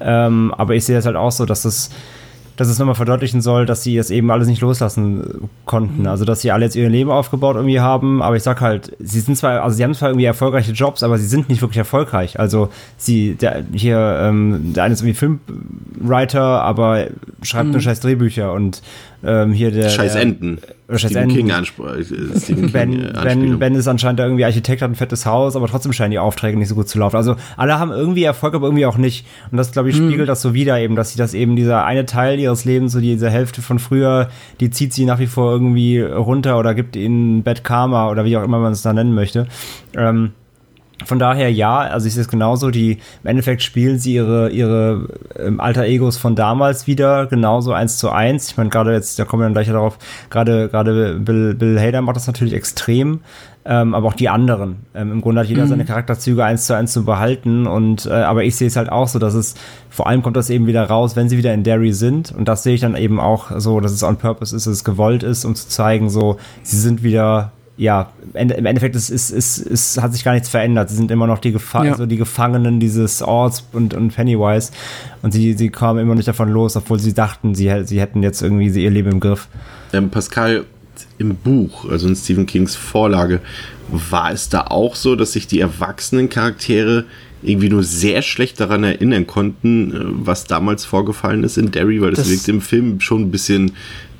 Ähm, 0.00 0.54
aber 0.56 0.74
ich 0.74 0.84
sehe 0.84 0.98
es 0.98 1.06
halt 1.06 1.16
auch 1.16 1.32
so, 1.32 1.44
dass 1.44 1.64
es, 1.64 1.90
dass 2.56 2.68
es 2.68 2.78
nochmal 2.78 2.94
verdeutlichen 2.94 3.40
soll, 3.40 3.66
dass 3.66 3.82
sie 3.82 3.96
es 3.96 4.10
eben 4.10 4.30
alles 4.30 4.46
nicht 4.46 4.60
loslassen 4.60 5.20
äh, 5.20 5.46
konnten. 5.64 6.06
Also, 6.06 6.24
dass 6.24 6.40
sie 6.40 6.52
alle 6.52 6.64
jetzt 6.64 6.76
ihr 6.76 6.88
Leben 6.88 7.10
aufgebaut 7.10 7.56
irgendwie 7.56 7.80
haben. 7.80 8.22
Aber 8.22 8.36
ich 8.36 8.42
sag 8.42 8.60
halt, 8.60 8.96
sie 8.98 9.20
sind 9.20 9.36
zwar, 9.36 9.62
also 9.62 9.76
sie 9.76 9.84
haben 9.84 9.94
zwar 9.94 10.10
irgendwie 10.10 10.26
erfolgreiche 10.26 10.72
Jobs, 10.72 11.02
aber 11.02 11.18
sie 11.18 11.26
sind 11.26 11.48
nicht 11.48 11.62
wirklich 11.62 11.78
erfolgreich. 11.78 12.38
Also, 12.38 12.68
sie, 12.96 13.34
der, 13.34 13.64
hier, 13.72 14.18
ähm, 14.22 14.72
der 14.74 14.84
eine 14.84 14.94
ist 14.94 15.02
irgendwie 15.02 15.18
Filmwriter, 15.18 16.62
aber 16.62 17.06
schreibt 17.42 17.70
nur 17.70 17.80
scheiß 17.80 18.00
Drehbücher 18.00 18.52
und 18.52 18.82
ähm, 19.26 19.52
hier 19.52 19.70
der. 19.70 19.88
Scheiß 19.88 20.14
Enden. 20.14 20.58
Oder 20.88 20.98
scheiß 20.98 21.10
Stephen 21.10 21.30
Enden. 21.30 21.36
King 21.36 21.52
Anspruch. 21.52 21.88
Stephen 22.36 22.72
Ben, 22.72 22.90
King, 22.90 23.00
äh, 23.00 23.12
ben, 23.12 23.16
Anspielung. 23.16 23.58
ben 23.58 23.74
ist 23.74 23.88
anscheinend 23.88 24.20
irgendwie 24.20 24.44
Architekt, 24.44 24.82
hat 24.82 24.90
ein 24.90 24.94
fettes 24.94 25.26
Haus, 25.26 25.56
aber 25.56 25.66
trotzdem 25.66 25.92
scheinen 25.92 26.10
die 26.10 26.18
Aufträge 26.18 26.58
nicht 26.58 26.68
so 26.68 26.74
gut 26.74 26.88
zu 26.88 26.98
laufen. 26.98 27.16
Also 27.16 27.36
alle 27.56 27.78
haben 27.78 27.90
irgendwie 27.90 28.24
Erfolg, 28.24 28.54
aber 28.54 28.66
irgendwie 28.66 28.86
auch 28.86 28.98
nicht. 28.98 29.26
Und 29.50 29.56
das, 29.56 29.72
glaube 29.72 29.90
ich, 29.90 29.96
spiegelt 29.96 30.28
das 30.28 30.42
so 30.42 30.54
wieder 30.54 30.78
eben, 30.78 30.96
dass 30.96 31.12
sie 31.12 31.18
das 31.18 31.34
eben, 31.34 31.56
dieser 31.56 31.84
eine 31.84 32.06
Teil 32.06 32.38
ihres 32.38 32.64
Lebens, 32.64 32.92
so 32.92 33.00
diese 33.00 33.30
Hälfte 33.30 33.62
von 33.62 33.78
früher, 33.78 34.28
die 34.60 34.70
zieht 34.70 34.92
sie 34.92 35.04
nach 35.04 35.18
wie 35.18 35.26
vor 35.26 35.52
irgendwie 35.52 36.00
runter 36.00 36.58
oder 36.58 36.74
gibt 36.74 36.96
ihnen 36.96 37.42
Bad 37.42 37.64
Karma 37.64 38.10
oder 38.10 38.24
wie 38.24 38.36
auch 38.36 38.44
immer 38.44 38.58
man 38.58 38.72
es 38.72 38.82
da 38.82 38.92
nennen 38.92 39.14
möchte. 39.14 39.46
Ähm, 39.96 40.32
von 41.04 41.18
daher 41.18 41.50
ja, 41.50 41.78
also 41.78 42.06
ich 42.06 42.14
sehe 42.14 42.22
es 42.22 42.28
genauso, 42.28 42.70
die 42.70 42.98
im 43.22 43.28
Endeffekt 43.28 43.62
spielen 43.62 43.98
sie 43.98 44.14
ihre, 44.14 44.50
ihre 44.50 45.08
ähm, 45.38 45.60
alter 45.60 45.84
Egos 45.84 46.16
von 46.16 46.34
damals 46.34 46.86
wieder, 46.86 47.26
genauso 47.26 47.72
eins 47.72 47.98
zu 47.98 48.10
eins. 48.10 48.50
Ich 48.50 48.56
meine, 48.56 48.70
gerade 48.70 48.92
jetzt, 48.92 49.18
da 49.18 49.24
kommen 49.24 49.42
wir 49.42 49.46
dann 49.46 49.54
gleich 49.54 49.68
darauf, 49.68 49.98
gerade, 50.30 50.68
gerade 50.68 51.14
Bill, 51.20 51.54
Bill 51.54 51.80
Hader 51.80 52.02
macht 52.02 52.16
das 52.16 52.26
natürlich 52.26 52.54
extrem, 52.54 53.20
ähm, 53.64 53.94
aber 53.94 54.08
auch 54.08 54.14
die 54.14 54.28
anderen. 54.28 54.76
Ähm, 54.94 55.12
Im 55.12 55.20
Grunde 55.20 55.40
hat 55.40 55.48
jeder 55.48 55.66
seine 55.66 55.84
Charakterzüge 55.84 56.44
eins 56.44 56.66
zu 56.66 56.74
eins 56.74 56.92
zu 56.92 57.04
behalten 57.04 57.66
und, 57.66 58.06
äh, 58.06 58.10
aber 58.10 58.44
ich 58.44 58.56
sehe 58.56 58.68
es 58.68 58.76
halt 58.76 58.90
auch 58.90 59.08
so, 59.08 59.18
dass 59.18 59.34
es, 59.34 59.54
vor 59.88 60.06
allem 60.06 60.22
kommt 60.22 60.36
das 60.36 60.50
eben 60.50 60.66
wieder 60.66 60.84
raus, 60.84 61.16
wenn 61.16 61.28
sie 61.28 61.38
wieder 61.38 61.54
in 61.54 61.64
Derry 61.64 61.92
sind 61.92 62.32
und 62.32 62.46
das 62.46 62.62
sehe 62.62 62.74
ich 62.74 62.80
dann 62.82 62.96
eben 62.96 63.20
auch 63.20 63.50
so, 63.58 63.80
dass 63.80 63.92
es 63.92 64.02
on 64.02 64.16
purpose 64.16 64.54
ist, 64.54 64.66
dass 64.66 64.74
es 64.74 64.84
gewollt 64.84 65.22
ist, 65.22 65.44
um 65.44 65.54
zu 65.54 65.68
zeigen, 65.68 66.10
so, 66.10 66.36
sie 66.62 66.78
sind 66.78 67.02
wieder 67.02 67.52
ja, 67.76 68.12
im 68.22 68.34
Ende- 68.34 68.54
im 68.54 68.66
Endeffekt 68.66 68.94
ist, 68.94 69.10
ist, 69.10 69.30
ist, 69.30 69.58
ist, 69.58 70.00
hat 70.00 70.12
sich 70.12 70.22
gar 70.24 70.32
nichts 70.32 70.48
verändert. 70.48 70.90
Sie 70.90 70.96
sind 70.96 71.10
immer 71.10 71.26
noch 71.26 71.38
die, 71.38 71.50
Gefa 71.52 71.84
Ja. 71.84 71.92
also 71.92 72.06
die 72.06 72.16
Gefangenen 72.16 72.78
dieses 72.78 73.20
Orts 73.20 73.64
und, 73.72 73.94
und 73.94 74.14
Pennywise. 74.14 74.70
Und 75.22 75.32
sie, 75.32 75.54
sie 75.54 75.70
kamen 75.70 75.98
immer 76.00 76.14
nicht 76.14 76.28
davon 76.28 76.50
los, 76.50 76.76
obwohl 76.76 77.00
sie 77.00 77.14
dachten, 77.14 77.54
sie, 77.54 77.72
sie 77.84 78.00
hätten 78.00 78.22
jetzt 78.22 78.42
irgendwie 78.42 78.68
ihr 78.68 78.90
Leben 78.90 79.10
im 79.12 79.20
Griff. 79.20 79.48
ähm, 79.92 80.08
Pascal, 80.10 80.64
im 81.18 81.34
Buch, 81.34 81.88
also 81.90 82.06
in 82.06 82.14
Stephen 82.14 82.46
Kings 82.46 82.76
Vorlage, 82.76 83.40
war 83.90 84.30
es 84.32 84.48
da 84.48 84.62
auch 84.68 84.94
so, 84.94 85.16
dass 85.16 85.32
sich 85.32 85.46
die 85.48 85.58
erwachsenen 85.60 86.28
Charaktere 86.28 87.04
irgendwie 87.42 87.68
nur 87.68 87.82
sehr 87.82 88.22
schlecht 88.22 88.58
daran 88.60 88.84
erinnern 88.84 89.26
konnten, 89.26 89.92
äh, 89.92 89.98
was 90.26 90.44
damals 90.44 90.84
vorgefallen 90.84 91.42
ist 91.44 91.58
in 91.58 91.72
Derry, 91.72 92.00
weil 92.00 92.10
das, 92.10 92.20
Das- 92.20 92.30
wirkt 92.30 92.48
im 92.48 92.60
Film 92.60 93.00
schon 93.00 93.22
ein 93.22 93.30
bisschen 93.32 93.72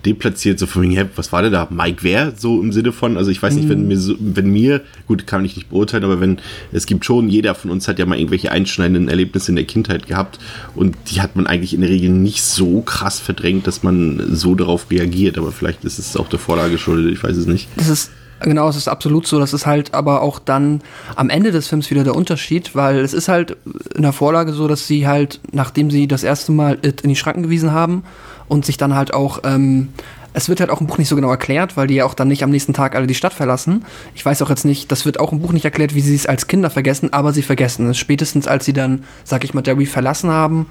deplatziert, 0.05 0.59
so 0.59 0.67
von 0.67 0.83
wegen, 0.83 1.11
was 1.17 1.33
war 1.33 1.43
denn 1.43 1.53
da? 1.53 1.69
Mike 1.71 2.03
wer? 2.03 2.33
So 2.37 2.61
im 2.61 2.73
Sinne 2.73 2.93
von, 2.93 3.17
also 3.17 3.31
ich 3.31 3.43
weiß 3.43 3.55
nicht, 3.55 3.69
wenn 3.69 3.89
mir 3.89 3.99
so, 3.99 4.15
wenn 4.19 4.51
mir, 4.51 4.83
gut, 5.07 5.27
kann 5.27 5.45
ich 5.45 5.57
nicht 5.57 5.71
beurteilen, 5.71 6.05
aber 6.05 6.21
wenn, 6.21 6.39
es 6.73 6.87
gibt 6.87 7.05
schon, 7.05 7.29
jeder 7.29 7.55
von 7.55 7.71
uns 7.71 7.89
hat 7.89 7.99
ja 7.99 8.07
mal 8.07 8.19
irgendwelche 8.19 8.51
einschneidenden 8.51 9.09
Erlebnisse 9.09 9.53
in 9.53 9.57
der 9.57 9.65
Kindheit 9.65 10.07
gehabt 10.07 10.39
und 10.75 10.97
die 11.11 11.21
hat 11.21 11.37
man 11.37 11.47
eigentlich 11.47 11.75
in 11.75 11.81
der 11.81 11.91
Regel 11.91 12.11
nicht 12.11 12.43
so 12.43 12.81
krass 12.83 13.21
verdrängt, 13.21 13.67
dass 13.67 13.83
man 13.83 14.23
so 14.35 14.55
darauf 14.55 14.91
reagiert, 14.91 15.39
aber 15.39 15.53
vielleicht 15.53 15.85
ist 15.85 15.99
es 15.99 16.17
auch 16.17 16.29
der 16.29 16.39
Vorlage 16.39 16.73
geschuldet, 16.73 17.13
ich 17.13 17.23
weiß 17.23 17.37
es 17.37 17.47
nicht. 17.47 17.69
Das 17.77 17.89
ist 17.89 18.11
genau, 18.41 18.69
es 18.69 18.77
ist 18.77 18.89
absolut 18.89 19.27
so. 19.27 19.39
Das 19.39 19.53
ist 19.53 19.67
halt 19.67 19.95
aber 19.95 20.23
auch 20.23 20.39
dann 20.39 20.83
am 21.17 21.31
Ende 21.31 21.51
des 21.51 21.69
Films 21.69 21.91
wieder 21.91 22.05
der 22.05 22.15
Unterschied, 22.15 22.75
weil 22.75 22.99
es 22.99 23.15
ist 23.15 23.29
halt 23.29 23.57
in 23.95 24.03
der 24.03 24.13
Vorlage 24.13 24.53
so, 24.53 24.69
dass 24.69 24.87
sie 24.87 25.07
halt, 25.07 25.41
nachdem 25.53 25.91
sie 25.91 26.07
das 26.07 26.23
erste 26.23 26.53
Mal 26.53 26.79
It 26.83 27.01
in 27.03 27.09
die 27.09 27.17
Schranken 27.17 27.43
gewiesen 27.43 27.73
haben 27.73 28.05
und 28.49 28.65
sich 28.65 28.77
dann 28.77 28.95
halt 28.95 29.15
auch, 29.15 29.41
ähm, 29.45 29.89
es 30.33 30.49
wird 30.49 30.61
halt 30.61 30.71
auch 30.71 30.81
im 30.81 30.87
Buch 30.87 30.99
nicht 30.99 31.09
so 31.09 31.17
genau 31.17 31.31
erklärt, 31.31 31.77
weil 31.77 31.87
die 31.87 31.95
ja 31.95 32.05
auch 32.05 32.15
dann 32.15 32.29
nicht 32.29 32.43
am 32.43 32.51
nächsten 32.51 32.75
Tag 32.75 32.97
alle 32.97 33.07
die 33.07 33.15
Stadt 33.15 33.33
verlassen. 33.33 33.85
Ich 34.15 34.27
weiß 34.27 34.43
auch 34.43 34.51
jetzt 34.51 34.65
nicht, 34.65 34.91
das 34.91 35.07
wird 35.07 35.21
auch 35.21 35.33
im 35.33 35.41
Buch 35.41 35.53
nicht 35.53 35.65
erklärt, 35.65 35.95
wie 35.95 36.01
sie 36.01 36.15
es 36.15 36.27
als 36.27 36.49
Kinder 36.49 36.71
vergessen, 36.71 37.13
aber 37.13 37.33
sie 37.33 37.43
vergessen 37.43 37.89
es. 37.89 37.99
Spätestens 37.99 38.49
als 38.49 38.65
sie 38.65 38.73
dann, 38.73 39.05
sag 39.23 39.45
ich 39.45 39.55
mal, 39.55 39.63
Derry 39.63 39.87
verlassen 39.87 40.31
haben, 40.31 40.67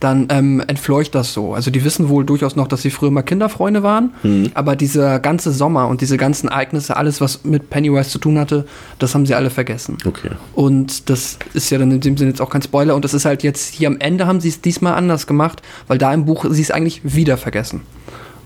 dann 0.00 0.26
ähm, 0.30 0.62
entfleucht 0.66 1.14
das 1.14 1.32
so. 1.32 1.54
Also 1.54 1.70
die 1.70 1.84
wissen 1.84 2.08
wohl 2.08 2.24
durchaus 2.24 2.56
noch, 2.56 2.68
dass 2.68 2.82
sie 2.82 2.90
früher 2.90 3.10
mal 3.10 3.22
Kinderfreunde 3.22 3.82
waren, 3.82 4.10
aber 4.54 4.76
dieser 4.76 5.18
ganze 5.20 5.52
Sommer 5.52 5.88
und 5.88 6.00
diese 6.00 6.16
ganzen 6.16 6.48
Ereignisse, 6.48 6.96
alles, 6.96 7.20
was 7.20 7.44
mit 7.44 7.70
Pennywise 7.70 8.10
zu 8.10 8.18
tun 8.18 8.38
hatte, 8.38 8.66
das 8.98 9.14
haben 9.14 9.26
sie 9.26 9.34
alle 9.34 9.50
vergessen. 9.50 9.98
Okay. 10.04 10.30
Und 10.54 11.08
das 11.10 11.38
ist 11.54 11.70
ja 11.70 11.78
dann 11.78 11.90
in 11.90 12.00
dem 12.00 12.16
Sinne 12.16 12.30
jetzt 12.30 12.40
auch 12.40 12.50
kein 12.50 12.62
Spoiler. 12.62 12.94
Und 12.94 13.04
das 13.04 13.14
ist 13.14 13.24
halt 13.24 13.42
jetzt 13.42 13.74
hier 13.74 13.88
am 13.88 13.98
Ende 13.98 14.26
haben 14.26 14.40
sie 14.40 14.48
es 14.48 14.60
diesmal 14.60 14.94
anders 14.94 15.26
gemacht, 15.26 15.62
weil 15.88 15.98
da 15.98 16.12
im 16.12 16.26
Buch 16.26 16.46
sie 16.48 16.62
es 16.62 16.70
eigentlich 16.70 17.00
wieder 17.02 17.36
vergessen. 17.36 17.82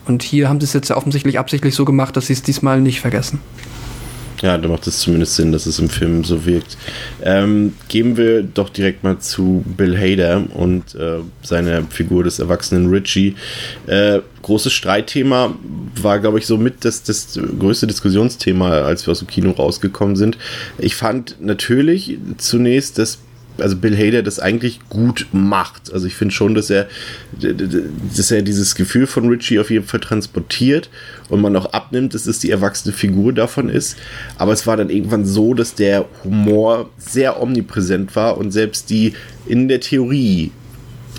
Und 0.07 0.23
hier 0.23 0.49
haben 0.49 0.61
sie 0.61 0.65
es 0.65 0.73
jetzt 0.73 0.89
ja 0.89 0.97
offensichtlich 0.97 1.39
absichtlich 1.39 1.75
so 1.75 1.85
gemacht, 1.85 2.17
dass 2.17 2.27
sie 2.27 2.33
es 2.33 2.43
diesmal 2.43 2.81
nicht 2.81 3.01
vergessen. 3.01 3.41
Ja, 4.43 4.57
da 4.57 4.69
macht 4.69 4.87
es 4.87 5.01
zumindest 5.01 5.37
Sinn, 5.37 5.53
dass 5.53 5.67
es 5.67 5.79
im 5.79 5.91
Film 5.91 6.25
so 6.25 6.47
wirkt. 6.47 6.79
Ähm, 7.23 7.75
gehen 7.89 8.17
wir 8.17 8.43
doch 8.43 8.71
direkt 8.71 9.05
mal 9.05 9.19
zu 9.19 9.63
Bill 9.77 9.97
Hader 9.99 10.45
und 10.55 10.95
äh, 10.95 11.19
seiner 11.43 11.83
Figur 11.85 12.25
des 12.25 12.39
erwachsenen 12.39 12.89
Richie. 12.89 13.35
Äh, 13.87 14.21
großes 14.43 14.73
Streitthema 14.73 15.55
war, 16.01 16.19
glaube 16.21 16.39
ich, 16.39 16.47
so 16.47 16.57
mit 16.57 16.85
das, 16.87 17.03
das 17.03 17.39
größte 17.59 17.87
Diskussionsthema, 17.87 18.71
als 18.83 19.07
wir 19.07 19.13
aus 19.13 19.19
dem 19.19 19.29
Kino 19.29 19.51
rausgekommen 19.51 20.17
sind. 20.17 20.39
Ich 20.79 20.97
fand 20.97 21.37
natürlich 21.41 22.19
zunächst, 22.39 22.99
dass 22.99 23.19
also 23.61 23.77
Bill 23.77 23.97
Hader 23.97 24.23
das 24.23 24.39
eigentlich 24.39 24.81
gut 24.89 25.27
macht. 25.33 25.93
Also 25.93 26.07
ich 26.07 26.15
finde 26.15 26.35
schon, 26.35 26.55
dass 26.55 26.71
er, 26.71 26.89
dass 28.17 28.31
er 28.31 28.43
dieses 28.43 28.75
Gefühl 28.75 29.07
von 29.07 29.29
Richie 29.29 29.59
auf 29.59 29.71
jeden 29.71 29.87
Fall 29.87 30.01
transportiert 30.01 30.91
und 31.29 31.41
man 31.41 31.57
auch 31.57 31.73
abnimmt, 31.73 32.15
dass 32.15 32.27
es 32.27 32.39
die 32.39 32.51
erwachsene 32.51 32.95
Figur 32.95 33.33
davon 33.33 33.69
ist. 33.69 33.97
Aber 34.39 34.53
es 34.53 34.67
war 34.67 34.77
dann 34.77 34.91
irgendwann 34.91 35.25
so, 35.25 35.55
dass 35.55 35.75
der 35.75 36.07
Humor 36.25 36.91
sehr 36.99 37.41
omnipräsent 37.41 38.17
war 38.17 38.39
und 38.39 38.51
selbst 38.51 38.91
die 38.91 39.15
in 39.47 39.69
der 39.69 39.81
Theorie 39.81 40.53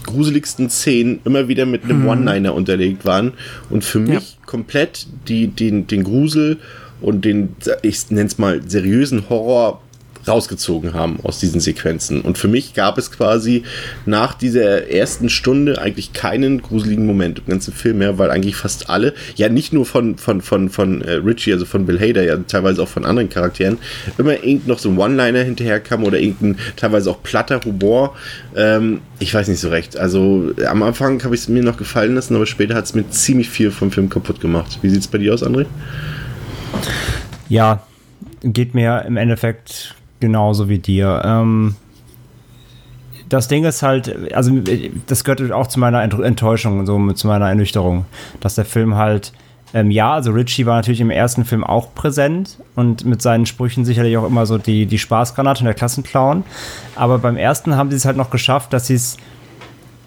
gruseligsten 0.06 0.70
Szenen 0.70 1.20
immer 1.26 1.48
wieder 1.48 1.66
mit 1.66 1.84
einem 1.84 2.02
Mhm. 2.02 2.08
One-Liner 2.08 2.54
unterlegt 2.54 3.06
waren 3.06 3.34
und 3.70 3.84
für 3.84 4.00
mich 4.00 4.38
komplett 4.46 5.08
die, 5.28 5.48
den, 5.48 5.88
den 5.88 6.04
Grusel 6.04 6.58
und 7.02 7.26
den, 7.26 7.56
ich 7.82 8.10
nenne 8.10 8.28
es 8.28 8.38
mal, 8.38 8.62
seriösen 8.68 9.30
Horror 9.30 9.82
rausgezogen 10.28 10.94
haben 10.94 11.20
aus 11.24 11.40
diesen 11.40 11.60
Sequenzen. 11.60 12.22
Und 12.22 12.38
für 12.38 12.48
mich 12.48 12.74
gab 12.74 12.98
es 12.98 13.12
quasi 13.12 13.64
nach 14.06 14.34
dieser 14.34 14.90
ersten 14.90 15.30
Stunde 15.30 15.82
eigentlich 15.82 16.14
keinen 16.14 16.62
gruseligen 16.62 17.06
Moment 17.06 17.40
im 17.40 17.46
ganzen 17.46 17.74
Film 17.74 18.00
mehr, 18.00 18.18
weil 18.18 18.32
eigentlich 18.32 18.56
fast 18.56 18.90
alle, 18.90 19.14
ja 19.36 19.50
nicht 19.50 19.74
nur 19.74 19.86
von, 19.86 20.18
von, 20.18 20.42
von, 20.42 20.70
von 20.70 21.02
äh, 21.02 21.14
Richie, 21.14 21.54
also 21.54 21.66
von 21.66 21.86
Bill 21.86 22.00
Hader, 22.00 22.24
ja 22.24 22.38
teilweise 22.48 22.82
auch 22.82 22.88
von 22.88 23.06
anderen 23.06 23.30
Charakteren, 23.30 23.78
immer 24.18 24.44
irgend 24.44 24.68
noch 24.68 24.80
so 24.80 24.90
ein 24.90 24.98
One-Liner 24.98 25.44
hinterherkam 25.44 26.04
oder 26.04 26.20
irgendein 26.20 26.58
teilweise 26.76 27.12
auch 27.12 27.22
platter 27.24 27.62
Humor. 27.66 28.16
Ähm, 28.56 29.02
ich 29.20 29.34
weiß 29.34 29.48
nicht 29.48 29.60
so 29.60 29.70
recht. 29.70 29.98
Also 29.98 30.52
am 30.68 30.84
Anfang 30.84 31.24
habe 31.24 31.36
ich 31.36 31.42
es 31.42 31.48
mir 31.48 31.64
noch 31.64 31.78
gefallen 31.78 32.16
lassen, 32.16 32.36
aber 32.36 32.46
später 32.46 32.76
hat 32.76 32.86
es 32.86 32.94
mir 32.94 33.10
ziemlich 33.10 33.50
viel 33.50 33.72
vom 33.72 33.92
Film 33.92 34.10
kaputt 34.10 34.42
gemacht. 34.42 34.80
Wie 34.82 34.90
sieht 34.90 35.02
es 35.02 35.08
bei 35.08 35.18
dir 35.18 35.34
aus, 35.34 35.44
André? 35.44 35.66
Ja, 37.50 37.86
geht 38.44 38.74
mir 38.74 39.04
im 39.08 39.18
Endeffekt 39.18 39.96
genauso 40.22 40.70
wie 40.70 40.80
dir. 40.80 41.22
Ähm, 41.26 41.76
das 43.28 43.50
Ding 43.50 43.66
ist 43.66 43.84
halt, 43.84 44.34
also 44.34 44.52
das 45.08 45.24
gehört 45.26 45.52
auch 45.52 45.68
zu 45.68 45.80
meiner 45.80 46.02
Ent- 46.02 46.14
Enttäuschung, 46.14 46.86
so 46.86 47.12
zu 47.12 47.28
meiner 47.28 47.50
Ernüchterung, 47.50 48.06
dass 48.40 48.56
der 48.56 48.66
Film 48.66 48.96
halt, 48.96 49.34
ähm, 49.74 49.92
ja, 49.92 50.14
also 50.14 50.32
Richie 50.32 50.66
war 50.66 50.76
natürlich 50.76 51.02
im 51.02 51.10
ersten 51.10 51.46
Film 51.46 51.64
auch 51.64 51.94
präsent 51.94 52.58
und 52.76 53.06
mit 53.06 53.22
seinen 53.22 53.46
Sprüchen 53.46 53.86
sicherlich 53.86 54.18
auch 54.18 54.26
immer 54.26 54.46
so 54.46 54.58
die, 54.58 54.86
die 54.86 55.00
Spaßgranate 55.00 55.62
und 55.62 55.66
der 55.66 55.74
Klassenclown. 55.74 56.44
Aber 56.96 57.20
beim 57.20 57.38
ersten 57.38 57.76
haben 57.76 57.90
sie 57.90 57.98
es 57.98 58.06
halt 58.06 58.18
noch 58.18 58.30
geschafft, 58.30 58.74
dass 58.74 58.88
sie 58.88 58.96
es 58.96 59.18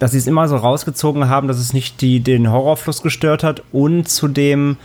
dass 0.01 0.11
sie 0.11 0.19
es 0.19 0.27
immer 0.27 0.49
so 0.49 0.57
rausgezogen 0.57 1.29
haben, 1.29 1.47
dass 1.47 1.59
es 1.59 1.73
nicht 1.73 2.01
die, 2.01 2.19
den 2.21 2.51
Horrorfluss 2.51 3.01
gestört 3.01 3.45
hat 3.45 3.63
und 3.73 4.09
zudem 4.09 4.77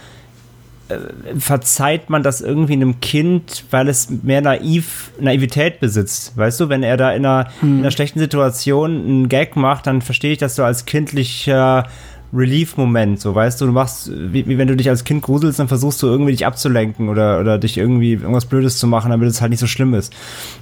verzeiht 1.37 2.09
man 2.09 2.23
das 2.23 2.41
irgendwie 2.41 2.73
einem 2.73 2.99
Kind, 2.99 3.65
weil 3.69 3.87
es 3.87 4.09
mehr 4.09 4.41
naiv, 4.41 5.11
Naivität 5.19 5.79
besitzt. 5.79 6.35
Weißt 6.35 6.59
du, 6.59 6.69
wenn 6.69 6.83
er 6.83 6.97
da 6.97 7.11
in 7.11 7.25
einer, 7.25 7.49
in 7.61 7.79
einer 7.79 7.91
schlechten 7.91 8.19
Situation 8.19 8.91
einen 8.91 9.29
Gag 9.29 9.55
macht, 9.55 9.87
dann 9.87 10.01
verstehe 10.01 10.31
ich 10.31 10.39
das 10.39 10.55
so 10.55 10.63
als 10.63 10.85
kindlicher 10.85 11.85
Relief-Moment, 12.31 13.19
so 13.19 13.33
weißt 13.33 13.59
du, 13.59 13.65
du 13.65 13.71
machst, 13.71 14.11
wie, 14.13 14.47
wie 14.47 14.59
wenn 14.59 14.67
du 14.67 14.75
dich 14.75 14.87
als 14.87 15.03
Kind 15.03 15.23
gruselst, 15.23 15.57
dann 15.59 15.67
versuchst 15.67 16.01
du 16.03 16.07
irgendwie 16.07 16.31
dich 16.31 16.45
abzulenken 16.45 17.09
oder, 17.09 17.39
oder 17.39 17.57
dich 17.57 17.77
irgendwie 17.77 18.13
irgendwas 18.13 18.45
Blödes 18.45 18.77
zu 18.77 18.85
machen, 18.85 19.09
damit 19.09 19.27
es 19.27 19.41
halt 19.41 19.49
nicht 19.49 19.59
so 19.59 19.65
schlimm 19.65 19.95
ist. 19.95 20.13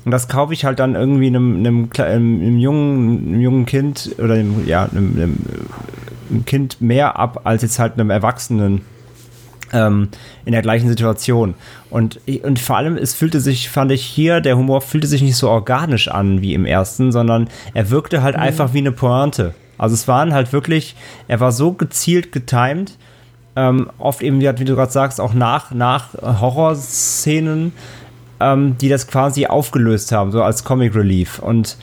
Und 0.05 0.11
das 0.11 0.29
kaufe 0.29 0.53
ich 0.53 0.63
halt 0.63 0.79
dann 0.79 0.95
irgendwie 0.95 1.27
einem, 1.27 1.57
einem, 1.57 1.89
einem, 1.97 2.41
einem 2.41 2.57
jungen, 2.57 3.27
einem 3.27 3.41
jungen 3.41 3.65
Kind 3.65 4.15
oder 4.17 4.35
einem, 4.35 4.65
ja, 4.65 4.83
einem, 4.85 5.17
einem, 5.17 5.37
einem 6.29 6.45
Kind 6.45 6.79
mehr 6.79 7.19
ab 7.19 7.41
als 7.43 7.63
jetzt 7.63 7.79
halt 7.79 7.93
einem 7.93 8.11
Erwachsenen 8.11 8.81
ähm, 9.73 10.09
in 10.45 10.51
der 10.51 10.61
gleichen 10.61 10.89
Situation. 10.89 11.55
Und, 11.89 12.19
und 12.43 12.59
vor 12.59 12.77
allem, 12.77 12.97
es 12.97 13.13
fühlte 13.13 13.39
sich, 13.39 13.69
fand 13.69 13.91
ich 13.91 14.03
hier, 14.03 14.41
der 14.41 14.57
Humor 14.57 14.81
fühlte 14.81 15.07
sich 15.07 15.21
nicht 15.21 15.37
so 15.37 15.49
organisch 15.49 16.07
an 16.07 16.41
wie 16.41 16.53
im 16.53 16.65
ersten, 16.65 17.11
sondern 17.11 17.49
er 17.73 17.89
wirkte 17.89 18.21
halt 18.21 18.35
einfach 18.35 18.73
wie 18.73 18.79
eine 18.79 18.91
Pointe. 18.91 19.53
Also 19.77 19.93
es 19.93 20.07
waren 20.07 20.33
halt 20.33 20.53
wirklich, 20.53 20.95
er 21.27 21.39
war 21.39 21.51
so 21.51 21.73
gezielt 21.73 22.31
getimed, 22.31 22.97
ähm, 23.55 23.89
oft 23.97 24.21
eben, 24.21 24.39
wie 24.39 24.65
du 24.65 24.75
gerade 24.75 24.91
sagst, 24.91 25.19
auch 25.19 25.33
nach, 25.33 25.71
nach 25.71 26.13
Horrorszenen, 26.13 27.73
ähm, 28.39 28.77
die 28.77 28.89
das 28.89 29.07
quasi 29.07 29.47
aufgelöst 29.47 30.11
haben, 30.11 30.31
so 30.31 30.43
als 30.43 30.63
Comic 30.63 30.95
Relief. 30.95 31.39
Und 31.39 31.77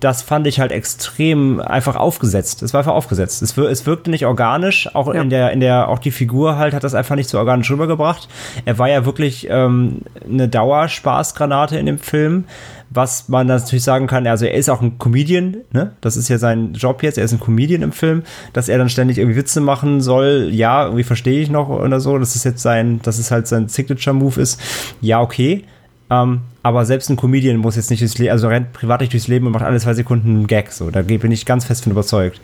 das 0.00 0.22
fand 0.22 0.46
ich 0.46 0.60
halt 0.60 0.72
extrem 0.72 1.60
einfach 1.60 1.94
aufgesetzt. 1.94 2.62
Es 2.62 2.72
war 2.72 2.80
einfach 2.80 2.94
aufgesetzt. 2.94 3.42
Es, 3.42 3.56
wir, 3.56 3.68
es 3.68 3.86
wirkte 3.86 4.10
nicht 4.10 4.26
organisch, 4.26 4.94
auch 4.94 5.08
in 5.08 5.30
der, 5.30 5.52
in 5.52 5.60
der, 5.60 5.88
auch 5.88 5.98
die 5.98 6.10
Figur 6.10 6.56
halt 6.56 6.74
hat 6.74 6.84
das 6.84 6.94
einfach 6.94 7.16
nicht 7.16 7.28
so 7.28 7.38
organisch 7.38 7.70
rübergebracht. 7.70 8.28
Er 8.64 8.78
war 8.78 8.88
ja 8.88 9.04
wirklich 9.04 9.46
ähm, 9.50 10.02
eine 10.24 10.48
Dauerspaßgranate 10.48 11.78
in 11.78 11.86
dem 11.86 11.98
Film, 11.98 12.44
was 12.90 13.28
man 13.28 13.46
natürlich 13.46 13.84
sagen 13.84 14.06
kann, 14.06 14.26
also 14.26 14.46
er 14.46 14.54
ist 14.54 14.68
auch 14.68 14.80
ein 14.80 14.98
Comedian, 14.98 15.58
ne? 15.72 15.92
Das 16.00 16.16
ist 16.16 16.28
ja 16.28 16.38
sein 16.38 16.72
Job 16.72 17.02
jetzt, 17.02 17.18
er 17.18 17.24
ist 17.24 17.32
ein 17.32 17.38
Comedian 17.38 17.82
im 17.82 17.92
Film, 17.92 18.24
dass 18.52 18.68
er 18.68 18.78
dann 18.78 18.88
ständig 18.88 19.18
irgendwie 19.18 19.36
Witze 19.36 19.60
machen 19.60 20.00
soll, 20.00 20.48
ja, 20.50 20.84
irgendwie 20.84 21.04
verstehe 21.04 21.40
ich 21.40 21.50
noch 21.50 21.68
oder 21.68 22.00
so, 22.00 22.18
das 22.18 22.34
ist 22.34 22.44
jetzt 22.44 22.62
sein, 22.62 23.00
dass 23.02 23.18
es 23.18 23.30
halt 23.30 23.46
sein 23.46 23.68
Signature-Move 23.68 24.40
ist, 24.40 24.60
ja, 25.00 25.20
okay. 25.20 25.64
Ähm, 26.10 26.40
aber 26.62 26.84
selbst 26.84 27.08
ein 27.08 27.16
Comedian 27.16 27.56
muss 27.56 27.76
jetzt 27.76 27.90
nicht 27.90 28.00
durchs 28.00 28.18
Leben, 28.18 28.32
also 28.32 28.48
rennt 28.48 28.72
privat 28.72 29.00
nicht 29.00 29.12
durchs 29.12 29.28
Leben 29.28 29.46
und 29.46 29.52
macht 29.52 29.64
alle 29.64 29.78
zwei 29.78 29.94
Sekunden 29.94 30.28
einen 30.28 30.46
Gag. 30.46 30.72
So, 30.72 30.90
da 30.90 31.02
bin 31.02 31.30
ich 31.30 31.46
ganz 31.46 31.64
fest 31.64 31.84
von 31.84 31.92
überzeugt. 31.92 32.40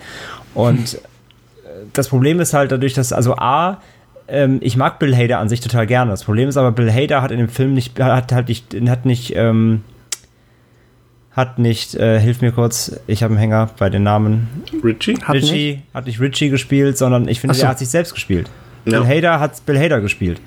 Und 0.54 0.94
äh, 0.94 0.98
das 1.92 2.08
Problem 2.08 2.40
ist 2.40 2.54
halt 2.54 2.70
dadurch, 2.70 2.94
dass, 2.94 3.12
also 3.12 3.36
A, 3.36 3.80
ähm, 4.28 4.58
ich 4.62 4.76
mag 4.76 4.98
Bill 4.98 5.14
Hader 5.14 5.38
an 5.38 5.48
sich 5.48 5.60
total 5.60 5.86
gerne. 5.86 6.12
Das 6.12 6.24
Problem 6.24 6.48
ist 6.48 6.56
aber, 6.56 6.72
Bill 6.72 6.92
Hader 6.92 7.22
hat 7.22 7.32
in 7.32 7.38
dem 7.38 7.48
Film 7.48 7.74
nicht, 7.74 7.98
hat 7.98 8.32
halt 8.32 8.48
nicht, 8.48 8.76
hat 8.88 9.04
nicht, 9.04 9.34
ähm, 9.36 9.82
hat 11.32 11.58
nicht, 11.58 11.94
äh, 11.96 12.18
hilf 12.18 12.40
mir 12.40 12.52
kurz, 12.52 12.98
ich 13.06 13.22
habe 13.22 13.32
einen 13.32 13.40
Hänger 13.40 13.70
bei 13.78 13.90
den 13.90 14.04
Namen. 14.04 14.48
Richie? 14.82 15.18
Hat 15.22 15.34
Richie 15.34 15.52
nicht? 15.52 15.82
hat 15.92 16.06
nicht 16.06 16.20
Richie 16.20 16.48
gespielt, 16.50 16.96
sondern 16.96 17.28
ich 17.28 17.40
finde, 17.40 17.54
so. 17.54 17.64
er 17.64 17.70
hat 17.70 17.78
sich 17.78 17.88
selbst 17.88 18.14
gespielt. 18.14 18.48
Ja. 18.84 19.00
Bill 19.00 19.16
Hader 19.16 19.40
hat 19.40 19.64
Bill 19.66 19.78
Hader 19.78 20.00
gespielt. 20.00 20.40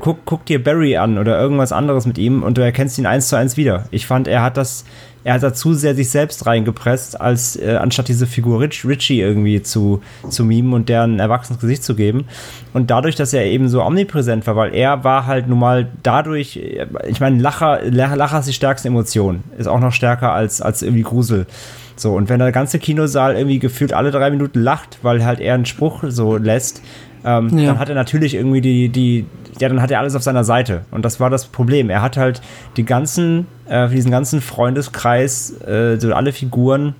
Guck, 0.00 0.24
guck 0.24 0.44
dir 0.46 0.62
Barry 0.62 0.96
an 0.96 1.16
oder 1.18 1.38
irgendwas 1.40 1.70
anderes 1.72 2.06
mit 2.06 2.18
ihm 2.18 2.42
und 2.42 2.58
du 2.58 2.62
erkennst 2.62 2.98
ihn 2.98 3.06
eins 3.06 3.28
zu 3.28 3.36
eins 3.36 3.56
wieder. 3.56 3.84
Ich 3.92 4.06
fand, 4.06 4.26
er 4.26 4.42
hat 4.42 4.56
das, 4.56 4.84
er 5.22 5.34
hat 5.34 5.42
da 5.44 5.54
zu 5.54 5.74
sehr 5.74 5.94
sich 5.94 6.10
selbst 6.10 6.44
reingepresst, 6.46 7.20
als 7.20 7.56
äh, 7.56 7.76
anstatt 7.80 8.08
diese 8.08 8.26
Figur 8.26 8.60
Rich, 8.60 8.84
Richie 8.84 9.20
irgendwie 9.20 9.62
zu, 9.62 10.02
zu 10.28 10.44
mimen 10.44 10.72
und 10.72 10.88
der 10.88 11.02
ein 11.04 11.18
erwachsenes 11.20 11.60
Gesicht 11.60 11.84
zu 11.84 11.94
geben. 11.94 12.24
Und 12.72 12.90
dadurch, 12.90 13.14
dass 13.14 13.32
er 13.32 13.44
eben 13.46 13.68
so 13.68 13.82
omnipräsent 13.84 14.46
war, 14.46 14.56
weil 14.56 14.74
er 14.74 15.04
war 15.04 15.26
halt 15.26 15.46
nun 15.48 15.58
mal 15.60 15.88
dadurch, 16.02 16.56
äh, 16.56 16.86
ich 17.06 17.20
meine, 17.20 17.40
Lacher, 17.40 17.80
Lacher 17.88 18.40
ist 18.40 18.48
die 18.48 18.52
stärkste 18.54 18.88
Emotion, 18.88 19.44
ist 19.56 19.66
auch 19.68 19.80
noch 19.80 19.92
stärker 19.92 20.32
als, 20.32 20.60
als 20.60 20.82
irgendwie 20.82 21.02
Grusel. 21.02 21.46
So, 21.94 22.12
und 22.12 22.28
wenn 22.28 22.40
der 22.40 22.52
ganze 22.52 22.78
Kinosaal 22.78 23.36
irgendwie 23.36 23.58
gefühlt 23.58 23.92
alle 23.92 24.10
drei 24.10 24.30
Minuten 24.30 24.60
lacht, 24.60 24.98
weil 25.02 25.24
halt 25.24 25.40
er 25.40 25.54
einen 25.54 25.64
Spruch 25.64 26.02
so 26.08 26.36
lässt, 26.36 26.82
ähm, 27.24 27.48
Ja. 27.56 27.66
dann 27.66 27.78
hat 27.78 27.88
er 27.88 27.94
natürlich 27.94 28.34
irgendwie 28.34 28.60
die, 28.60 28.88
die, 28.90 29.24
ja, 29.58 29.68
dann 29.68 29.80
hat 29.80 29.90
er 29.90 30.00
alles 30.00 30.14
auf 30.14 30.22
seiner 30.22 30.44
Seite. 30.44 30.84
Und 30.90 31.04
das 31.04 31.20
war 31.20 31.30
das 31.30 31.46
Problem. 31.46 31.90
Er 31.90 32.02
hat 32.02 32.16
halt 32.16 32.40
die 32.76 32.84
ganzen, 32.84 33.46
äh, 33.68 33.88
diesen 33.88 34.10
ganzen 34.10 34.40
Freundeskreis, 34.40 35.60
äh, 35.62 35.98
so 35.98 36.12
alle 36.12 36.32
Figuren 36.32 36.94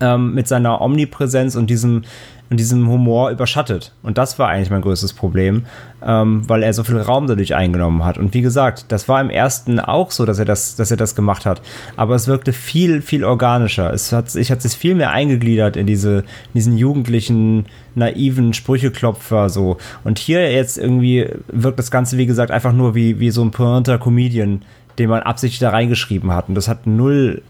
ähm, 0.00 0.34
mit 0.34 0.48
seiner 0.48 0.80
Omnipräsenz 0.80 1.56
und 1.56 1.70
diesem, 1.70 2.02
und 2.50 2.58
diesem 2.58 2.88
Humor 2.88 3.30
überschattet. 3.30 3.92
Und 4.02 4.18
das 4.18 4.38
war 4.38 4.48
eigentlich 4.48 4.70
mein 4.70 4.82
größtes 4.82 5.14
Problem, 5.14 5.64
ähm, 6.04 6.48
weil 6.48 6.62
er 6.62 6.74
so 6.74 6.84
viel 6.84 6.98
Raum 6.98 7.26
dadurch 7.26 7.54
eingenommen 7.54 8.04
hat. 8.04 8.18
Und 8.18 8.34
wie 8.34 8.42
gesagt, 8.42 8.86
das 8.92 9.08
war 9.08 9.20
im 9.20 9.30
ersten 9.30 9.80
auch 9.80 10.10
so, 10.10 10.26
dass 10.26 10.38
er 10.38 10.44
das, 10.44 10.76
dass 10.76 10.90
er 10.90 10.96
das 10.96 11.14
gemacht 11.14 11.46
hat. 11.46 11.62
Aber 11.96 12.14
es 12.14 12.28
wirkte 12.28 12.52
viel, 12.52 13.00
viel 13.00 13.24
organischer. 13.24 13.92
Es 13.92 14.12
hat, 14.12 14.34
ich 14.34 14.50
hat 14.50 14.60
sich 14.60 14.74
viel 14.74 14.94
mehr 14.94 15.10
eingegliedert 15.10 15.76
in 15.76 15.86
diese, 15.86 16.18
in 16.18 16.54
diesen 16.54 16.76
jugendlichen, 16.76 17.66
naiven 17.94 18.52
Sprücheklopfer 18.52 19.48
so. 19.48 19.78
Und 20.04 20.18
hier 20.18 20.52
jetzt 20.52 20.76
irgendwie 20.76 21.28
wirkt 21.48 21.78
das 21.78 21.90
Ganze, 21.90 22.18
wie 22.18 22.26
gesagt, 22.26 22.50
einfach 22.50 22.72
nur 22.72 22.94
wie, 22.94 23.20
wie 23.20 23.30
so 23.30 23.42
ein 23.42 23.52
pointer 23.52 23.98
Comedian, 23.98 24.62
den 24.98 25.08
man 25.08 25.22
absichtlich 25.22 25.60
da 25.60 25.70
reingeschrieben 25.70 26.32
hat. 26.32 26.48
Und 26.48 26.56
das 26.56 26.68
hat 26.68 26.86
null 26.86 27.42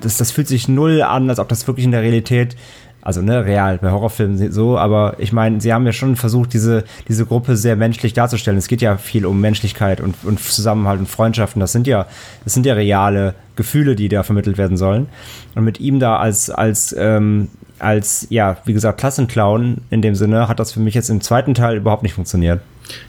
das, 0.00 0.16
das 0.16 0.30
fühlt 0.30 0.48
sich 0.48 0.68
null 0.68 1.02
an, 1.02 1.28
als 1.28 1.38
ob 1.38 1.48
das 1.48 1.66
wirklich 1.66 1.84
in 1.84 1.92
der 1.92 2.02
Realität, 2.02 2.56
also 3.02 3.22
ne, 3.22 3.44
real, 3.44 3.78
bei 3.78 3.90
Horrorfilmen 3.90 4.52
so, 4.52 4.76
aber 4.76 5.16
ich 5.18 5.32
meine, 5.32 5.60
sie 5.60 5.72
haben 5.72 5.86
ja 5.86 5.92
schon 5.92 6.16
versucht, 6.16 6.52
diese, 6.52 6.84
diese 7.08 7.24
Gruppe 7.26 7.56
sehr 7.56 7.76
menschlich 7.76 8.12
darzustellen. 8.12 8.58
Es 8.58 8.68
geht 8.68 8.82
ja 8.82 8.96
viel 8.96 9.24
um 9.24 9.40
Menschlichkeit 9.40 10.00
und, 10.00 10.16
und 10.24 10.40
Zusammenhalt 10.40 10.98
und 11.00 11.08
Freundschaften. 11.08 11.60
Das 11.60 11.72
sind 11.72 11.86
ja, 11.86 12.06
das 12.44 12.54
sind 12.54 12.66
ja 12.66 12.74
reale 12.74 13.34
Gefühle, 13.56 13.96
die 13.96 14.08
da 14.08 14.22
vermittelt 14.24 14.58
werden 14.58 14.76
sollen. 14.76 15.06
Und 15.54 15.64
mit 15.64 15.80
ihm 15.80 16.00
da 16.00 16.16
als, 16.18 16.50
als, 16.50 16.94
ähm, 16.98 17.48
als, 17.78 18.26
ja, 18.30 18.58
wie 18.64 18.72
gesagt, 18.72 18.98
Klassenclown 18.98 19.78
in 19.90 20.02
dem 20.02 20.14
Sinne, 20.14 20.48
hat 20.48 20.58
das 20.60 20.72
für 20.72 20.80
mich 20.80 20.94
jetzt 20.94 21.08
im 21.08 21.20
zweiten 21.20 21.54
Teil 21.54 21.76
überhaupt 21.76 22.02
nicht 22.02 22.14
funktioniert. 22.14 22.60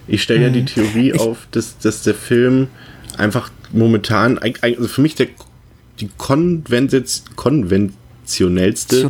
Ich 0.08 0.22
stelle 0.22 0.44
ja 0.44 0.50
die 0.50 0.66
Theorie 0.66 1.12
Ich- 1.12 1.20
auf, 1.20 1.48
dass, 1.52 1.78
dass 1.80 2.04
der 2.04 2.14
Film 2.14 2.68
einfach 3.18 3.50
momentan, 3.72 4.40
also 4.62 4.88
für 4.88 5.02
mich 5.02 5.16
der, 5.16 5.28
die 6.00 6.10
Konvention, 6.18 7.04
konventionellste 7.36 7.99
Konventionellste. 8.30 9.02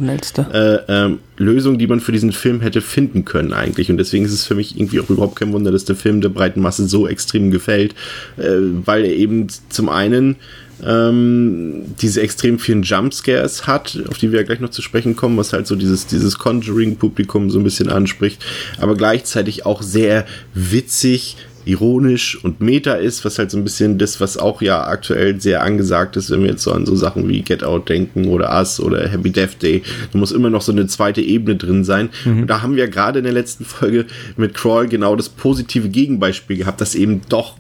äh, 0.88 1.06
ähm, 1.06 1.20
Lösung, 1.38 1.78
die 1.78 1.88
man 1.88 2.00
für 2.00 2.12
diesen 2.12 2.32
Film 2.32 2.62
hätte 2.62 2.82
finden 2.82 3.26
können 3.26 3.54
eigentlich. 3.54 3.90
Und 3.92 3.98
deswegen 3.98 4.26
ist 4.26 4.34
es 4.34 4.46
für 4.46 4.56
mich 4.56 4.78
irgendwie 4.78 5.00
auch 5.00 5.10
überhaupt 5.10 5.36
kein 5.38 5.54
Wunder, 5.54 5.72
dass 5.72 5.86
der 5.86 5.96
Film 5.96 6.22
der 6.22 6.30
breiten 6.30 6.62
Masse 6.62 6.88
so 6.88 7.08
extrem 7.08 7.52
gefällt, 7.52 7.94
äh, 8.38 8.50
weil 8.86 9.06
er 9.06 9.14
eben 9.14 9.48
zum 9.70 9.90
einen 9.90 10.38
ähm, 10.86 11.84
diese 12.02 12.22
extrem 12.22 12.60
vielen 12.60 12.84
Jumpscares 12.84 13.68
hat, 13.68 13.98
auf 14.10 14.18
die 14.18 14.32
wir 14.32 14.40
ja 14.40 14.46
gleich 14.46 14.60
noch 14.60 14.70
zu 14.70 14.82
sprechen 14.82 15.16
kommen, 15.16 15.38
was 15.38 15.54
halt 15.54 15.68
so 15.68 15.76
dieses, 15.76 16.08
dieses 16.08 16.38
Conjuring-Publikum 16.38 17.50
so 17.50 17.60
ein 17.60 17.64
bisschen 17.64 17.90
anspricht, 17.90 18.44
aber 18.80 18.96
gleichzeitig 18.96 19.66
auch 19.66 19.82
sehr 19.82 20.26
witzig, 20.54 21.38
ironisch 21.70 22.44
und 22.44 22.62
meta 22.62 22.94
ist, 22.94 23.24
was 23.26 23.38
halt 23.38 23.52
so 23.52 23.58
ein 23.58 23.64
bisschen 23.64 23.98
das, 23.98 24.20
was 24.20 24.38
auch 24.38 24.62
ja 24.62 24.88
aktuell 24.88 25.40
sehr 25.40 25.64
angesagt 25.64 26.18
ist, 26.18 26.32
wenn 26.32 26.42
wir 26.42 26.50
jetzt 26.50 26.64
so 26.64 26.72
an 26.72 26.86
so 26.86 26.96
Sachen 26.96 27.28
wie 27.30 27.42
Get 27.42 27.64
Out 27.64 27.90
denken 27.90 28.28
oder 28.28 28.58
Us 28.58 28.80
oder 28.80 29.08
Happy 29.08 29.32
Death 29.32 29.62
Day. 29.62 29.84
Da 30.12 30.18
muss 30.18 30.32
immer 30.32 30.50
noch 30.50 30.62
so 30.62 30.72
eine 30.72 30.88
zweite 30.88 31.22
Ebene 31.22 31.56
drin 31.56 31.84
sein. 31.84 32.10
Und 32.26 32.48
da 32.48 32.62
haben 32.62 32.76
wir 32.76 32.88
gerade 32.88 33.20
in 33.20 33.26
der 33.26 33.34
letzten 33.34 33.66
Folge 33.66 34.06
mit 34.38 34.54
Crawl 34.54 34.88
genau 34.88 35.16
das 35.16 35.30
positive 35.30 35.90
Gegenbeispiel 35.90 36.58
gehabt, 36.58 36.82
dass 36.82 36.96
eben 36.96 37.22
doch 37.30 37.56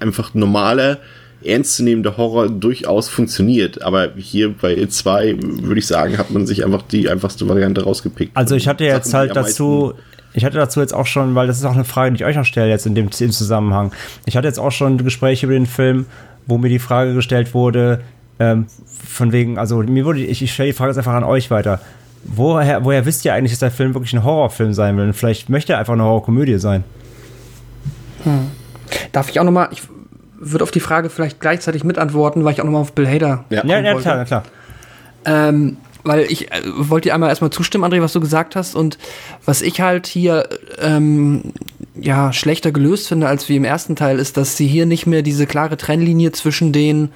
einfach 0.00 0.34
normaler 0.34 0.98
ernstzunehmender 1.42 2.16
Horror 2.16 2.48
durchaus 2.48 3.08
funktioniert. 3.08 3.82
Aber 3.82 4.12
hier 4.16 4.54
bei 4.54 4.76
It 4.76 4.92
2 4.92 5.36
würde 5.40 5.78
ich 5.78 5.86
sagen, 5.86 6.18
hat 6.18 6.30
man 6.30 6.46
sich 6.46 6.64
einfach 6.64 6.82
die 6.82 7.08
einfachste 7.08 7.48
Variante 7.48 7.82
rausgepickt. 7.82 8.36
Also 8.36 8.54
ich 8.54 8.66
hatte 8.66 8.84
jetzt 8.84 9.10
Sachen, 9.10 9.28
halt 9.28 9.36
dazu, 9.36 9.94
ich 10.34 10.44
hatte 10.44 10.58
dazu 10.58 10.80
jetzt 10.80 10.92
auch 10.92 11.06
schon, 11.06 11.34
weil 11.34 11.46
das 11.46 11.58
ist 11.58 11.64
auch 11.64 11.74
eine 11.74 11.84
Frage, 11.84 12.10
die 12.12 12.16
ich 12.16 12.24
euch 12.24 12.36
noch 12.36 12.44
stelle 12.44 12.68
jetzt 12.68 12.86
in 12.86 12.94
dem, 12.94 13.08
im 13.18 13.30
Zusammenhang. 13.30 13.92
Ich 14.26 14.36
hatte 14.36 14.48
jetzt 14.48 14.58
auch 14.58 14.72
schon 14.72 14.98
Gespräche 14.98 15.46
über 15.46 15.54
den 15.54 15.66
Film, 15.66 16.06
wo 16.46 16.58
mir 16.58 16.68
die 16.68 16.80
Frage 16.80 17.14
gestellt 17.14 17.54
wurde, 17.54 18.00
ähm, 18.40 18.66
von 19.06 19.32
wegen, 19.32 19.58
also 19.58 19.78
mir 19.78 20.04
wurde, 20.04 20.20
ich, 20.20 20.42
ich 20.42 20.52
stelle 20.52 20.70
die 20.70 20.72
Frage 20.72 20.90
jetzt 20.90 20.98
einfach 20.98 21.14
an 21.14 21.24
euch 21.24 21.50
weiter. 21.50 21.80
Woher, 22.24 22.84
woher 22.84 23.06
wisst 23.06 23.24
ihr 23.24 23.32
eigentlich, 23.32 23.52
dass 23.52 23.60
der 23.60 23.70
Film 23.70 23.94
wirklich 23.94 24.12
ein 24.12 24.24
Horrorfilm 24.24 24.74
sein 24.74 24.96
will? 24.96 25.04
Und 25.04 25.12
vielleicht 25.12 25.48
möchte 25.48 25.74
er 25.74 25.78
einfach 25.78 25.92
eine 25.92 26.02
Horrorkomödie 26.02 26.58
sein. 26.58 26.82
Hm. 28.24 28.50
Darf 29.12 29.30
ich 29.30 29.38
auch 29.38 29.44
noch 29.44 29.52
mal, 29.52 29.68
ich 29.70 29.82
würde 30.38 30.64
auf 30.64 30.70
die 30.70 30.80
Frage 30.80 31.10
vielleicht 31.10 31.40
gleichzeitig 31.40 31.84
mitantworten, 31.84 32.44
weil 32.44 32.54
ich 32.54 32.60
auch 32.60 32.64
noch 32.64 32.72
mal 32.72 32.80
auf 32.80 32.92
Bill 32.92 33.06
Hader 33.06 33.44
Ja, 33.50 33.64
ja, 33.64 33.80
ja 33.80 33.94
klar, 33.94 34.16
na 34.16 34.24
klar. 34.24 34.42
Ähm, 35.26 35.76
weil 36.04 36.30
ich 36.30 36.52
äh, 36.52 36.62
wollte 36.76 37.08
dir 37.08 37.14
einmal 37.14 37.30
erstmal 37.30 37.50
zustimmen, 37.50 37.84
André, 37.84 38.00
was 38.00 38.12
du 38.12 38.20
gesagt 38.20 38.56
hast. 38.56 38.74
Und 38.74 38.98
was 39.44 39.62
ich 39.62 39.80
halt 39.80 40.06
hier 40.06 40.48
ähm, 40.78 41.52
ja 42.00 42.32
schlechter 42.32 42.72
gelöst 42.72 43.08
finde 43.08 43.28
als 43.28 43.48
wie 43.48 43.56
im 43.56 43.64
ersten 43.64 43.96
Teil, 43.96 44.18
ist, 44.18 44.36
dass 44.36 44.56
sie 44.56 44.66
hier 44.66 44.86
nicht 44.86 45.06
mehr 45.06 45.22
diese 45.22 45.46
klare 45.46 45.76
Trennlinie 45.76 46.32
zwischen 46.32 46.72
den 46.72 47.10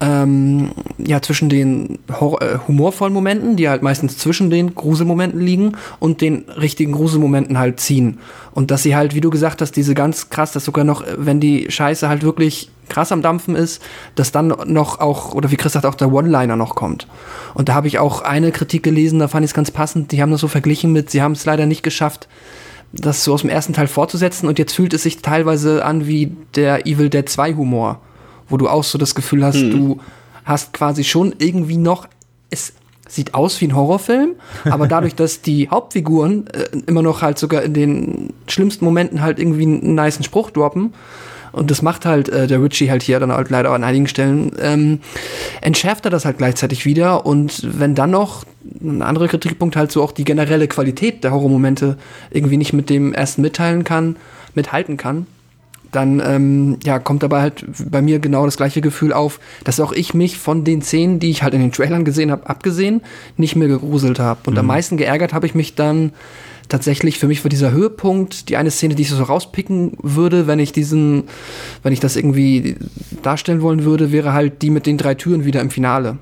ähm, 0.00 0.72
ja, 0.98 1.22
zwischen 1.22 1.48
den 1.48 1.98
Hor 2.12 2.42
äh, 2.42 2.58
humorvollen 2.68 3.14
Momenten, 3.14 3.56
die 3.56 3.68
halt 3.68 3.82
meistens 3.82 4.18
zwischen 4.18 4.50
den 4.50 4.74
Gruselmomenten 4.74 5.40
liegen 5.40 5.72
und 6.00 6.20
den 6.20 6.44
richtigen 6.50 6.92
Gruselmomenten 6.92 7.58
halt 7.58 7.80
ziehen. 7.80 8.18
Und 8.52 8.70
dass 8.70 8.82
sie 8.82 8.94
halt, 8.94 9.14
wie 9.14 9.22
du 9.22 9.30
gesagt 9.30 9.62
hast, 9.62 9.72
diese 9.72 9.94
ganz 9.94 10.28
krass, 10.28 10.52
dass 10.52 10.66
sogar 10.66 10.84
noch, 10.84 11.02
äh, 11.02 11.14
wenn 11.16 11.40
die 11.40 11.70
Scheiße 11.70 12.08
halt 12.08 12.22
wirklich 12.22 12.70
krass 12.88 13.12
am 13.12 13.22
Dampfen 13.22 13.56
ist, 13.56 13.82
dass 14.14 14.32
dann 14.32 14.48
noch 14.66 15.00
auch, 15.00 15.34
oder 15.34 15.50
wie 15.50 15.56
Chris 15.56 15.72
sagt, 15.72 15.86
auch 15.86 15.94
der 15.94 16.12
One-Liner 16.12 16.56
noch 16.56 16.74
kommt. 16.74 17.06
Und 17.54 17.68
da 17.68 17.74
habe 17.74 17.88
ich 17.88 17.98
auch 17.98 18.22
eine 18.22 18.52
Kritik 18.52 18.82
gelesen, 18.82 19.18
da 19.18 19.28
fand 19.28 19.44
ich 19.44 19.50
es 19.50 19.54
ganz 19.54 19.70
passend, 19.70 20.12
die 20.12 20.22
haben 20.22 20.30
das 20.30 20.40
so 20.40 20.48
verglichen 20.48 20.92
mit, 20.92 21.10
sie 21.10 21.22
haben 21.22 21.32
es 21.32 21.44
leider 21.44 21.66
nicht 21.66 21.82
geschafft, 21.82 22.28
das 22.92 23.24
so 23.24 23.34
aus 23.34 23.42
dem 23.42 23.50
ersten 23.50 23.72
Teil 23.72 23.88
fortzusetzen. 23.88 24.48
Und 24.48 24.58
jetzt 24.58 24.72
fühlt 24.72 24.94
es 24.94 25.02
sich 25.02 25.22
teilweise 25.22 25.84
an 25.84 26.06
wie 26.06 26.36
der 26.54 26.86
Evil 26.86 27.10
Dead 27.10 27.28
2 27.28 27.54
Humor, 27.54 28.00
wo 28.48 28.56
du 28.56 28.68
auch 28.68 28.84
so 28.84 28.98
das 28.98 29.14
Gefühl 29.14 29.44
hast, 29.44 29.60
du 29.60 30.00
hast 30.44 30.72
quasi 30.72 31.04
schon 31.04 31.34
irgendwie 31.38 31.76
noch, 31.76 32.08
es 32.50 32.72
sieht 33.08 33.34
aus 33.34 33.60
wie 33.60 33.68
ein 33.68 33.76
Horrorfilm, 33.76 34.34
aber 34.64 34.86
dadurch, 34.86 35.14
dass 35.14 35.42
die 35.42 35.68
Hauptfiguren 35.68 36.46
äh, 36.48 36.64
immer 36.86 37.02
noch 37.02 37.22
halt 37.22 37.38
sogar 37.38 37.62
in 37.62 37.74
den 37.74 38.32
schlimmsten 38.46 38.84
Momenten 38.84 39.22
halt 39.22 39.38
irgendwie 39.38 39.64
einen 39.64 39.94
niceen 39.94 40.24
Spruch 40.24 40.50
droppen, 40.50 40.94
und 41.56 41.70
das 41.70 41.80
macht 41.80 42.04
halt 42.04 42.28
äh, 42.28 42.46
der 42.46 42.62
Ritchie 42.62 42.90
halt 42.90 43.02
hier 43.02 43.18
dann 43.18 43.32
halt 43.32 43.48
leider 43.48 43.70
an 43.70 43.82
einigen 43.82 44.06
Stellen, 44.06 44.52
ähm, 44.60 45.00
entschärft 45.62 46.04
er 46.04 46.10
das 46.10 46.26
halt 46.26 46.36
gleichzeitig 46.36 46.84
wieder. 46.84 47.24
Und 47.24 47.62
wenn 47.80 47.94
dann 47.94 48.10
noch 48.10 48.44
ein 48.82 49.00
anderer 49.00 49.26
Kritikpunkt 49.26 49.74
halt 49.74 49.90
so 49.90 50.02
auch 50.02 50.12
die 50.12 50.24
generelle 50.24 50.68
Qualität 50.68 51.24
der 51.24 51.32
Horrormomente 51.32 51.96
irgendwie 52.30 52.58
nicht 52.58 52.74
mit 52.74 52.90
dem 52.90 53.14
ersten 53.14 53.40
mitteilen 53.40 53.84
kann, 53.84 54.16
mithalten 54.54 54.98
kann, 54.98 55.26
dann 55.92 56.20
ähm, 56.20 56.76
ja, 56.84 56.98
kommt 56.98 57.22
dabei 57.22 57.40
halt 57.40 57.64
bei 57.90 58.02
mir 58.02 58.18
genau 58.18 58.44
das 58.44 58.58
gleiche 58.58 58.82
Gefühl 58.82 59.14
auf, 59.14 59.40
dass 59.64 59.80
auch 59.80 59.92
ich 59.92 60.12
mich 60.12 60.36
von 60.36 60.62
den 60.62 60.82
Szenen, 60.82 61.20
die 61.20 61.30
ich 61.30 61.42
halt 61.42 61.54
in 61.54 61.60
den 61.60 61.72
Trailern 61.72 62.04
gesehen 62.04 62.30
habe, 62.30 62.50
abgesehen, 62.50 63.00
nicht 63.38 63.56
mehr 63.56 63.68
gegruselt 63.68 64.18
habe. 64.18 64.40
Und 64.46 64.58
am 64.58 64.66
meisten 64.66 64.98
geärgert 64.98 65.32
habe 65.32 65.46
ich 65.46 65.54
mich 65.54 65.74
dann 65.74 66.12
tatsächlich 66.68 67.18
für 67.18 67.26
mich 67.26 67.44
war 67.44 67.48
dieser 67.48 67.70
Höhepunkt 67.70 68.48
die 68.48 68.56
eine 68.56 68.70
Szene, 68.70 68.94
die 68.94 69.02
ich 69.02 69.10
so 69.10 69.22
rauspicken 69.22 69.96
würde, 70.02 70.46
wenn 70.46 70.58
ich 70.58 70.72
diesen, 70.72 71.24
wenn 71.82 71.92
ich 71.92 72.00
das 72.00 72.16
irgendwie 72.16 72.76
darstellen 73.22 73.62
wollen 73.62 73.84
würde, 73.84 74.12
wäre 74.12 74.32
halt 74.32 74.62
die 74.62 74.70
mit 74.70 74.86
den 74.86 74.98
drei 74.98 75.14
Türen 75.14 75.44
wieder 75.44 75.60
im 75.60 75.70
Finale 75.70 76.18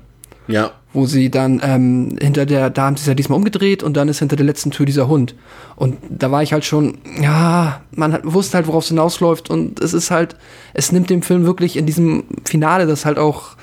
Ja, 0.47 0.71
wo 0.95 1.05
sie 1.05 1.29
dann 1.29 1.61
ähm, 1.61 2.15
hinter 2.19 2.45
der, 2.45 2.69
da 2.69 2.85
haben 2.85 2.95
sie 2.95 3.01
es 3.01 3.07
ja 3.07 3.13
diesmal 3.13 3.37
umgedreht 3.37 3.83
und 3.83 3.97
dann 3.97 4.07
ist 4.07 4.19
hinter 4.19 4.37
der 4.37 4.45
letzten 4.45 4.71
Tür 4.71 4.85
dieser 4.85 5.07
Hund. 5.07 5.35
Und 5.75 5.97
da 6.09 6.31
war 6.31 6.41
ich 6.41 6.53
halt 6.53 6.63
schon, 6.63 6.97
ja, 7.21 7.81
man 7.91 8.13
hat, 8.13 8.21
wusste 8.23 8.55
halt, 8.55 8.67
worauf 8.67 8.83
es 8.83 8.89
hinausläuft 8.89 9.49
und 9.49 9.81
es 9.81 9.93
ist 9.93 10.09
halt, 10.09 10.37
es 10.73 10.93
nimmt 10.93 11.09
dem 11.09 11.21
Film 11.21 11.45
wirklich 11.45 11.75
in 11.75 11.85
diesem 11.85 12.23
Finale, 12.45 12.87
das 12.87 13.05
halt 13.05 13.19
auch, 13.19 13.57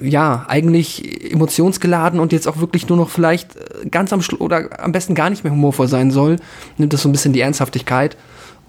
ja, 0.00 0.44
eigentlich 0.48 1.32
emotionsgeladen 1.32 2.20
und 2.20 2.32
jetzt 2.32 2.48
auch 2.48 2.58
wirklich 2.58 2.88
nur 2.88 2.98
noch 2.98 3.10
vielleicht 3.10 3.56
äh, 3.56 3.88
ganz 3.90 4.12
am 4.12 4.22
Schluss 4.22 4.40
oder 4.40 4.82
am 4.82 4.92
besten 4.92 5.14
gar 5.14 5.30
nicht 5.30 5.44
mehr 5.44 5.52
humorvoll 5.52 5.88
sein 5.88 6.10
soll, 6.10 6.36
nimmt 6.78 6.92
das 6.92 7.02
so 7.02 7.08
ein 7.08 7.12
bisschen 7.12 7.32
die 7.32 7.40
Ernsthaftigkeit. 7.40 8.16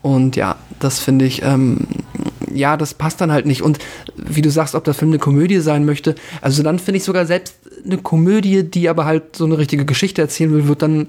Und 0.01 0.36
ja, 0.36 0.57
das 0.79 0.99
finde 0.99 1.25
ich, 1.25 1.43
ähm, 1.43 1.88
ja, 2.53 2.75
das 2.75 2.93
passt 2.93 3.21
dann 3.21 3.31
halt 3.31 3.45
nicht. 3.45 3.62
Und 3.62 3.79
wie 4.17 4.41
du 4.41 4.51
sagst, 4.51 4.75
ob 4.75 4.83
der 4.83 4.93
Film 4.93 5.12
eine 5.12 5.19
Komödie 5.19 5.59
sein 5.59 5.86
möchte, 5.86 6.15
also 6.41 6.62
dann 6.62 6.77
finde 6.77 6.97
ich 6.97 7.05
sogar 7.05 7.25
selbst 7.25 7.55
eine 7.86 7.97
Komödie, 7.97 8.63
die 8.63 8.89
aber 8.89 9.05
halt 9.05 9.36
so 9.36 9.45
eine 9.45 9.57
richtige 9.57 9.86
Geschichte 9.86 10.21
erzählen 10.21 10.51
will, 10.51 10.67
wird 10.67 10.81
dann, 10.81 11.07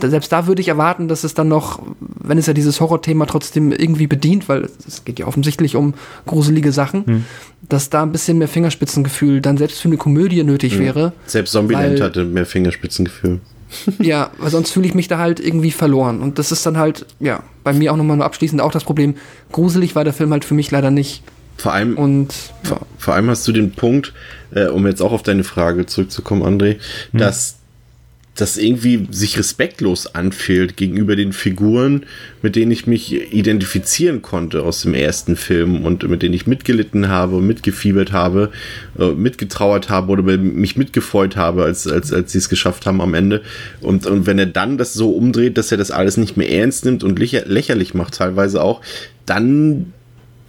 selbst 0.00 0.32
da 0.32 0.46
würde 0.46 0.60
ich 0.60 0.68
erwarten, 0.68 1.08
dass 1.08 1.24
es 1.24 1.34
dann 1.34 1.48
noch, 1.48 1.80
wenn 2.00 2.38
es 2.38 2.46
ja 2.46 2.52
dieses 2.52 2.80
Horrorthema 2.80 3.26
trotzdem 3.26 3.70
irgendwie 3.72 4.06
bedient, 4.06 4.48
weil 4.48 4.68
es 4.86 5.04
geht 5.04 5.18
ja 5.18 5.26
offensichtlich 5.26 5.76
um 5.76 5.94
gruselige 6.26 6.72
Sachen, 6.72 7.24
dass 7.68 7.90
da 7.90 8.02
ein 8.02 8.12
bisschen 8.12 8.38
mehr 8.38 8.48
Fingerspitzengefühl 8.48 9.40
dann 9.40 9.56
selbst 9.58 9.80
für 9.80 9.88
eine 9.88 9.96
Komödie 9.96 10.42
nötig 10.42 10.78
wäre. 10.78 11.12
selbst 11.26 11.52
Zombieland 11.52 11.94
Weil- 12.00 12.02
hatte 12.02 12.24
mehr 12.24 12.46
Fingerspitzengefühl. 12.46 13.40
Ja, 14.00 14.30
weil 14.38 14.50
sonst 14.50 14.70
fühle 14.70 14.86
ich 14.86 14.94
mich 14.94 15.08
da 15.08 15.18
halt 15.18 15.40
irgendwie 15.40 15.70
verloren. 15.70 16.20
Und 16.20 16.38
das 16.38 16.52
ist 16.52 16.66
dann 16.66 16.76
halt, 16.76 17.06
ja, 17.20 17.42
bei 17.64 17.72
mir 17.72 17.92
auch 17.92 17.96
nochmal 17.96 18.16
nur 18.18 18.26
abschließend 18.26 18.60
auch 18.60 18.72
das 18.72 18.84
Problem. 18.84 19.14
Gruselig 19.50 19.94
war 19.94 20.04
der 20.04 20.12
Film 20.12 20.30
halt 20.32 20.44
für 20.44 20.52
mich 20.54 20.70
leider 20.70 20.90
nicht. 20.90 21.22
Vor 21.56 21.72
allem, 21.72 21.96
Und 21.96 22.34
vor, 22.64 22.80
vor 22.98 23.14
allem 23.14 23.30
hast 23.30 23.46
du 23.48 23.52
den 23.52 23.72
Punkt, 23.72 24.12
äh, 24.54 24.66
um 24.66 24.86
jetzt 24.86 25.00
auch 25.00 25.12
auf 25.12 25.22
deine 25.22 25.44
Frage 25.44 25.86
zurückzukommen, 25.86 26.42
André, 26.42 26.76
dass 27.12 27.56
das 28.34 28.56
irgendwie 28.56 29.06
sich 29.10 29.38
respektlos 29.38 30.14
anfühlt 30.14 30.78
gegenüber 30.78 31.16
den 31.16 31.34
Figuren, 31.34 32.06
mit 32.40 32.56
denen 32.56 32.70
ich 32.70 32.86
mich 32.86 33.32
identifizieren 33.32 34.22
konnte 34.22 34.62
aus 34.62 34.82
dem 34.82 34.94
ersten 34.94 35.36
Film 35.36 35.84
und 35.84 36.08
mit 36.08 36.22
denen 36.22 36.32
ich 36.32 36.46
mitgelitten 36.46 37.08
habe, 37.08 37.42
mitgefiebert 37.42 38.12
habe, 38.12 38.50
äh, 38.98 39.10
mitgetrauert 39.10 39.90
habe 39.90 40.12
oder 40.12 40.22
mich 40.38 40.76
mitgefreut 40.76 41.36
habe, 41.36 41.64
als, 41.64 41.86
als, 41.86 42.10
als 42.10 42.32
sie 42.32 42.38
es 42.38 42.48
geschafft 42.48 42.86
haben 42.86 43.02
am 43.02 43.12
Ende. 43.12 43.42
Und, 43.82 44.06
und 44.06 44.24
wenn 44.24 44.38
er 44.38 44.46
dann 44.46 44.78
das 44.78 44.94
so 44.94 45.10
umdreht, 45.10 45.58
dass 45.58 45.70
er 45.70 45.78
das 45.78 45.90
alles 45.90 46.16
nicht 46.16 46.38
mehr 46.38 46.50
ernst 46.50 46.86
nimmt 46.86 47.04
und 47.04 47.18
lächer, 47.18 47.44
lächerlich 47.44 47.92
macht, 47.92 48.14
teilweise 48.14 48.62
auch, 48.62 48.80
dann 49.26 49.92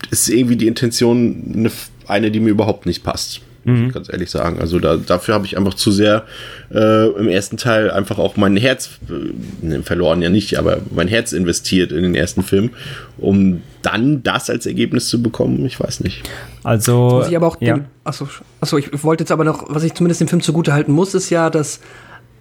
ist 0.10 0.30
irgendwie 0.30 0.56
die 0.56 0.68
Intention 0.68 1.54
eine, 1.54 1.72
eine 2.08 2.32
die 2.32 2.40
mir 2.40 2.50
überhaupt 2.50 2.86
nicht 2.86 3.04
passt. 3.04 3.42
Muss 3.66 3.88
ich 3.88 3.94
ganz 3.94 4.10
ehrlich 4.12 4.30
sagen. 4.30 4.60
Also 4.60 4.80
da, 4.80 4.98
dafür 4.98 5.36
habe 5.36 5.46
ich 5.46 5.58
einfach 5.58 5.74
zu 5.74 5.92
sehr 5.92 6.26
äh, 6.74 7.08
im 7.12 7.28
ersten 7.30 7.58
Teil 7.58 7.92
einfach 7.92 8.18
auch 8.18 8.36
mein 8.36 8.58
Herz 8.58 9.00
äh, 9.10 9.66
ne, 9.66 9.84
verloren, 9.84 10.22
ja 10.22 10.30
nicht, 10.30 10.58
aber 10.58 10.80
mein 10.94 11.08
Herz 11.08 11.32
investiert 11.34 11.92
in 11.92 12.04
den 12.04 12.16
ersten 12.16 12.44
Film, 12.44 12.72
um 13.18 13.62
dann 13.82 14.24
das 14.24 14.50
als 14.50 14.66
Ergebnis 14.66 15.08
zu 15.08 15.22
bekommen. 15.22 15.66
Ich 15.66 15.80
weiß 15.80 16.02
nicht. 16.02 16.24
Also, 16.64 17.10
muss 17.10 17.28
ich 17.30 17.36
aber 17.36 17.48
auch 17.48 17.58
ja. 17.60 17.76
dem, 17.76 17.86
achso, 18.04 18.28
achso, 18.60 18.78
ich 18.78 19.04
wollte 19.04 19.24
jetzt 19.24 19.32
aber 19.32 19.44
noch, 19.44 19.66
was 19.68 19.84
ich 19.84 19.94
zumindest 19.94 20.22
dem 20.22 20.28
Film 20.28 20.42
zugute 20.42 20.74
halten 20.74 20.92
muss, 20.92 21.14
ist 21.14 21.30
ja, 21.30 21.50
dass 21.50 21.80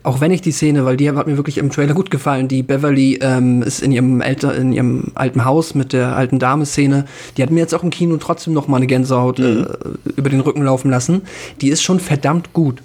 auch 0.03 0.21
wenn 0.21 0.33
ich 0.33 0.41
die 0.41 0.53
Szene, 0.53 0.85
weil 0.85 0.97
die 0.97 1.09
hat 1.11 1.27
mir 1.27 1.37
wirklich 1.37 1.59
im 1.59 1.71
Trailer 1.71 1.95
gut 1.95 2.11
gefallen, 2.11 2.49
die 2.49 2.63
Beverly 2.63 3.19
ähm, 3.23 3.63
ist 3.63 3.83
in 3.83 3.93
ihrem 3.93 4.21
älter, 4.21 4.55
in 4.55 4.73
ihrem 4.73 5.13
alten 5.15 5.45
Haus 5.45 5.75
mit 5.75 5.93
der 5.93 6.17
alten 6.17 6.39
Dame-Szene, 6.39 7.05
die 7.37 7.43
hat 7.43 7.51
mir 7.51 7.61
jetzt 7.61 7.75
auch 7.75 7.83
im 7.83 7.91
Kino 7.91 8.17
trotzdem 8.17 8.53
noch 8.53 8.69
mal 8.69 8.79
eine 8.79 8.87
Gänsehaut 8.87 9.39
äh, 9.39 9.65
über 10.17 10.31
den 10.31 10.41
Rücken 10.41 10.63
laufen 10.63 10.91
lassen. 10.91 11.23
Die 11.61 11.69
ist 11.69 11.83
schon 11.83 12.01
verdammt 12.01 12.53
gut. 12.53 12.83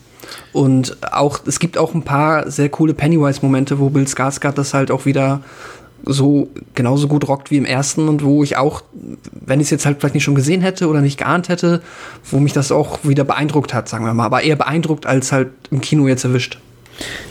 Und 0.53 0.97
auch, 1.12 1.39
es 1.45 1.60
gibt 1.60 1.77
auch 1.77 1.93
ein 1.93 2.03
paar 2.03 2.51
sehr 2.51 2.69
coole 2.69 2.93
Pennywise-Momente, 2.93 3.80
wo 3.80 3.89
Bill 3.89 4.03
Skarsgård 4.03 4.53
das 4.53 4.73
halt 4.73 4.91
auch 4.91 5.06
wieder 5.06 5.41
so 6.06 6.49
genauso 6.75 7.08
gut 7.08 7.27
rockt 7.27 7.49
wie 7.49 7.58
im 7.58 7.65
ersten 7.65 8.08
und 8.08 8.23
wo 8.23 8.43
ich 8.43 8.56
auch, 8.58 8.84
wenn 9.32 9.60
ich 9.60 9.67
es 9.67 9.71
jetzt 9.71 9.86
halt 9.86 9.99
vielleicht 9.99 10.13
nicht 10.13 10.23
schon 10.23 10.36
gesehen 10.36 10.62
hätte 10.62 10.88
oder 10.88 11.01
nicht 11.01 11.17
geahnt 11.17 11.49
hätte, 11.49 11.82
wo 12.30 12.39
mich 12.39 12.53
das 12.53 12.71
auch 12.71 12.99
wieder 13.03 13.23
beeindruckt 13.23 13.73
hat, 13.73 13.89
sagen 13.89 14.06
wir 14.06 14.13
mal. 14.13 14.25
Aber 14.25 14.43
eher 14.43 14.56
beeindruckt 14.56 15.06
als 15.06 15.32
halt 15.32 15.49
im 15.71 15.82
Kino 15.82 16.08
jetzt 16.08 16.23
erwischt. 16.23 16.60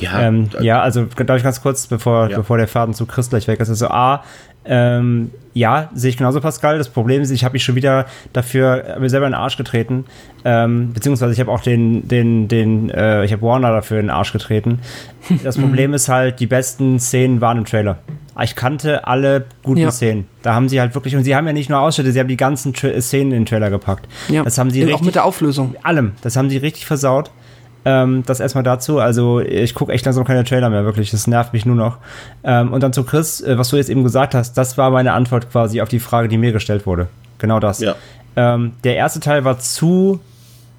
Ja, 0.00 0.20
ähm, 0.20 0.48
ja 0.60 0.80
also 0.80 1.04
darf 1.04 1.36
ich 1.36 1.42
ganz 1.42 1.62
kurz, 1.62 1.86
bevor, 1.86 2.30
ja. 2.30 2.36
bevor 2.36 2.58
der 2.58 2.68
Faden 2.68 2.94
zu 2.94 3.06
Chris 3.06 3.30
gleich 3.30 3.48
weg 3.48 3.60
ist. 3.60 3.68
Also 3.68 3.88
A, 3.88 4.22
ähm, 4.68 5.30
ja, 5.54 5.90
sehe 5.94 6.10
ich 6.10 6.16
genauso, 6.16 6.40
Pascal. 6.40 6.78
Das 6.78 6.88
Problem 6.88 7.22
ist, 7.22 7.30
ich 7.30 7.44
habe 7.44 7.54
mich 7.54 7.64
schon 7.64 7.76
wieder 7.76 8.06
dafür 8.32 8.96
mir 9.00 9.08
selber 9.08 9.26
in 9.26 9.32
den 9.32 9.40
Arsch 9.40 9.56
getreten. 9.56 10.04
Ähm, 10.44 10.92
beziehungsweise 10.92 11.32
ich 11.32 11.40
habe 11.40 11.50
auch 11.50 11.60
den, 11.60 12.06
den, 12.08 12.48
den, 12.48 12.90
äh, 12.90 13.24
ich 13.24 13.32
habe 13.32 13.42
Warner 13.42 13.70
dafür 13.70 14.00
in 14.00 14.06
den 14.06 14.10
Arsch 14.10 14.32
getreten. 14.32 14.80
Das 15.44 15.56
Problem 15.60 15.94
ist 15.94 16.08
halt, 16.08 16.40
die 16.40 16.46
besten 16.46 16.98
Szenen 16.98 17.40
waren 17.40 17.58
im 17.58 17.64
Trailer. 17.64 17.98
Ich 18.42 18.54
kannte 18.54 19.06
alle 19.06 19.46
guten 19.62 19.80
ja. 19.80 19.90
Szenen. 19.90 20.26
Da 20.42 20.54
haben 20.54 20.68
sie 20.68 20.78
halt 20.78 20.94
wirklich, 20.94 21.16
und 21.16 21.24
sie 21.24 21.34
haben 21.34 21.46
ja 21.46 21.54
nicht 21.54 21.70
nur 21.70 21.80
Ausschnitte, 21.80 22.12
sie 22.12 22.20
haben 22.20 22.28
die 22.28 22.36
ganzen 22.36 22.74
Tra 22.74 23.00
Szenen 23.00 23.32
in 23.32 23.38
den 23.38 23.46
Trailer 23.46 23.70
gepackt. 23.70 24.06
Ja. 24.28 24.42
Das 24.42 24.58
haben 24.58 24.70
sie 24.70 24.92
auch 24.92 25.00
mit 25.00 25.14
der 25.14 25.24
Auflösung. 25.24 25.74
Allem. 25.82 26.12
Das 26.20 26.36
haben 26.36 26.50
sie 26.50 26.58
richtig 26.58 26.84
versaut. 26.84 27.30
Ähm, 27.88 28.24
das 28.26 28.40
erstmal 28.40 28.64
dazu. 28.64 28.98
Also 28.98 29.38
ich 29.38 29.72
gucke 29.72 29.92
echt 29.92 30.04
langsam 30.04 30.24
keine 30.24 30.42
Trailer 30.42 30.70
mehr, 30.70 30.84
wirklich. 30.84 31.12
Das 31.12 31.28
nervt 31.28 31.52
mich 31.52 31.64
nur 31.64 31.76
noch. 31.76 31.98
Ähm, 32.42 32.72
und 32.72 32.82
dann 32.82 32.92
zu 32.92 33.04
Chris, 33.04 33.40
äh, 33.40 33.56
was 33.58 33.68
du 33.68 33.76
jetzt 33.76 33.88
eben 33.88 34.02
gesagt 34.02 34.34
hast, 34.34 34.54
das 34.54 34.76
war 34.76 34.90
meine 34.90 35.12
Antwort 35.12 35.52
quasi 35.52 35.80
auf 35.80 35.88
die 35.88 36.00
Frage, 36.00 36.26
die 36.26 36.36
mir 36.36 36.50
gestellt 36.50 36.84
wurde. 36.84 37.06
Genau 37.38 37.60
das. 37.60 37.78
Ja. 37.78 37.94
Ähm, 38.34 38.72
der 38.82 38.96
erste 38.96 39.20
Teil 39.20 39.44
war 39.44 39.60
zu 39.60 40.18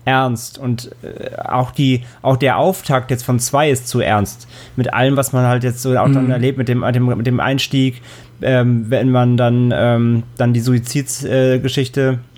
ernst 0.03 0.57
und 0.57 0.91
äh, 1.01 1.37
auch 1.37 1.71
die 1.71 2.03
auch 2.21 2.35
der 2.35 2.57
Auftakt 2.57 3.09
jetzt 3.09 3.23
von 3.23 3.39
zwei 3.39 3.69
ist 3.69 3.89
zu 3.89 3.99
ernst 3.99 4.47
mit 4.77 4.93
allem 4.93 5.17
was 5.17 5.33
man 5.33 5.45
halt 5.45 5.65
jetzt 5.65 5.81
so 5.81 5.97
auch 5.97 6.09
dann 6.09 6.25
mhm. 6.25 6.31
erlebt 6.31 6.57
mit 6.57 6.69
dem, 6.69 6.79
mit 6.79 7.27
dem 7.27 7.41
Einstieg 7.41 8.01
ähm, 8.41 8.85
wenn 8.87 9.11
man 9.11 9.35
dann 9.35 9.73
ähm, 9.75 10.23
dann 10.37 10.53
die 10.53 10.61
Suizidsgeschichte 10.61 12.19
äh, 12.21 12.36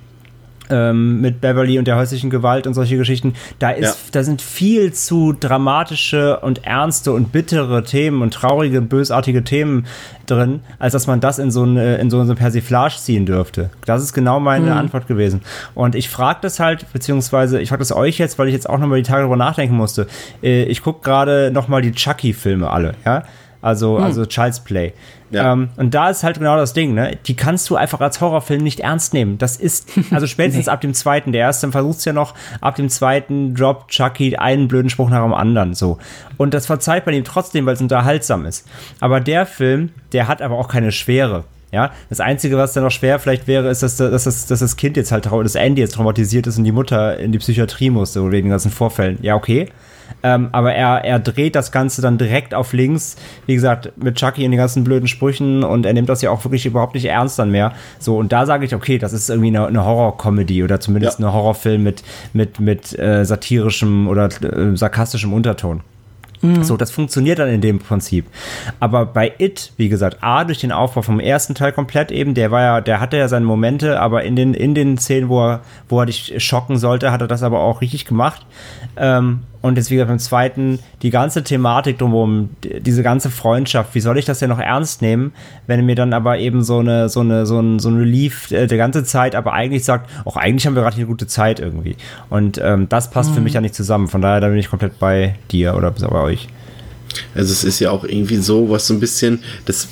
ähm, 0.69 1.21
mit 1.21 1.41
Beverly 1.41 1.79
und 1.79 1.87
der 1.87 1.95
häuslichen 1.95 2.29
Gewalt 2.29 2.67
und 2.67 2.73
solche 2.73 2.97
Geschichten, 2.97 3.33
da 3.59 3.71
ist, 3.71 3.85
ja. 3.85 4.09
da 4.11 4.23
sind 4.23 4.41
viel 4.41 4.93
zu 4.93 5.33
dramatische 5.33 6.39
und 6.39 6.65
ernste 6.65 7.11
und 7.11 7.31
bittere 7.31 7.83
Themen 7.83 8.21
und 8.21 8.33
traurige, 8.33 8.81
bösartige 8.81 9.43
Themen 9.43 9.85
drin, 10.25 10.61
als 10.77 10.93
dass 10.93 11.07
man 11.07 11.19
das 11.19 11.39
in 11.39 11.51
so 11.51 11.63
eine, 11.63 11.97
in 11.97 12.09
so 12.09 12.19
eine 12.19 12.35
Persiflage 12.35 12.95
ziehen 12.97 13.25
dürfte. 13.25 13.69
Das 13.85 14.03
ist 14.03 14.13
genau 14.13 14.39
meine 14.39 14.67
mhm. 14.67 14.77
Antwort 14.77 15.07
gewesen. 15.07 15.41
Und 15.75 15.95
ich 15.95 16.09
frage 16.09 16.39
das 16.41 16.59
halt, 16.59 16.91
beziehungsweise 16.93 17.59
ich 17.59 17.69
frage 17.69 17.79
das 17.79 17.91
euch 17.91 18.17
jetzt, 18.17 18.37
weil 18.39 18.47
ich 18.47 18.53
jetzt 18.53 18.69
auch 18.69 18.77
nochmal 18.77 19.01
die 19.01 19.07
Tage 19.07 19.21
darüber 19.21 19.37
nachdenken 19.37 19.75
musste. 19.75 20.07
Äh, 20.43 20.63
ich 20.63 20.81
gucke 20.81 21.01
gerade 21.03 21.51
nochmal 21.51 21.81
die 21.81 21.91
Chucky-Filme 21.91 22.69
alle, 22.69 22.93
ja. 23.05 23.23
Also, 23.61 23.97
hm. 23.97 24.03
also 24.03 24.25
Child's 24.25 24.61
Play. 24.61 24.93
Ja. 25.31 25.53
Ähm, 25.53 25.69
und 25.77 25.93
da 25.93 26.09
ist 26.09 26.23
halt 26.23 26.39
genau 26.39 26.55
das 26.55 26.73
Ding, 26.73 26.93
ne? 26.93 27.17
Die 27.25 27.35
kannst 27.35 27.69
du 27.69 27.75
einfach 27.75 27.99
als 27.99 28.19
Horrorfilm 28.19 28.63
nicht 28.63 28.79
ernst 28.79 29.13
nehmen. 29.13 29.37
Das 29.37 29.57
ist, 29.57 29.89
also 30.11 30.27
spätestens 30.27 30.65
nee. 30.65 30.71
ab 30.71 30.81
dem 30.81 30.93
zweiten, 30.93 31.31
der 31.31 31.41
erste 31.41 31.71
versucht 31.71 31.99
es 31.99 32.05
ja 32.05 32.13
noch, 32.13 32.33
ab 32.61 32.75
dem 32.75 32.89
zweiten 32.89 33.53
droppt 33.53 33.91
Chucky 33.91 34.37
einen 34.37 34.67
blöden 34.67 34.89
Spruch 34.89 35.09
nach 35.09 35.23
dem 35.23 35.33
anderen, 35.33 35.73
so. 35.73 35.97
Und 36.37 36.53
das 36.53 36.65
verzeiht 36.65 37.05
man 37.05 37.15
ihm 37.15 37.23
trotzdem, 37.23 37.65
weil 37.65 37.73
es 37.73 37.81
unterhaltsam 37.81 38.45
ist. 38.45 38.67
Aber 38.99 39.19
der 39.19 39.45
Film, 39.45 39.89
der 40.13 40.27
hat 40.27 40.41
aber 40.41 40.57
auch 40.57 40.67
keine 40.67 40.91
Schwere. 40.91 41.43
Ja, 41.71 41.91
das 42.09 42.19
Einzige, 42.19 42.57
was 42.57 42.73
dann 42.73 42.83
noch 42.83 42.91
schwer 42.91 43.19
vielleicht 43.19 43.45
wäre, 43.45 43.69
ist, 43.69 43.83
dass, 43.83 43.97
dass, 43.97 44.23
dass, 44.23 44.47
dass 44.47 44.59
das 44.59 44.75
Kind 44.75 44.97
jetzt 44.97 45.11
halt, 45.11 45.27
dass 45.27 45.53
Andy 45.53 45.81
jetzt 45.81 45.93
traumatisiert 45.93 46.47
ist 46.47 46.57
und 46.57 46.63
die 46.63 46.71
Mutter 46.71 47.19
in 47.19 47.31
die 47.31 47.37
Psychiatrie 47.37 47.91
musste, 47.91 48.23
wegen 48.31 48.47
den 48.47 48.51
ganzen 48.51 48.71
Vorfällen. 48.71 49.19
Ja, 49.21 49.35
okay. 49.35 49.69
Ähm, 50.23 50.49
aber 50.51 50.73
er, 50.73 51.03
er 51.05 51.19
dreht 51.19 51.55
das 51.55 51.71
Ganze 51.71 52.01
dann 52.01 52.17
direkt 52.17 52.53
auf 52.53 52.73
links. 52.73 53.15
Wie 53.45 53.55
gesagt, 53.55 53.91
mit 53.97 54.15
Chucky 54.15 54.43
in 54.43 54.51
den 54.51 54.57
ganzen 54.57 54.83
blöden 54.83 55.07
Sprüchen 55.07 55.63
und 55.63 55.85
er 55.85 55.93
nimmt 55.93 56.09
das 56.09 56.21
ja 56.21 56.29
auch 56.31 56.43
wirklich 56.43 56.65
überhaupt 56.65 56.95
nicht 56.95 57.05
ernst 57.05 57.39
dann 57.39 57.51
mehr. 57.51 57.73
So, 57.99 58.17
und 58.17 58.31
da 58.31 58.45
sage 58.45 58.65
ich, 58.65 58.75
okay, 58.75 58.97
das 58.97 59.13
ist 59.13 59.29
irgendwie 59.29 59.49
eine, 59.49 59.67
eine 59.67 59.85
Horror-Comedy 59.85 60.63
oder 60.63 60.79
zumindest 60.79 61.19
ja. 61.19 61.27
ein 61.27 61.33
Horrorfilm 61.33 61.83
mit, 61.83 62.03
mit, 62.33 62.59
mit 62.59 62.97
äh, 62.97 63.25
satirischem 63.25 64.07
oder 64.07 64.25
äh, 64.25 64.75
sarkastischem 64.75 65.33
Unterton. 65.33 65.81
Mhm. 66.41 66.63
So, 66.63 66.77
das 66.77 66.91
funktioniert 66.91 67.39
dann 67.39 67.49
in 67.49 67.61
dem 67.61 67.79
Prinzip. 67.79 68.25
Aber 68.79 69.05
bei 69.05 69.33
It, 69.39 69.73
wie 69.77 69.89
gesagt, 69.89 70.17
A, 70.21 70.45
durch 70.45 70.59
den 70.59 70.71
Aufbau 70.71 71.01
vom 71.01 71.19
ersten 71.19 71.55
Teil 71.55 71.71
komplett 71.71 72.11
eben, 72.11 72.33
der 72.33 72.51
war 72.51 72.61
ja, 72.61 72.81
der 72.81 72.99
hatte 72.99 73.17
ja 73.17 73.27
seine 73.27 73.45
Momente, 73.45 73.99
aber 73.99 74.23
in 74.23 74.35
den, 74.35 74.53
in 74.53 74.73
den 74.73 74.97
Szenen, 74.97 75.29
wo 75.29 75.45
er, 75.45 75.61
wo 75.89 75.99
er 75.99 76.05
dich 76.05 76.33
schocken 76.37 76.77
sollte, 76.77 77.11
hat 77.11 77.21
er 77.21 77.27
das 77.27 77.43
aber 77.43 77.59
auch 77.59 77.81
richtig 77.81 78.05
gemacht. 78.05 78.45
Ähm, 78.95 79.41
und 79.61 79.77
jetzt 79.77 79.91
wieder 79.91 80.05
beim 80.05 80.19
zweiten, 80.19 80.79
die 81.01 81.09
ganze 81.09 81.43
Thematik 81.43 81.97
drumherum, 81.97 82.49
diese 82.63 83.03
ganze 83.03 83.29
Freundschaft, 83.29 83.93
wie 83.93 83.99
soll 83.99 84.17
ich 84.17 84.25
das 84.25 84.39
denn 84.39 84.49
noch 84.49 84.59
ernst 84.59 85.01
nehmen, 85.01 85.33
wenn 85.67 85.85
mir 85.85 85.95
dann 85.95 86.13
aber 86.13 86.39
eben 86.39 86.63
so 86.63 86.79
eine, 86.79 87.09
so 87.09 87.19
eine, 87.19 87.45
so 87.45 87.59
ein, 87.59 87.79
so 87.79 87.89
ein 87.89 87.97
Relief 87.97 88.51
äh, 88.51 88.67
der 88.67 88.77
ganze 88.77 89.03
Zeit, 89.03 89.35
aber 89.35 89.53
eigentlich 89.53 89.83
sagt, 89.83 90.09
auch 90.25 90.37
eigentlich 90.37 90.65
haben 90.65 90.75
wir 90.75 90.83
gerade 90.83 90.95
eine 90.95 91.05
gute 91.05 91.27
Zeit 91.27 91.59
irgendwie. 91.59 91.97
Und 92.29 92.59
ähm, 92.63 92.87
das 92.87 93.09
passt 93.09 93.31
mhm. 93.31 93.35
für 93.35 93.41
mich 93.41 93.53
ja 93.53 93.61
nicht 93.61 93.75
zusammen. 93.75 94.07
Von 94.07 94.21
daher, 94.21 94.39
da 94.39 94.47
bin 94.47 94.57
ich 94.57 94.69
komplett 94.69 94.97
bei 94.99 95.35
dir 95.51 95.75
oder 95.75 95.91
bei 95.91 96.21
euch. 96.21 96.47
Also 97.35 97.51
es 97.51 97.63
ist 97.63 97.79
ja 97.79 97.91
auch 97.91 98.03
irgendwie 98.03 98.37
so, 98.37 98.69
was 98.69 98.87
so 98.87 98.93
ein 98.93 98.99
bisschen, 98.99 99.43
das 99.65 99.87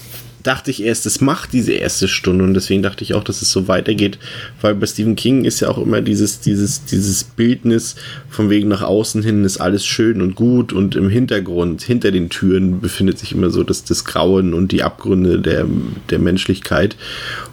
dachte 0.48 0.72
ich 0.72 0.82
erst, 0.82 1.06
es 1.06 1.20
macht 1.20 1.52
diese 1.52 1.74
erste 1.74 2.08
Stunde 2.08 2.46
und 2.46 2.54
deswegen 2.54 2.82
dachte 2.82 3.04
ich 3.04 3.14
auch, 3.14 3.24
dass 3.24 3.42
es 3.42 3.52
so 3.52 3.68
weitergeht, 3.68 4.18
weil 4.62 4.76
bei 4.76 4.86
Stephen 4.86 5.16
King 5.16 5.44
ist 5.44 5.60
ja 5.60 5.68
auch 5.68 5.78
immer 5.78 6.02
dieses, 6.02 6.40
dieses, 6.40 6.86
dieses 6.86 7.26
Bildnis 7.26 7.96
von 8.30 8.50
wegen 8.50 8.70
nach 8.70 8.82
außen 8.82 9.24
hin 9.24 9.44
ist 9.44 9.58
alles 9.58 9.86
schön 9.86 10.22
und 10.22 10.36
gut 10.36 10.72
und 10.72 10.96
im 10.96 11.10
Hintergrund, 11.10 11.82
hinter 11.82 12.12
den 12.12 12.30
Türen 12.30 12.80
befindet 12.80 13.20
sich 13.20 13.34
immer 13.34 13.50
so 13.50 13.64
das, 13.64 13.84
das 13.84 14.06
Grauen 14.06 14.54
und 14.54 14.72
die 14.72 14.84
Abgründe 14.84 15.40
der, 15.40 15.66
der 16.10 16.20
Menschlichkeit 16.20 16.96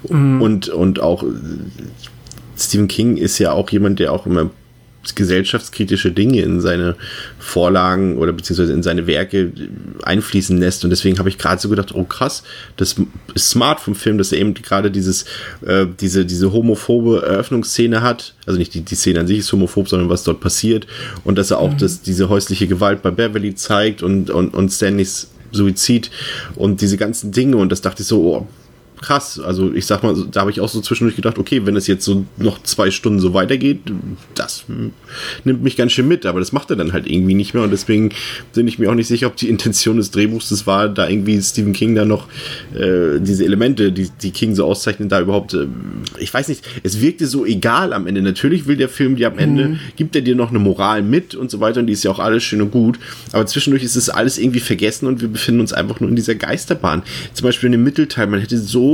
mhm. 0.08 0.40
und, 0.40 0.68
und 0.68 1.00
auch 1.00 1.24
Stephen 2.56 2.86
King 2.86 3.16
ist 3.16 3.38
ja 3.40 3.52
auch 3.52 3.70
jemand, 3.70 3.98
der 3.98 4.12
auch 4.12 4.26
immer 4.26 4.50
gesellschaftskritische 5.14 6.12
Dinge 6.12 6.42
in 6.42 6.60
seine 6.60 6.96
Vorlagen 7.38 8.18
oder 8.18 8.32
beziehungsweise 8.32 8.72
in 8.72 8.82
seine 8.82 9.06
Werke 9.06 9.52
einfließen 10.02 10.58
lässt. 10.58 10.84
Und 10.84 10.90
deswegen 10.90 11.18
habe 11.18 11.28
ich 11.28 11.38
gerade 11.38 11.60
so 11.60 11.68
gedacht, 11.68 11.94
oh 11.94 12.04
krass, 12.04 12.42
das 12.76 12.96
ist 13.34 13.50
smart 13.50 13.80
vom 13.80 13.94
Film, 13.94 14.18
dass 14.18 14.32
er 14.32 14.38
eben 14.38 14.54
gerade 14.54 14.90
dieses, 14.90 15.24
äh, 15.66 15.86
diese, 16.00 16.24
diese 16.24 16.52
homophobe 16.52 17.22
Eröffnungsszene 17.22 18.02
hat. 18.02 18.34
Also 18.46 18.58
nicht 18.58 18.74
die, 18.74 18.80
die 18.80 18.94
Szene 18.94 19.20
an 19.20 19.26
sich 19.26 19.38
ist 19.38 19.52
homophob, 19.52 19.88
sondern 19.88 20.08
was 20.08 20.24
dort 20.24 20.40
passiert. 20.40 20.86
Und 21.24 21.36
dass 21.36 21.50
er 21.50 21.58
auch 21.58 21.72
mhm. 21.72 21.78
das, 21.78 22.02
diese 22.02 22.28
häusliche 22.28 22.66
Gewalt 22.66 23.02
bei 23.02 23.10
Beverly 23.10 23.54
zeigt 23.54 24.02
und, 24.02 24.30
und, 24.30 24.54
und 24.54 24.70
Stanleys 24.70 25.28
Suizid 25.54 26.10
und 26.56 26.80
diese 26.80 26.96
ganzen 26.96 27.32
Dinge. 27.32 27.56
Und 27.56 27.70
das 27.70 27.80
dachte 27.80 28.02
ich 28.02 28.08
so, 28.08 28.22
oh, 28.22 28.46
krass. 29.04 29.38
Also 29.38 29.72
ich 29.72 29.86
sag 29.86 30.02
mal, 30.02 30.14
da 30.30 30.40
habe 30.40 30.50
ich 30.50 30.60
auch 30.60 30.68
so 30.68 30.80
zwischendurch 30.80 31.16
gedacht, 31.16 31.38
okay, 31.38 31.66
wenn 31.66 31.76
es 31.76 31.86
jetzt 31.86 32.04
so 32.04 32.24
noch 32.38 32.62
zwei 32.62 32.90
Stunden 32.90 33.20
so 33.20 33.34
weitergeht, 33.34 33.80
das 34.34 34.64
nimmt 35.44 35.62
mich 35.62 35.76
ganz 35.76 35.92
schön 35.92 36.08
mit, 36.08 36.24
aber 36.24 36.40
das 36.40 36.52
macht 36.52 36.70
er 36.70 36.76
dann 36.76 36.92
halt 36.92 37.06
irgendwie 37.06 37.34
nicht 37.34 37.52
mehr 37.52 37.62
und 37.62 37.70
deswegen 37.70 38.10
bin 38.54 38.66
ich 38.66 38.78
mir 38.78 38.90
auch 38.90 38.94
nicht 38.94 39.06
sicher, 39.06 39.26
ob 39.26 39.36
die 39.36 39.48
Intention 39.48 39.98
des 39.98 40.10
Drehbuchs 40.10 40.48
das 40.48 40.66
war, 40.66 40.88
da 40.88 41.08
irgendwie 41.08 41.40
Stephen 41.42 41.74
King 41.74 41.94
da 41.94 42.04
noch 42.04 42.28
äh, 42.74 43.20
diese 43.20 43.44
Elemente, 43.44 43.92
die, 43.92 44.08
die 44.22 44.30
King 44.30 44.54
so 44.54 44.64
auszeichnen, 44.64 45.08
da 45.08 45.20
überhaupt, 45.20 45.52
äh, 45.52 45.66
ich 46.18 46.32
weiß 46.32 46.48
nicht, 46.48 46.64
es 46.82 47.00
wirkte 47.00 47.26
so 47.26 47.44
egal 47.44 47.92
am 47.92 48.06
Ende. 48.06 48.22
Natürlich 48.22 48.66
will 48.66 48.76
der 48.76 48.88
Film 48.88 49.16
dir 49.16 49.28
am 49.28 49.38
Ende, 49.38 49.68
mhm. 49.68 49.78
gibt 49.96 50.16
er 50.16 50.22
dir 50.22 50.34
noch 50.34 50.48
eine 50.48 50.58
Moral 50.58 51.02
mit 51.02 51.34
und 51.34 51.50
so 51.50 51.60
weiter 51.60 51.80
und 51.80 51.86
die 51.86 51.92
ist 51.92 52.04
ja 52.04 52.10
auch 52.10 52.18
alles 52.18 52.42
schön 52.42 52.62
und 52.62 52.70
gut, 52.70 52.98
aber 53.32 53.44
zwischendurch 53.44 53.82
ist 53.82 53.96
es 53.96 54.08
alles 54.08 54.38
irgendwie 54.38 54.60
vergessen 54.60 55.06
und 55.06 55.20
wir 55.20 55.28
befinden 55.28 55.60
uns 55.60 55.72
einfach 55.72 56.00
nur 56.00 56.08
in 56.08 56.16
dieser 56.16 56.34
Geisterbahn. 56.34 57.02
Zum 57.34 57.44
Beispiel 57.44 57.66
in 57.66 57.72
dem 57.72 57.84
Mittelteil, 57.84 58.26
man 58.26 58.40
hätte 58.40 58.58
so 58.58 58.93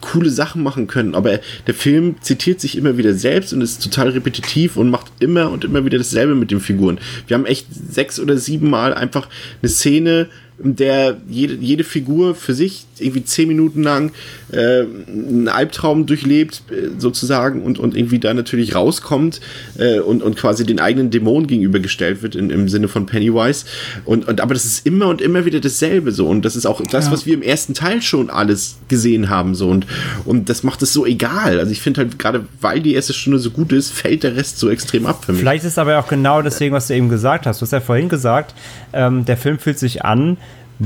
coole 0.00 0.30
Sachen 0.30 0.62
machen 0.62 0.86
können. 0.86 1.14
Aber 1.14 1.40
der 1.66 1.74
Film 1.74 2.16
zitiert 2.20 2.60
sich 2.60 2.76
immer 2.76 2.98
wieder 2.98 3.14
selbst 3.14 3.52
und 3.52 3.60
ist 3.62 3.82
total 3.82 4.10
repetitiv 4.10 4.76
und 4.76 4.90
macht 4.90 5.10
immer 5.20 5.50
und 5.50 5.64
immer 5.64 5.84
wieder 5.84 5.98
dasselbe 5.98 6.34
mit 6.34 6.50
den 6.50 6.60
Figuren. 6.60 6.98
Wir 7.26 7.36
haben 7.36 7.46
echt 7.46 7.66
sechs 7.72 8.20
oder 8.20 8.36
sieben 8.36 8.68
Mal 8.70 8.92
einfach 8.94 9.28
eine 9.62 9.70
Szene, 9.70 10.28
der 10.58 11.16
jede, 11.28 11.54
jede 11.54 11.82
Figur 11.82 12.34
für 12.34 12.54
sich 12.54 12.86
irgendwie 12.98 13.24
zehn 13.24 13.48
Minuten 13.48 13.82
lang 13.82 14.12
äh, 14.52 14.84
einen 15.08 15.48
Albtraum 15.48 16.06
durchlebt, 16.06 16.62
äh, 16.70 16.90
sozusagen, 16.98 17.62
und, 17.62 17.78
und 17.78 17.96
irgendwie 17.96 18.20
da 18.20 18.32
natürlich 18.32 18.74
rauskommt 18.74 19.40
äh, 19.78 19.98
und, 19.98 20.22
und 20.22 20.36
quasi 20.36 20.64
den 20.64 20.78
eigenen 20.78 21.10
Dämonen 21.10 21.48
gegenübergestellt 21.48 22.22
wird 22.22 22.36
in, 22.36 22.50
im 22.50 22.68
Sinne 22.68 22.86
von 22.86 23.06
Pennywise. 23.06 23.64
Und, 24.04 24.28
und 24.28 24.40
aber 24.40 24.54
das 24.54 24.64
ist 24.64 24.86
immer 24.86 25.08
und 25.08 25.20
immer 25.20 25.44
wieder 25.44 25.58
dasselbe 25.58 26.12
so. 26.12 26.28
Und 26.28 26.44
das 26.44 26.54
ist 26.54 26.66
auch 26.66 26.80
das, 26.82 27.06
ja. 27.06 27.12
was 27.12 27.26
wir 27.26 27.34
im 27.34 27.42
ersten 27.42 27.74
Teil 27.74 28.00
schon 28.00 28.30
alles 28.30 28.76
gesehen 28.88 29.28
haben. 29.28 29.56
So. 29.56 29.68
Und, 29.68 29.86
und 30.24 30.48
das 30.48 30.62
macht 30.62 30.82
es 30.82 30.92
so 30.92 31.04
egal. 31.04 31.58
Also 31.58 31.72
ich 31.72 31.80
finde 31.80 32.02
halt, 32.02 32.18
gerade 32.18 32.46
weil 32.60 32.80
die 32.80 32.94
erste 32.94 33.12
Stunde 33.12 33.40
so 33.40 33.50
gut 33.50 33.72
ist, 33.72 33.90
fällt 33.90 34.22
der 34.22 34.36
Rest 34.36 34.58
so 34.58 34.70
extrem 34.70 35.06
ab 35.06 35.24
für 35.24 35.32
mich. 35.32 35.40
Vielleicht 35.40 35.64
ist 35.64 35.78
aber 35.78 35.98
auch 35.98 36.08
genau 36.08 36.42
deswegen, 36.42 36.74
was 36.74 36.86
du 36.86 36.94
eben 36.94 37.08
gesagt 37.08 37.46
hast. 37.46 37.60
Du 37.60 37.62
hast 37.62 37.72
ja 37.72 37.80
vorhin 37.80 38.08
gesagt, 38.08 38.54
ähm, 38.92 39.24
der 39.24 39.36
Film 39.36 39.58
fühlt 39.58 39.78
sich 39.78 40.04
an 40.04 40.36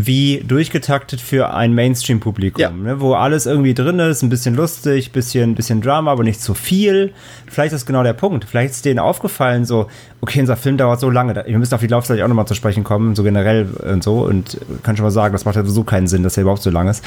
wie 0.06 0.44
durchgetaktet 0.46 1.20
für 1.20 1.52
ein 1.54 1.74
Mainstream-Publikum, 1.74 2.60
Ja. 2.60 2.70
ne, 2.70 3.00
wo 3.00 3.14
alles 3.14 3.46
irgendwie 3.46 3.74
drin 3.74 3.98
ist, 3.98 4.22
ein 4.22 4.28
bisschen 4.28 4.54
lustig, 4.54 5.12
bisschen, 5.12 5.54
bisschen 5.54 5.80
Drama, 5.80 6.12
aber 6.12 6.24
nicht 6.24 6.40
zu 6.40 6.54
viel. 6.54 7.12
Vielleicht 7.46 7.72
ist 7.72 7.86
genau 7.86 8.02
der 8.02 8.12
Punkt. 8.12 8.44
Vielleicht 8.44 8.74
ist 8.74 8.84
denen 8.84 8.98
aufgefallen, 8.98 9.64
so, 9.64 9.88
okay, 10.20 10.40
unser 10.40 10.56
Film 10.56 10.76
dauert 10.76 11.00
so 11.00 11.10
lange. 11.10 11.34
Wir 11.46 11.58
müssen 11.58 11.74
auf 11.74 11.80
die 11.80 11.86
Laufzeit 11.88 12.20
auch 12.20 12.28
nochmal 12.28 12.46
zu 12.46 12.54
sprechen 12.54 12.84
kommen, 12.84 13.14
so 13.16 13.22
generell 13.22 13.66
und 13.92 14.02
so. 14.04 14.20
Und 14.20 14.58
kann 14.82 14.96
schon 14.96 15.04
mal 15.04 15.10
sagen, 15.10 15.32
das 15.32 15.44
macht 15.44 15.56
ja 15.56 15.62
sowieso 15.62 15.84
keinen 15.84 16.06
Sinn, 16.06 16.22
dass 16.22 16.36
er 16.36 16.42
überhaupt 16.42 16.62
so 16.62 16.70
lang 16.70 16.88
ist. 16.88 17.04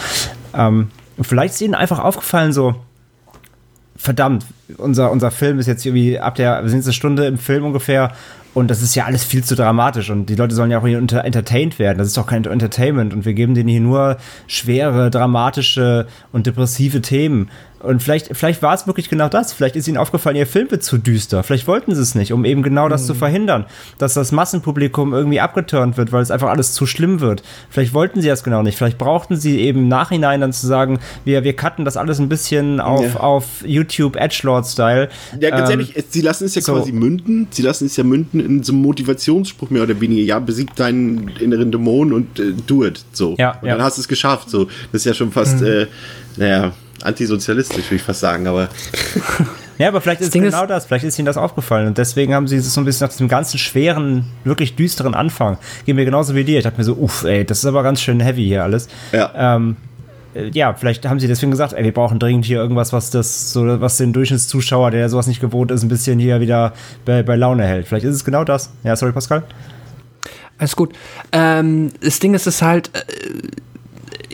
Ähm, 0.54 0.90
vielleicht 1.22 1.54
ist 1.54 1.62
ihnen 1.62 1.76
einfach 1.76 2.00
aufgefallen, 2.00 2.52
so, 2.54 2.76
verdammt, 3.96 4.46
unser, 4.78 5.12
unser 5.12 5.32
Film 5.32 5.60
ist 5.60 5.68
jetzt 5.68 5.86
irgendwie 5.86 6.20
ab 6.20 6.36
der, 6.36 6.62
wir 6.64 6.70
sind 6.70 6.80
jetzt 6.80 6.88
eine 6.88 6.94
Stunde 6.94 7.26
im 7.26 7.38
Film 7.38 7.66
ungefähr 7.66 8.12
und 8.54 8.70
das 8.70 8.82
ist 8.82 8.96
ja 8.96 9.06
alles 9.06 9.24
viel 9.24 9.44
zu 9.44 9.56
dramatisch 9.56 10.10
und 10.10 10.26
die 10.26 10.36
Leute 10.36 10.54
sollen 10.56 10.72
ja 10.72 10.80
auch 10.80 10.86
hier 10.88 10.98
unter 10.98 11.24
entertained 11.24 11.80
werden. 11.80 11.98
Das 11.98 12.08
ist 12.08 12.18
doch 12.18 12.28
kein 12.28 12.44
Entertainment 12.44 13.14
und 13.14 13.24
wir 13.26 13.34
geben 13.34 13.56
denen 13.56 13.70
hier 13.70 13.80
nur 13.80 14.18
schwere, 14.48 15.10
dramatische 15.10 16.08
und 16.32 16.48
depressive 16.48 17.02
Themen. 17.02 17.50
Und 17.80 18.04
vielleicht, 18.04 18.38
vielleicht 18.38 18.62
war 18.62 18.76
es 18.76 18.86
wirklich 18.86 19.10
genau 19.10 19.28
das. 19.28 19.54
Vielleicht 19.54 19.76
ist 19.76 19.88
ihnen 19.88 19.98
aufgefallen, 19.98 20.36
ihr 20.36 20.46
Film 20.46 20.70
wird 20.70 20.84
zu 20.84 21.00
düster. 21.00 21.42
Vielleicht 21.42 21.66
wollten 21.66 21.96
sie 21.96 22.02
es 22.02 22.14
nicht, 22.14 22.32
um 22.32 22.46
eben 22.46 22.62
genau 22.62 22.90
das 22.90 23.08
zu 23.08 23.16
verhindern, 23.16 23.66
dass 23.98 24.14
das 24.14 24.32
Massenpublikum 24.32 25.16
irgendwie 25.16 25.40
abgeturnt 25.40 25.98
wird, 25.98 26.12
weil 26.12 26.22
es 26.22 26.30
einfach 26.30 26.50
alles 26.50 26.74
zu 26.74 26.86
schlimm 26.86 27.22
wird. 27.22 27.42
Vielleicht 27.72 27.96
wollten 27.96 28.22
sie 28.22 28.28
das 28.28 28.44
genau 28.44 28.62
nicht. 28.62 28.78
Vielleicht 28.78 29.00
brauchten 29.00 29.36
sie 29.36 29.60
eben 29.62 29.80
im 29.80 29.88
Nachhinein 29.88 30.42
dann 30.42 30.54
zu 30.54 30.68
sagen, 30.68 31.00
wir, 31.26 31.44
wir 31.44 31.56
cutten 31.56 31.84
das 31.84 31.98
alles 31.98 32.20
ein 32.20 32.30
bisschen 32.30 32.80
auf, 32.80 33.16
Ja. 33.16 33.20
auf 33.20 33.46
YouTube 33.66 34.16
Edgelord-Style. 34.62 35.10
Ja, 35.40 35.50
ganz 35.50 35.70
Ähm, 35.70 35.80
ehrlich, 35.80 35.94
sie 36.10 36.22
lassen 36.22 36.46
es 36.46 36.56
ja 36.56 36.62
so. 36.62 36.74
quasi 36.74 36.92
münden. 36.92 37.48
Sie 37.52 37.62
lassen 37.62 37.86
es 37.86 37.96
ja 37.98 38.04
münden 38.04 38.40
in 38.40 38.64
so 38.64 38.74
einem 38.74 38.82
Motivationsspruch 38.82 39.70
mehr 39.70 39.84
oder 39.84 40.00
weniger. 40.00 40.22
Ja, 40.24 40.40
besieg 40.40 40.76
deinen 40.76 41.30
inneren 41.40 41.72
Dämon 41.72 42.14
und 42.14 42.40
äh, 42.40 42.54
do 42.68 42.86
it. 42.86 43.04
So. 43.14 43.36
Ja, 43.38 43.58
und 43.62 43.68
ja. 43.68 43.76
dann 43.76 43.84
hast 43.84 43.98
du 43.98 44.02
es 44.02 44.08
geschafft. 44.08 44.50
So. 44.50 44.66
Das 44.92 45.02
ist 45.02 45.06
ja 45.06 45.14
schon 45.14 45.32
fast, 45.32 45.62
äh, 45.62 45.88
naja, 46.38 46.74
antisozialistisch, 47.04 47.86
würde 47.86 47.96
ich 47.96 48.02
fast 48.04 48.20
sagen. 48.20 48.48
Aber 48.48 48.70
Ja, 49.78 49.88
aber 49.88 50.00
vielleicht 50.00 50.22
ist 50.22 50.28
es 50.28 50.34
Ding 50.34 50.44
genau 50.44 50.62
ist- 50.64 50.70
das. 50.70 50.86
Vielleicht 50.86 51.06
ist 51.06 51.18
ihnen 51.18 51.26
das 51.26 51.38
aufgefallen. 51.38 51.88
Und 51.88 51.98
deswegen 51.98 52.36
haben 52.36 52.48
sie 52.48 52.58
es 52.58 52.72
so 52.72 52.80
ein 52.82 52.86
bisschen 52.86 53.06
nach 53.08 53.12
diesem 53.12 53.28
ganzen 53.28 53.58
schweren, 53.58 54.26
wirklich 54.44 54.76
düsteren 54.76 55.16
Anfang. 55.16 55.58
Gehen 55.88 55.96
mir 55.96 56.06
genauso 56.06 56.36
wie 56.36 56.44
dir. 56.44 56.60
Ich 56.60 56.64
dachte 56.66 56.78
mir 56.78 56.84
so, 56.84 56.94
uff, 56.94 57.24
ey, 57.24 57.44
das 57.46 57.60
ist 57.60 57.66
aber 57.66 57.82
ganz 57.82 58.00
schön 58.00 58.20
heavy 58.20 58.44
hier 58.46 58.64
alles. 58.64 58.88
ja. 59.12 59.56
Ähm, 59.56 59.72
äh, 59.72 59.91
ja, 60.54 60.74
vielleicht 60.74 61.08
haben 61.08 61.20
sie 61.20 61.28
deswegen 61.28 61.52
gesagt, 61.52 61.74
ey, 61.74 61.84
wir 61.84 61.94
brauchen 61.94 62.20
dringend 62.20 62.46
hier 62.46 62.58
irgendwas, 62.58 62.94
was 62.94 63.10
das, 63.10 63.52
so, 63.52 63.82
was 63.82 63.98
den 63.98 64.14
Durchschnittszuschauer, 64.14 64.92
der 64.92 65.10
sowas 65.10 65.28
nicht 65.28 65.42
gewohnt 65.42 65.72
ist, 65.72 65.84
ein 65.84 65.90
bisschen 65.90 66.20
hier 66.20 66.40
wieder 66.40 66.74
bei, 67.06 67.24
bei 67.24 67.36
Laune 67.36 67.66
hält. 67.66 67.88
Vielleicht 67.88 68.06
ist 68.06 68.16
es 68.16 68.26
genau 68.26 68.44
das. 68.44 68.72
Ja, 68.84 68.96
sorry, 68.96 69.12
Pascal. 69.12 69.44
Alles 70.58 70.76
gut. 70.76 70.94
Ähm, 71.32 71.92
das 72.02 72.20
Ding 72.20 72.34
ist, 72.34 72.48
es 72.48 72.62
halt, 72.62 72.92
äh, 72.94 73.02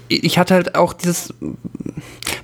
ich 0.10 0.38
hatte 0.38 0.54
halt 0.54 0.76
auch 0.76 0.94
dieses, 0.94 1.34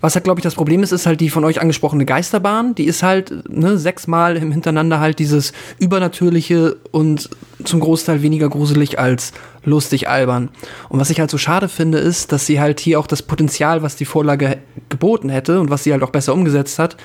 was 0.01 0.15
halt, 0.15 0.23
glaube 0.23 0.39
ich, 0.39 0.43
das 0.43 0.55
Problem 0.55 0.83
ist, 0.83 0.91
ist 0.91 1.05
halt 1.05 1.21
die 1.21 1.29
von 1.29 1.45
euch 1.45 1.61
angesprochene 1.61 2.05
Geisterbahn. 2.05 2.75
Die 2.75 2.85
ist 2.85 3.03
halt 3.03 3.49
ne, 3.49 3.77
sechsmal 3.77 4.37
im 4.37 4.51
Hintereinander 4.51 4.99
halt 4.99 5.19
dieses 5.19 5.53
Übernatürliche 5.79 6.77
und 6.91 7.29
zum 7.63 7.79
Großteil 7.79 8.21
weniger 8.21 8.49
gruselig 8.49 8.99
als 8.99 9.33
lustig 9.65 10.09
albern. 10.09 10.49
Und 10.89 10.99
was 10.99 11.09
ich 11.09 11.19
halt 11.19 11.31
so 11.31 11.37
schade 11.37 11.69
finde, 11.69 11.97
ist, 11.97 12.31
dass 12.31 12.45
sie 12.45 12.59
halt 12.59 12.79
hier 12.79 12.99
auch 12.99 13.07
das 13.07 13.21
Potenzial, 13.21 13.81
was 13.81 13.95
die 13.95 14.05
Vorlage 14.05 14.57
geboten 14.89 15.29
hätte 15.29 15.59
und 15.59 15.69
was 15.69 15.83
sie 15.83 15.91
halt 15.91 16.03
auch 16.03 16.09
besser 16.09 16.33
umgesetzt 16.33 16.79
hat, 16.79 16.97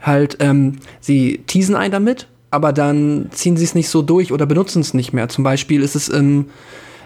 halt, 0.00 0.38
ähm, 0.40 0.76
sie 1.00 1.42
teasen 1.46 1.74
einen 1.74 1.92
damit, 1.92 2.28
aber 2.50 2.72
dann 2.72 3.28
ziehen 3.30 3.56
sie 3.56 3.64
es 3.64 3.74
nicht 3.74 3.88
so 3.88 4.02
durch 4.02 4.32
oder 4.32 4.46
benutzen 4.46 4.80
es 4.80 4.94
nicht 4.94 5.12
mehr. 5.12 5.28
Zum 5.28 5.44
Beispiel 5.44 5.82
ist 5.82 5.96
es 5.96 6.08
im, 6.08 6.46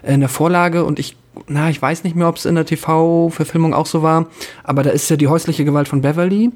in 0.03 0.21
der 0.21 0.29
Vorlage 0.29 0.85
und 0.85 0.99
ich, 0.99 1.17
na, 1.49 1.71
ich 1.71 1.81
weiß 1.81 2.05
nicht 2.05 2.17
mehr, 2.17 2.29
ob 2.29 2.37
es 2.37 2.45
in 2.45 2.55
der 2.55 2.67
TV-Verfilmung 2.67 3.75
auch 3.75 3.87
so 3.87 4.03
war, 4.03 4.29
aber 4.65 4.83
da 4.83 4.91
ist 4.91 5.09
ja 5.11 5.17
die 5.17 5.29
häusliche 5.29 5.65
Gewalt 5.65 5.89
von 5.89 6.03
Beverly. 6.03 6.51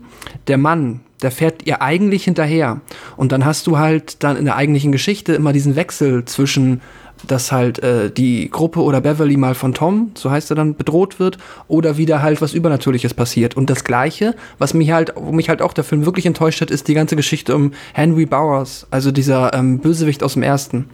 Der 0.46 0.59
Mann, 0.59 1.00
der 1.22 1.30
fährt 1.30 1.66
ihr 1.66 1.80
eigentlich 1.80 2.24
hinterher. 2.24 2.80
Und 3.16 3.32
dann 3.32 3.44
hast 3.44 3.66
du 3.66 3.78
halt 3.78 4.22
dann 4.22 4.36
in 4.36 4.44
der 4.44 4.57
eigentlichen 4.57 4.92
Geschichte 4.92 5.32
immer 5.32 5.52
diesen 5.52 5.76
Wechsel 5.76 6.24
zwischen 6.26 6.82
dass 7.27 7.53
halt 7.53 7.79
äh, 7.81 8.11
die 8.11 8.51
Gruppe 8.51 8.81
oder 8.81 9.01
Beverly 9.01 9.37
mal 9.37 9.55
von 9.55 9.75
Tom, 9.75 10.12
so 10.14 10.31
heißt 10.31 10.51
er 10.51 10.57
dann, 10.57 10.75
bedroht 10.75 11.18
wird 11.18 11.39
oder 11.68 11.97
wieder 11.97 12.22
halt 12.22 12.41
was 12.43 12.55
Übernatürliches 12.55 13.14
passiert. 13.14 13.57
Und 13.57 13.70
das 13.70 13.85
Gleiche, 13.85 14.35
was 14.59 14.75
mich 14.75 14.91
halt, 14.91 15.12
wo 15.16 15.33
mich 15.33 15.49
halt 15.49 15.62
auch 15.62 15.72
der 15.72 15.85
Film 15.85 16.05
wirklich 16.05 16.27
enttäuscht 16.27 16.61
hat, 16.61 16.70
ist 16.70 16.89
die 16.89 16.95
ganze 16.95 17.16
Geschichte 17.16 17.55
um 17.55 17.72
Henry 17.93 18.27
Bowers, 18.27 18.87
also 18.91 19.11
dieser 19.11 19.55
ähm, 19.55 19.79
Bösewicht 19.79 20.22
aus 20.22 20.35
dem 20.35 20.43
ersten, 20.43 20.87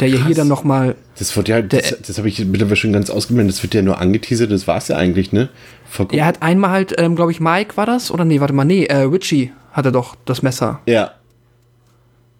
der 0.00 0.08
ja 0.08 0.24
hier 0.26 0.34
dann 0.34 0.48
noch 0.48 0.64
mal 0.64 0.94
Das 1.18 1.36
wird 1.36 1.48
ja, 1.48 1.62
das, 1.62 1.96
das 2.06 2.18
habe 2.18 2.28
ich 2.28 2.44
mittlerweile 2.44 2.76
schon 2.76 2.92
ganz 2.92 3.10
ausgeblendet. 3.10 3.56
Das 3.56 3.62
wird 3.62 3.74
ja 3.74 3.82
nur 3.82 3.98
angeteasert, 3.98 4.50
das 4.50 4.66
war 4.66 4.78
es 4.78 4.88
ja 4.88 4.96
eigentlich, 4.96 5.32
ne? 5.32 5.48
Vollkommen. 5.88 6.18
Er 6.18 6.26
hat 6.26 6.42
einmal 6.42 6.70
halt, 6.70 6.94
ähm, 6.98 7.16
glaube 7.16 7.32
ich, 7.32 7.40
Mike 7.40 7.76
war 7.76 7.86
das? 7.86 8.10
Oder 8.10 8.24
nee, 8.24 8.40
warte 8.40 8.52
mal, 8.54 8.64
nee, 8.64 8.84
äh, 8.84 9.02
Richie 9.02 9.52
hatte 9.72 9.92
doch 9.92 10.16
das 10.24 10.42
Messer 10.42 10.80
Ja. 10.86 11.12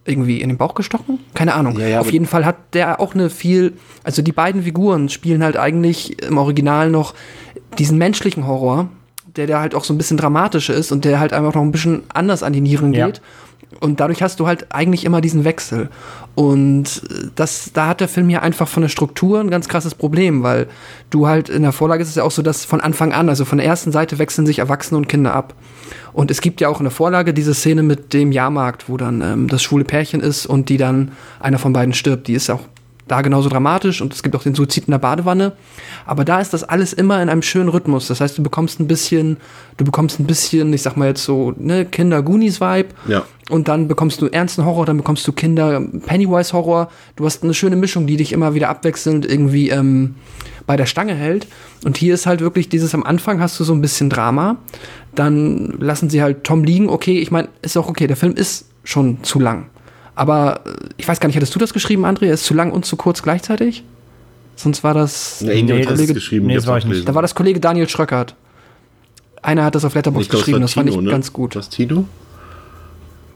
Irgendwie 0.04 0.40
in 0.40 0.48
den 0.48 0.58
Bauch 0.58 0.74
gestochen? 0.74 1.18
Keine 1.34 1.54
Ahnung. 1.54 1.78
Ja, 1.78 1.86
ja, 1.86 2.00
Auf 2.00 2.10
jeden 2.12 2.26
Fall 2.26 2.44
hat 2.44 2.56
der 2.74 3.00
auch 3.00 3.14
eine 3.14 3.30
viel, 3.30 3.74
also 4.02 4.22
die 4.22 4.32
beiden 4.32 4.62
Figuren 4.62 5.08
spielen 5.08 5.42
halt 5.42 5.56
eigentlich 5.56 6.22
im 6.22 6.38
Original 6.38 6.90
noch 6.90 7.14
diesen 7.78 7.98
menschlichen 7.98 8.46
Horror, 8.46 8.88
der 9.36 9.46
da 9.46 9.60
halt 9.60 9.74
auch 9.74 9.84
so 9.84 9.94
ein 9.94 9.98
bisschen 9.98 10.16
dramatischer 10.16 10.74
ist 10.74 10.90
und 10.90 11.04
der 11.04 11.20
halt 11.20 11.32
einfach 11.32 11.54
noch 11.54 11.62
ein 11.62 11.70
bisschen 11.72 12.02
anders 12.12 12.42
an 12.42 12.52
die 12.52 12.60
Nieren 12.60 12.92
Ja. 12.92 13.06
geht. 13.06 13.20
Und 13.80 14.00
dadurch 14.00 14.22
hast 14.22 14.40
du 14.40 14.46
halt 14.48 14.66
eigentlich 14.74 15.04
immer 15.04 15.20
diesen 15.20 15.44
Wechsel. 15.44 15.90
Und 16.34 17.02
äh, 17.10 17.28
das, 17.34 17.70
da 17.72 17.88
hat 17.88 18.00
der 18.00 18.08
Film 18.08 18.28
hier 18.28 18.42
einfach 18.42 18.68
von 18.68 18.82
der 18.82 18.88
Struktur 18.88 19.40
ein 19.40 19.50
ganz 19.50 19.68
krasses 19.68 19.94
Problem, 19.94 20.42
weil 20.42 20.68
du 21.10 21.26
halt 21.26 21.48
in 21.48 21.62
der 21.62 21.72
Vorlage 21.72 22.02
ist 22.02 22.08
es 22.08 22.14
ja 22.14 22.22
auch 22.22 22.30
so, 22.30 22.42
dass 22.42 22.64
von 22.64 22.80
Anfang 22.80 23.12
an, 23.12 23.28
also 23.28 23.44
von 23.44 23.58
der 23.58 23.66
ersten 23.66 23.92
Seite 23.92 24.18
wechseln 24.18 24.46
sich 24.46 24.60
Erwachsene 24.60 24.98
und 24.98 25.08
Kinder 25.08 25.34
ab. 25.34 25.54
Und 26.12 26.30
es 26.30 26.40
gibt 26.40 26.60
ja 26.60 26.68
auch 26.68 26.80
in 26.80 26.84
der 26.84 26.90
Vorlage 26.90 27.34
diese 27.34 27.54
Szene 27.54 27.82
mit 27.82 28.12
dem 28.12 28.32
Jahrmarkt, 28.32 28.88
wo 28.88 28.96
dann 28.96 29.20
ähm, 29.20 29.48
das 29.48 29.62
schwule 29.62 29.84
Pärchen 29.84 30.20
ist 30.20 30.46
und 30.46 30.68
die 30.68 30.76
dann 30.76 31.12
einer 31.40 31.58
von 31.58 31.72
beiden 31.72 31.94
stirbt. 31.94 32.28
Die 32.28 32.34
ist 32.34 32.50
auch 32.50 32.62
da 33.10 33.22
genauso 33.22 33.48
dramatisch 33.48 34.00
und 34.00 34.14
es 34.14 34.22
gibt 34.22 34.36
auch 34.36 34.42
den 34.42 34.54
Suizid 34.54 34.84
in 34.86 34.92
der 34.92 34.98
Badewanne. 34.98 35.52
Aber 36.06 36.24
da 36.24 36.40
ist 36.40 36.52
das 36.52 36.62
alles 36.62 36.92
immer 36.92 37.20
in 37.20 37.28
einem 37.28 37.42
schönen 37.42 37.68
Rhythmus. 37.68 38.06
Das 38.06 38.20
heißt, 38.20 38.38
du 38.38 38.42
bekommst 38.42 38.78
ein 38.78 38.86
bisschen, 38.86 39.38
du 39.76 39.84
bekommst 39.84 40.20
ein 40.20 40.26
bisschen, 40.26 40.72
ich 40.72 40.82
sag 40.82 40.96
mal 40.96 41.08
jetzt 41.08 41.24
so, 41.24 41.52
ne, 41.56 41.84
Kinder-Goonies-Vibe. 41.84 42.88
Ja. 43.08 43.24
Und 43.48 43.66
dann 43.66 43.88
bekommst 43.88 44.22
du 44.22 44.26
ernsten 44.26 44.64
Horror, 44.64 44.86
dann 44.86 44.96
bekommst 44.96 45.26
du 45.26 45.32
Kinder 45.32 45.82
Pennywise 46.06 46.52
Horror. 46.52 46.88
Du 47.16 47.24
hast 47.24 47.42
eine 47.42 47.52
schöne 47.52 47.74
Mischung, 47.74 48.06
die 48.06 48.16
dich 48.16 48.32
immer 48.32 48.54
wieder 48.54 48.68
abwechselnd 48.68 49.26
irgendwie 49.26 49.70
ähm, 49.70 50.14
bei 50.66 50.76
der 50.76 50.86
Stange 50.86 51.14
hält. 51.14 51.48
Und 51.84 51.96
hier 51.96 52.14
ist 52.14 52.26
halt 52.26 52.40
wirklich 52.40 52.68
dieses 52.68 52.94
am 52.94 53.02
Anfang 53.02 53.40
hast 53.40 53.58
du 53.58 53.64
so 53.64 53.72
ein 53.72 53.80
bisschen 53.80 54.08
Drama. 54.08 54.58
Dann 55.16 55.74
lassen 55.80 56.10
sie 56.10 56.22
halt 56.22 56.44
Tom 56.44 56.62
liegen. 56.62 56.88
Okay, 56.88 57.18
ich 57.18 57.32
meine, 57.32 57.48
ist 57.62 57.76
auch 57.76 57.88
okay. 57.88 58.06
Der 58.06 58.16
Film 58.16 58.34
ist 58.34 58.66
schon 58.84 59.24
zu 59.24 59.40
lang. 59.40 59.66
Aber 60.20 60.60
äh, 60.66 60.70
ich 60.98 61.08
weiß 61.08 61.18
gar 61.18 61.28
nicht, 61.28 61.36
hattest 61.36 61.54
du 61.54 61.58
das 61.58 61.72
geschrieben, 61.72 62.04
André? 62.04 62.26
Ist 62.30 62.44
zu 62.44 62.52
lang 62.52 62.72
und 62.72 62.84
zu 62.84 62.96
kurz 62.96 63.22
gleichzeitig? 63.22 63.84
Sonst 64.54 64.84
war 64.84 64.92
das. 64.92 65.40
Nee, 65.40 65.54
irgendjemand 65.54 65.86
hat 65.86 65.94
das- 65.94 66.00
es 66.02 66.12
geschrieben. 66.14 66.46
nee, 66.46 66.56
das 66.56 66.66
war 66.66 66.76
ich 66.76 66.84
nicht. 66.84 67.08
Da 67.08 67.14
war 67.14 67.22
das 67.22 67.34
Kollege 67.34 67.58
Daniel 67.58 67.88
Schröckert. 67.88 68.34
Einer 69.40 69.64
hat 69.64 69.74
das 69.74 69.86
auf 69.86 69.94
Letterboxd 69.94 70.30
geschrieben, 70.30 70.56
war 70.56 70.60
das 70.60 70.74
fand 70.74 70.90
ich 70.90 70.94
Tino, 70.94 71.04
ne? 71.06 71.10
ganz 71.10 71.32
gut. 71.32 71.56
Was, 71.56 71.70
Tino? 71.70 72.04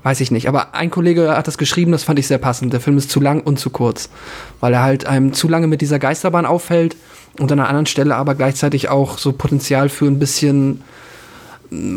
Weiß 0.03 0.21
ich 0.21 0.31
nicht, 0.31 0.47
aber 0.47 0.75
ein 0.75 0.91
Kollege 0.91 1.35
hat 1.35 1.47
das 1.49 1.57
geschrieben, 1.57 1.91
das 1.91 2.05
fand 2.05 2.19
ich 2.19 2.27
sehr 2.27 2.37
passend. 2.37 2.75
Der 2.75 2.81
Film 2.81 2.99
ist 2.99 3.09
zu 3.11 3.19
lang 3.19 3.41
und 3.41 3.59
zu 3.59 3.71
kurz, 3.71 4.11
weil 4.61 4.75
er 4.75 4.83
halt 4.83 5.07
einem 5.07 5.33
zu 5.33 5.49
lange 5.49 5.67
mit 5.67 5.81
dieser 5.81 5.99
Geisterbahn 5.99 6.45
auffällt 6.45 6.97
und 7.41 7.51
an 7.51 7.59
einer 7.61 7.69
anderen 7.71 7.87
Stelle 7.87 8.15
aber 8.15 8.35
gleichzeitig 8.35 8.91
auch 8.91 9.17
so 9.17 9.33
Potenzial 9.33 9.89
für 9.89 10.05
ein 10.05 10.19
bisschen 10.19 10.83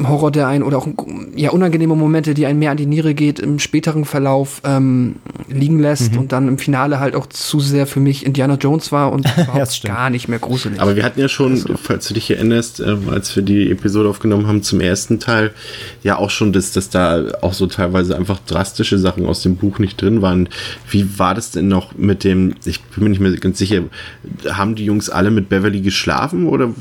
Horror, 0.07 0.32
der 0.32 0.47
einen 0.47 0.63
oder 0.63 0.78
auch 0.78 0.88
ja, 1.36 1.51
unangenehme 1.51 1.95
Momente, 1.95 2.34
die 2.34 2.45
einen 2.45 2.59
mehr 2.59 2.71
an 2.71 2.78
die 2.78 2.86
Niere 2.86 3.13
geht, 3.13 3.39
im 3.39 3.59
späteren 3.59 4.05
Verlauf 4.05 4.61
ähm, 4.63 5.17
liegen 5.47 5.80
lässt 5.80 6.17
und 6.17 6.32
dann 6.32 6.47
im 6.47 6.57
Finale 6.57 6.99
halt 6.99 7.15
auch 7.15 7.28
zu 7.28 7.59
sehr 7.59 7.88
für 7.88 7.99
mich 7.99 8.25
Indiana 8.25 8.55
Jones 8.55 8.91
war 8.91 9.11
und 9.11 9.25
das 9.38 9.47
überhaupt 9.47 9.84
gar 9.84 10.09
nicht 10.09 10.28
mehr 10.28 10.39
gruselig. 10.39 10.80
Aber 10.80 10.95
wir 10.95 11.03
hatten 11.03 11.19
ja 11.19 11.30
schon, 11.30 11.63
falls 11.82 12.07
du 12.07 12.13
dich 12.13 12.32
erinnerst, 12.32 12.80
ähm, 12.80 13.09
als 13.09 13.36
wir 13.36 13.43
die 13.43 13.69
Episode 13.69 14.09
aufgenommen 14.09 14.47
haben 14.47 14.63
zum 14.63 14.82
ersten 14.82 15.19
Teil, 15.19 15.53
ja 16.03 16.17
auch 16.17 16.30
schon, 16.30 16.53
dass, 16.53 16.71
dass 16.71 16.89
da 16.89 17.25
auch 17.41 17.53
so 17.53 17.67
teilweise 17.67 18.15
einfach 18.17 18.39
drastische 18.39 18.97
Sachen 18.97 19.25
aus 19.25 19.41
dem 19.41 19.57
Buch 19.57 19.80
nicht 19.80 20.01
drin 20.01 20.21
waren. 20.21 20.49
Wie 20.89 21.19
war 21.19 21.36
das 21.36 21.51
denn 21.51 21.67
noch 21.67 21.95
mit 21.97 22.23
dem, 22.23 22.55
ich 22.65 22.82
bin 22.84 23.03
mir 23.03 23.09
nicht 23.09 23.19
mehr 23.19 23.32
ganz 23.38 23.57
sicher, 23.57 23.84
haben 24.49 24.75
die 24.75 24.86
Jungs 24.86 25.09
alle 25.09 25.32
mit 25.32 25.49
Beverly 25.49 25.82
geschlafen 25.82 26.47
oder 26.47 26.73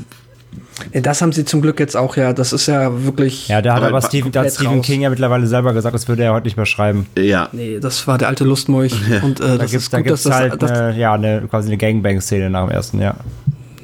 das 0.93 1.23
haben 1.23 1.33
sie 1.33 1.45
zum 1.45 1.63
Glück 1.63 1.81
jetzt 1.81 1.97
auch, 1.97 2.17
ja, 2.17 2.33
das 2.33 2.53
ist 2.53 2.67
ja 2.67 3.05
wirklich. 3.05 3.49
Ja, 3.49 3.63
da 3.63 3.75
hat 3.75 3.83
Aber 3.83 4.03
Stephen, 4.03 4.33
da 4.33 4.45
hat 4.45 4.53
Stephen. 4.53 4.83
King 4.83 5.03
ja 5.03 5.11
mittlerweile 5.11 5.47
selber 5.47 5.73
gesagt, 5.73 5.95
das 5.95 6.09
würde 6.09 6.25
er 6.25 6.33
heute 6.33 6.47
nicht 6.47 6.57
mehr 6.57 6.67
schreiben. 6.67 7.07
ja, 7.17 7.49
Nee, 7.53 7.79
das 7.81 8.07
war 8.07 8.19
der 8.19 8.29
alte 8.29 8.45
Lustmolch. 8.45 8.95
Und 9.23 9.41
äh, 9.41 9.45
Da 9.45 9.59
das 9.59 9.71
gibt's, 9.71 9.87
ist 9.87 9.93
da 9.93 9.99
gut, 9.99 10.11
dass 10.11 10.23
gibt's 10.23 10.23
das, 10.25 10.35
halt 10.35 10.63
das 10.63 10.71
eine, 10.71 10.99
ja, 10.99 11.15
eine, 11.15 11.43
quasi 11.49 11.69
eine 11.69 11.79
Gangbang-Szene 11.79 12.51
nach 12.51 12.67
dem 12.67 12.71
ersten, 12.71 13.01
ja. 13.01 13.15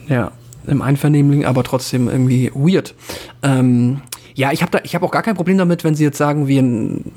ja, 0.09 0.33
im 0.67 0.83
Einvernehmlichen, 0.83 1.47
aber 1.47 1.65
trotzdem 1.65 2.09
irgendwie 2.09 2.51
weird. 2.55 2.95
Ähm, 3.43 4.03
ja, 4.35 4.53
ich 4.53 4.63
habe 4.63 4.71
da, 4.71 4.81
ich 4.83 4.95
habe 4.95 5.05
auch 5.05 5.11
gar 5.11 5.23
kein 5.23 5.35
Problem 5.35 5.59
damit, 5.59 5.85
wenn 5.85 5.95
sie 5.95 6.05
jetzt 6.05 6.19
sagen, 6.19 6.47
wir 6.47 6.63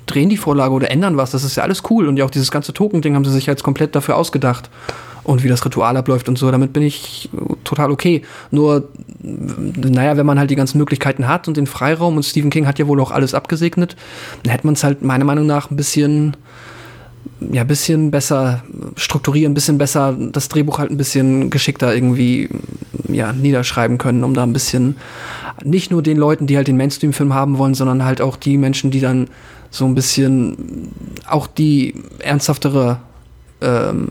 drehen 0.06 0.30
die 0.30 0.38
Vorlage 0.38 0.74
oder 0.74 0.92
ändern 0.92 1.18
was. 1.18 1.32
Das 1.32 1.44
ist 1.44 1.56
ja 1.56 1.64
alles 1.64 1.84
cool 1.90 2.08
und 2.08 2.18
ja 2.18 2.26
auch 2.26 2.30
dieses 2.32 2.52
ganze 2.52 2.74
Token-Ding 2.74 3.16
haben 3.16 3.26
sie 3.26 3.32
sich 3.32 3.46
jetzt 3.46 3.64
komplett 3.64 3.96
dafür 3.96 4.18
ausgedacht. 4.18 4.70
Und 5.26 5.44
wie 5.44 5.48
das 5.48 5.66
Ritual 5.66 5.98
abläuft 5.98 6.30
und 6.30 6.38
so. 6.38 6.50
Damit 6.52 6.72
bin 6.72 6.84
ich 6.84 7.30
total 7.64 7.92
okay. 7.92 8.22
Nur, 8.52 8.90
naja, 9.22 10.18
wenn 10.18 10.26
man 10.26 10.40
halt 10.40 10.52
die 10.52 10.56
ganzen 10.56 10.78
Möglichkeiten 10.78 11.28
hat 11.28 11.48
und 11.48 11.58
den 11.58 11.68
Freiraum 11.68 12.16
und 12.16 12.24
Stephen 12.24 12.50
King 12.50 12.68
hat 12.68 12.80
ja 12.80 12.88
wohl 12.88 13.00
auch 13.02 13.12
alles 13.12 13.34
abgesegnet, 13.34 13.96
dann 14.44 14.52
hätte 14.52 14.68
man 14.68 14.76
es 14.76 14.84
halt 14.84 15.02
meiner 15.02 15.26
Meinung 15.26 15.46
nach 15.46 15.72
ein 15.72 15.76
bisschen 15.76 16.38
ja, 17.52 17.62
ein 17.62 17.68
bisschen 17.68 18.12
besser 18.12 18.64
strukturieren, 18.96 19.52
ein 19.52 19.56
bisschen 19.56 19.78
besser 19.78 20.16
das 20.32 20.48
Drehbuch 20.48 20.78
halt 20.78 20.92
ein 20.92 20.98
bisschen 20.98 21.50
geschickter 21.50 21.94
irgendwie 21.94 22.50
ja, 23.08 23.34
niederschreiben 23.34 23.98
können, 23.98 24.24
um 24.24 24.34
da 24.34 24.44
ein 24.44 24.54
bisschen 24.54 24.96
nicht 25.64 25.92
nur 25.92 26.02
den 26.02 26.18
Leuten, 26.18 26.48
die 26.48 26.58
halt 26.58 26.68
den 26.68 26.78
Mainstream-Film 26.78 27.34
haben 27.34 27.58
wollen, 27.58 27.74
sondern 27.74 28.06
halt 28.06 28.22
auch 28.22 28.36
die 28.36 28.58
Menschen, 28.58 28.92
die 28.92 29.00
dann 29.00 29.28
so 29.70 29.86
ein 29.86 29.96
bisschen 29.96 30.92
auch 31.28 31.48
die 31.48 31.96
ernsthaftere 32.20 33.00
ähm, 33.62 34.08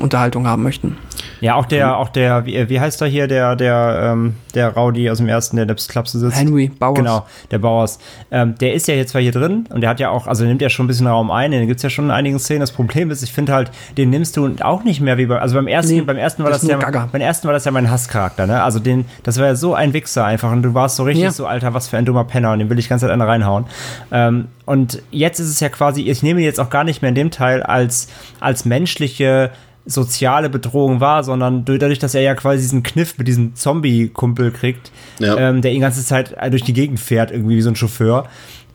Unterhaltung 0.00 0.46
haben 0.46 0.62
möchten. 0.62 0.96
Ja, 1.40 1.54
auch 1.54 1.66
der, 1.66 1.96
auch 1.98 2.08
der, 2.08 2.46
wie, 2.46 2.68
wie 2.68 2.80
heißt 2.80 3.00
er 3.00 3.06
hier, 3.06 3.28
der, 3.28 3.54
der, 3.54 4.10
ähm, 4.12 4.34
der 4.54 4.74
Rowdy 4.74 5.08
aus 5.08 5.18
dem 5.18 5.28
ersten, 5.28 5.56
der 5.56 5.66
nebst 5.66 5.88
Klapse 5.88 6.18
sitzt? 6.18 6.36
Henry 6.36 6.68
Bauers. 6.68 6.96
Genau, 6.96 7.26
der 7.50 7.58
Bauers. 7.58 7.98
Ähm, 8.30 8.56
der 8.58 8.74
ist 8.74 8.88
ja 8.88 8.94
jetzt 8.94 9.10
zwar 9.12 9.20
hier 9.22 9.30
drin 9.30 9.66
und 9.70 9.80
der 9.82 9.90
hat 9.90 10.00
ja 10.00 10.10
auch, 10.10 10.26
also 10.26 10.44
nimmt 10.44 10.62
ja 10.62 10.68
schon 10.68 10.86
ein 10.86 10.88
bisschen 10.88 11.06
Raum 11.06 11.30
ein, 11.30 11.52
den 11.52 11.66
gibt's 11.68 11.82
ja 11.84 11.90
schon 11.90 12.06
in 12.06 12.10
einigen 12.10 12.38
Szenen. 12.40 12.60
Das 12.60 12.72
Problem 12.72 13.10
ist, 13.10 13.22
ich 13.22 13.32
finde 13.32 13.52
halt, 13.52 13.70
den 13.96 14.10
nimmst 14.10 14.36
du 14.36 14.50
auch 14.62 14.82
nicht 14.82 15.00
mehr 15.00 15.16
wie 15.18 15.26
bei, 15.26 15.38
also 15.38 15.54
beim 15.54 15.68
ersten, 15.68 15.94
Nee, 15.94 16.00
beim 16.00 16.16
ersten 16.16 16.42
war 16.42 16.50
das 16.50 16.62
ja, 16.66 16.76
Gaga. 16.76 17.08
beim 17.12 17.20
ersten 17.20 17.46
war 17.46 17.54
das 17.54 17.64
ja 17.64 17.70
mein 17.70 17.88
Hasscharakter, 17.90 18.46
ne? 18.46 18.62
Also 18.62 18.80
den, 18.80 19.04
das 19.22 19.38
war 19.38 19.46
ja 19.46 19.54
so 19.54 19.74
ein 19.74 19.92
Wichser 19.92 20.24
einfach 20.24 20.50
und 20.50 20.62
du 20.62 20.74
warst 20.74 20.96
so 20.96 21.04
richtig 21.04 21.24
Ja. 21.24 21.30
so, 21.30 21.46
Alter, 21.46 21.72
was 21.72 21.86
für 21.88 21.98
ein 21.98 22.04
dummer 22.04 22.24
Penner 22.24 22.52
und 22.52 22.58
den 22.58 22.68
will 22.70 22.78
ich 22.78 22.88
ganz 22.88 23.02
Zeit 23.02 23.10
einen 23.10 23.22
reinhauen. 23.22 23.66
Ähm, 24.10 24.48
und 24.68 25.02
jetzt 25.10 25.40
ist 25.40 25.48
es 25.48 25.60
ja 25.60 25.70
quasi, 25.70 26.02
ich 26.02 26.22
nehme 26.22 26.40
ihn 26.40 26.44
jetzt 26.44 26.60
auch 26.60 26.68
gar 26.68 26.84
nicht 26.84 27.00
mehr 27.00 27.08
in 27.08 27.14
dem 27.14 27.30
Teil 27.30 27.62
als, 27.62 28.08
als 28.38 28.64
menschliche 28.66 29.50
soziale 29.86 30.50
Bedrohung 30.50 31.00
wahr, 31.00 31.24
sondern 31.24 31.64
dadurch, 31.64 31.98
dass 31.98 32.14
er 32.14 32.20
ja 32.20 32.34
quasi 32.34 32.60
diesen 32.60 32.82
Kniff 32.82 33.16
mit 33.16 33.26
diesem 33.26 33.54
Zombie-Kumpel 33.54 34.50
kriegt, 34.50 34.92
Ja. 35.18 35.36
ähm, 35.38 35.62
der 35.62 35.70
ihn 35.70 35.76
die 35.76 35.80
ganze 35.80 36.04
Zeit 36.04 36.36
durch 36.52 36.62
die 36.62 36.74
Gegend 36.74 37.00
fährt, 37.00 37.30
irgendwie 37.30 37.56
wie 37.56 37.62
so 37.62 37.70
ein 37.70 37.76
Chauffeur, 37.76 38.26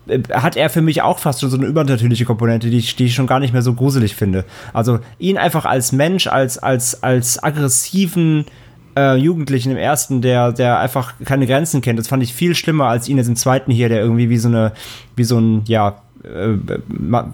äh, 0.08 0.20
hat 0.32 0.58
er 0.58 0.72
für 0.72 0.82
mich 0.82 1.04
auch 1.04 1.20
fast 1.20 1.41
schon 1.41 1.52
so 1.52 1.58
eine 1.58 1.68
übernatürliche 1.68 2.26
Komponente, 2.26 2.72
die 2.72 2.80
ich, 2.80 2.96
die 2.96 3.06
ich 3.06 3.14
schon 3.14 3.28
gar 3.28 3.39
nicht 3.39 3.54
mehr 3.54 3.62
so 3.62 3.76
gruselig 3.76 4.16
finde. 4.16 4.46
Also 4.74 5.00
ihn 5.20 5.38
einfach 5.38 5.66
als 5.66 5.91
Mensch, 5.91 6.26
als, 6.26 6.58
als, 6.58 7.04
als 7.04 7.44
aggressiven 7.44 8.46
äh, 8.96 9.16
Jugendlichen 9.16 9.72
im 9.72 9.78
ersten, 9.78 10.22
der, 10.22 10.52
der 10.52 10.80
einfach 10.80 11.14
keine 11.26 11.48
Grenzen 11.48 11.82
kennt, 11.82 12.00
das 12.00 12.08
fand 12.08 12.24
ich 12.24 12.34
viel 12.34 12.56
schlimmer 12.56 12.86
als 12.88 13.08
ihn 13.10 13.18
jetzt 13.18 13.28
im 13.28 13.36
zweiten 13.36 13.72
hier, 13.72 13.89
der 13.89 14.02
irgendwie 14.02 14.30
wie 14.30 14.38
so 14.38 14.48
eine, 14.50 14.72
wie 15.16 15.24
so 15.24 15.39
ein, 15.39 15.62
ja, 15.66 15.96
äh, 16.24 16.50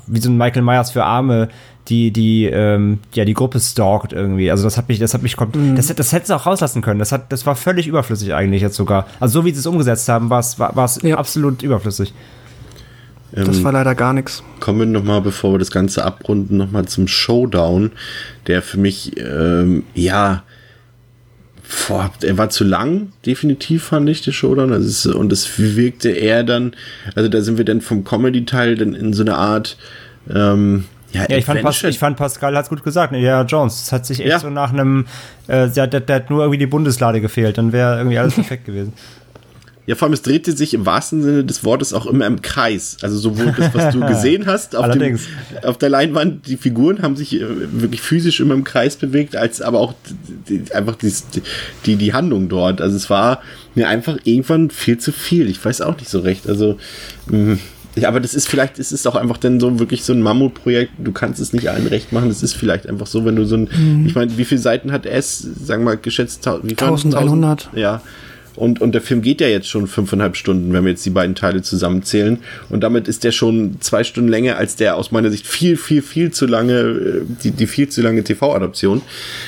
wie 0.08 0.20
so 0.20 0.30
ein 0.30 0.38
Michael 0.38 0.62
Myers 0.64 0.92
für 0.92 1.04
Arme, 1.04 1.50
die, 1.88 2.12
die, 2.12 2.46
ähm, 2.46 3.00
ja, 3.14 3.26
die 3.26 3.34
Gruppe 3.34 3.60
stalkt 3.60 4.14
irgendwie. 4.14 4.52
Also 4.52 4.64
das 4.64 4.78
hat 4.78 4.90
mich, 4.90 5.00
das 5.00 5.14
hat 5.16 5.24
mich, 5.24 5.36
kom- 5.36 5.76
das, 5.76 5.88
das 5.88 6.12
hätte 6.14 6.26
es 6.26 6.32
auch 6.32 6.46
rauslassen 6.46 6.82
können. 6.84 7.00
Das 7.00 7.12
hat, 7.12 7.32
das 7.32 7.46
war 7.48 7.56
völlig 7.56 7.88
überflüssig 7.88 8.34
eigentlich 8.34 8.62
jetzt 8.62 8.76
sogar. 8.76 9.08
Also 9.20 9.40
so 9.42 9.46
wie 9.46 9.52
sie 9.52 9.60
es 9.60 9.66
umgesetzt 9.66 10.08
haben, 10.08 10.30
war 10.30 10.40
es, 10.40 10.60
war, 10.60 10.76
war 10.76 10.86
es 10.86 11.02
Ja. 11.02 11.18
absolut 11.18 11.64
überflüssig. 11.64 12.14
Das 13.32 13.58
Ähm, 13.58 13.64
war 13.64 13.72
leider 13.72 13.94
gar 13.96 14.14
nichts. 14.14 14.44
kommen 14.60 14.80
wir 14.80 14.86
nochmal, 14.88 15.22
bevor 15.22 15.54
wir 15.54 15.60
das 15.60 15.72
Ganze 15.72 16.04
abrunden, 16.04 16.58
nochmal 16.58 16.86
zum 16.86 17.08
Showdown, 17.08 17.92
der 18.48 18.62
für 18.64 18.78
mich, 18.80 19.18
ähm, 19.18 19.84
ja, 19.94 20.44
boah, 21.88 22.12
er 22.24 22.38
war 22.38 22.50
zu 22.50 22.64
lang, 22.64 23.12
definitiv 23.26 23.84
fand 23.86 24.10
ich, 24.10 24.22
der 24.22 24.32
Showdown. 24.32 24.70
Das 24.72 24.84
ist, 24.86 25.06
und 25.06 25.32
es 25.32 25.58
wirkte 25.60 26.10
eher 26.10 26.44
dann, 26.44 26.74
also 27.16 27.30
da 27.30 27.42
sind 27.42 27.58
wir 27.58 27.66
dann 27.66 27.82
vom 27.82 28.04
Comedy-Teil 28.04 28.76
dann 28.76 28.94
in 28.94 29.14
so 29.14 29.24
eine 29.24 29.36
Art, 29.36 29.78
ähm, 30.34 30.86
ja, 31.12 31.26
Ja, 31.28 31.38
ich 31.38 31.46
fand, 31.46 31.62
Pas 31.64 31.84
ich 31.84 31.98
fand 31.98 32.18
Pascal 32.18 32.56
hat's 32.56 32.70
gut 32.70 32.84
gesagt. 32.84 33.12
Ne? 33.12 33.20
Ja, 33.20 33.42
Jones, 33.44 33.82
das 33.82 33.92
hat 33.92 34.06
sich 34.06 34.20
echt 34.20 34.30
Ja. 34.30 34.40
so 34.40 34.50
nach 34.52 34.72
einem, 34.72 35.08
äh, 35.48 35.68
der, 35.70 35.88
der, 35.88 36.02
der 36.02 36.16
hat 36.18 36.30
nur 36.30 36.42
irgendwie 36.44 36.60
die 36.60 36.68
Bundeslade 36.68 37.20
gefehlt, 37.20 37.58
dann 37.58 37.72
wäre 37.72 37.98
irgendwie 37.98 38.20
alles 38.20 38.34
perfekt 38.36 38.66
gewesen. 38.66 38.94
Ja, 39.90 39.96
vor 39.96 40.06
allem, 40.06 40.14
es 40.14 40.22
drehte 40.22 40.56
sich 40.56 40.76
im 40.76 40.86
wahrsten 40.86 41.24
Sinne 41.24 41.44
des 41.44 41.64
Wortes 41.64 41.94
auch 41.94 42.06
immer 42.06 42.28
im 42.28 42.44
Kreis. 42.44 42.98
Also 43.02 43.18
sowohl 43.18 43.56
das, 43.58 43.74
was 43.74 43.92
du 43.92 44.00
gesehen 44.06 44.46
hast 44.46 44.76
auf, 44.76 44.88
dem, 44.92 45.18
auf 45.64 45.80
der 45.80 45.90
Leinwand, 45.90 46.46
die 46.46 46.58
Figuren 46.58 47.02
haben 47.02 47.16
sich 47.16 47.42
äh, 47.42 47.48
wirklich 47.72 48.00
physisch 48.00 48.40
immer 48.40 48.54
im 48.54 48.64
Kreis 48.64 48.98
bewegt, 48.98 49.36
als 49.36 49.64
aber 49.64 49.80
auch 49.80 49.96
die, 50.48 50.62
einfach 50.76 50.96
die, 50.96 51.12
die, 51.88 51.96
die 51.96 52.14
Handlung 52.14 52.50
dort. 52.50 52.82
Also 52.82 52.96
es 52.96 53.10
war 53.10 53.42
mir 53.74 53.88
einfach 53.88 54.20
irgendwann 54.26 54.70
viel 54.70 55.00
zu 55.00 55.12
viel. 55.12 55.50
Ich 55.50 55.66
weiß 55.66 55.82
auch 55.82 55.98
nicht 55.98 56.10
so 56.10 56.20
recht. 56.20 56.48
Also 56.48 56.78
mh, 57.26 57.58
ja, 57.96 58.10
aber 58.10 58.20
das 58.20 58.36
ist 58.36 58.48
vielleicht, 58.48 58.78
es 58.78 58.92
ist 58.92 59.08
auch 59.08 59.16
einfach 59.16 59.38
dann 59.38 59.60
so 59.60 59.80
wirklich 59.80 60.04
so 60.04 60.14
ein 60.14 60.22
Mammutprojekt. 60.22 60.92
Du 61.00 61.12
kannst 61.14 61.40
es 61.40 61.52
nicht 61.52 61.68
allen 61.68 61.88
recht 61.88 62.12
machen. 62.12 62.30
Es 62.30 62.44
ist 62.44 62.54
vielleicht 62.54 62.88
einfach 62.88 63.08
so, 63.08 63.26
wenn 63.26 63.36
du 63.36 63.44
so 63.44 63.56
ein, 63.56 64.06
ich 64.06 64.14
meine, 64.14 64.38
wie 64.38 64.46
viele 64.46 64.62
Seiten 64.62 64.92
hat 64.92 65.08
es, 65.08 65.40
sagen 65.40 65.82
wir 65.82 65.94
mal, 65.94 65.98
geschätzt? 65.98 66.46
Wie 66.62 66.76
viel? 66.76 66.78
1100. 66.78 67.72
Ja. 67.74 68.04
Und, 68.56 68.82
und 68.82 68.94
der 68.94 69.02
Film 69.02 69.22
geht 69.22 69.42
ja 69.42 69.48
jetzt 69.48 69.70
schon 69.70 69.88
fünfeinhalb 69.88 70.36
Stunden, 70.36 70.74
wenn 70.74 70.84
wir 70.84 70.92
jetzt 70.92 71.06
die 71.06 71.12
beiden 71.12 71.36
Teile 71.36 71.62
zusammenzählen. 71.62 72.40
Und 72.70 72.82
damit 72.82 73.08
ist 73.08 73.24
der 73.24 73.32
schon 73.32 73.78
zwei 73.80 74.04
Stunden 74.04 74.30
länger 74.30 74.58
als 74.58 74.76
der 74.76 74.96
aus 74.96 75.12
meiner 75.12 75.32
Sicht 75.32 75.48
viel, 75.48 75.78
viel, 75.78 76.02
viel 76.02 76.32
zu 76.32 76.46
lange, 76.46 76.80
äh, 76.80 77.22
die, 77.44 77.52
die 77.52 77.68
viel 77.68 77.90
zu 77.90 78.02
lange 78.02 78.24
TV-Adaption. 78.24 79.02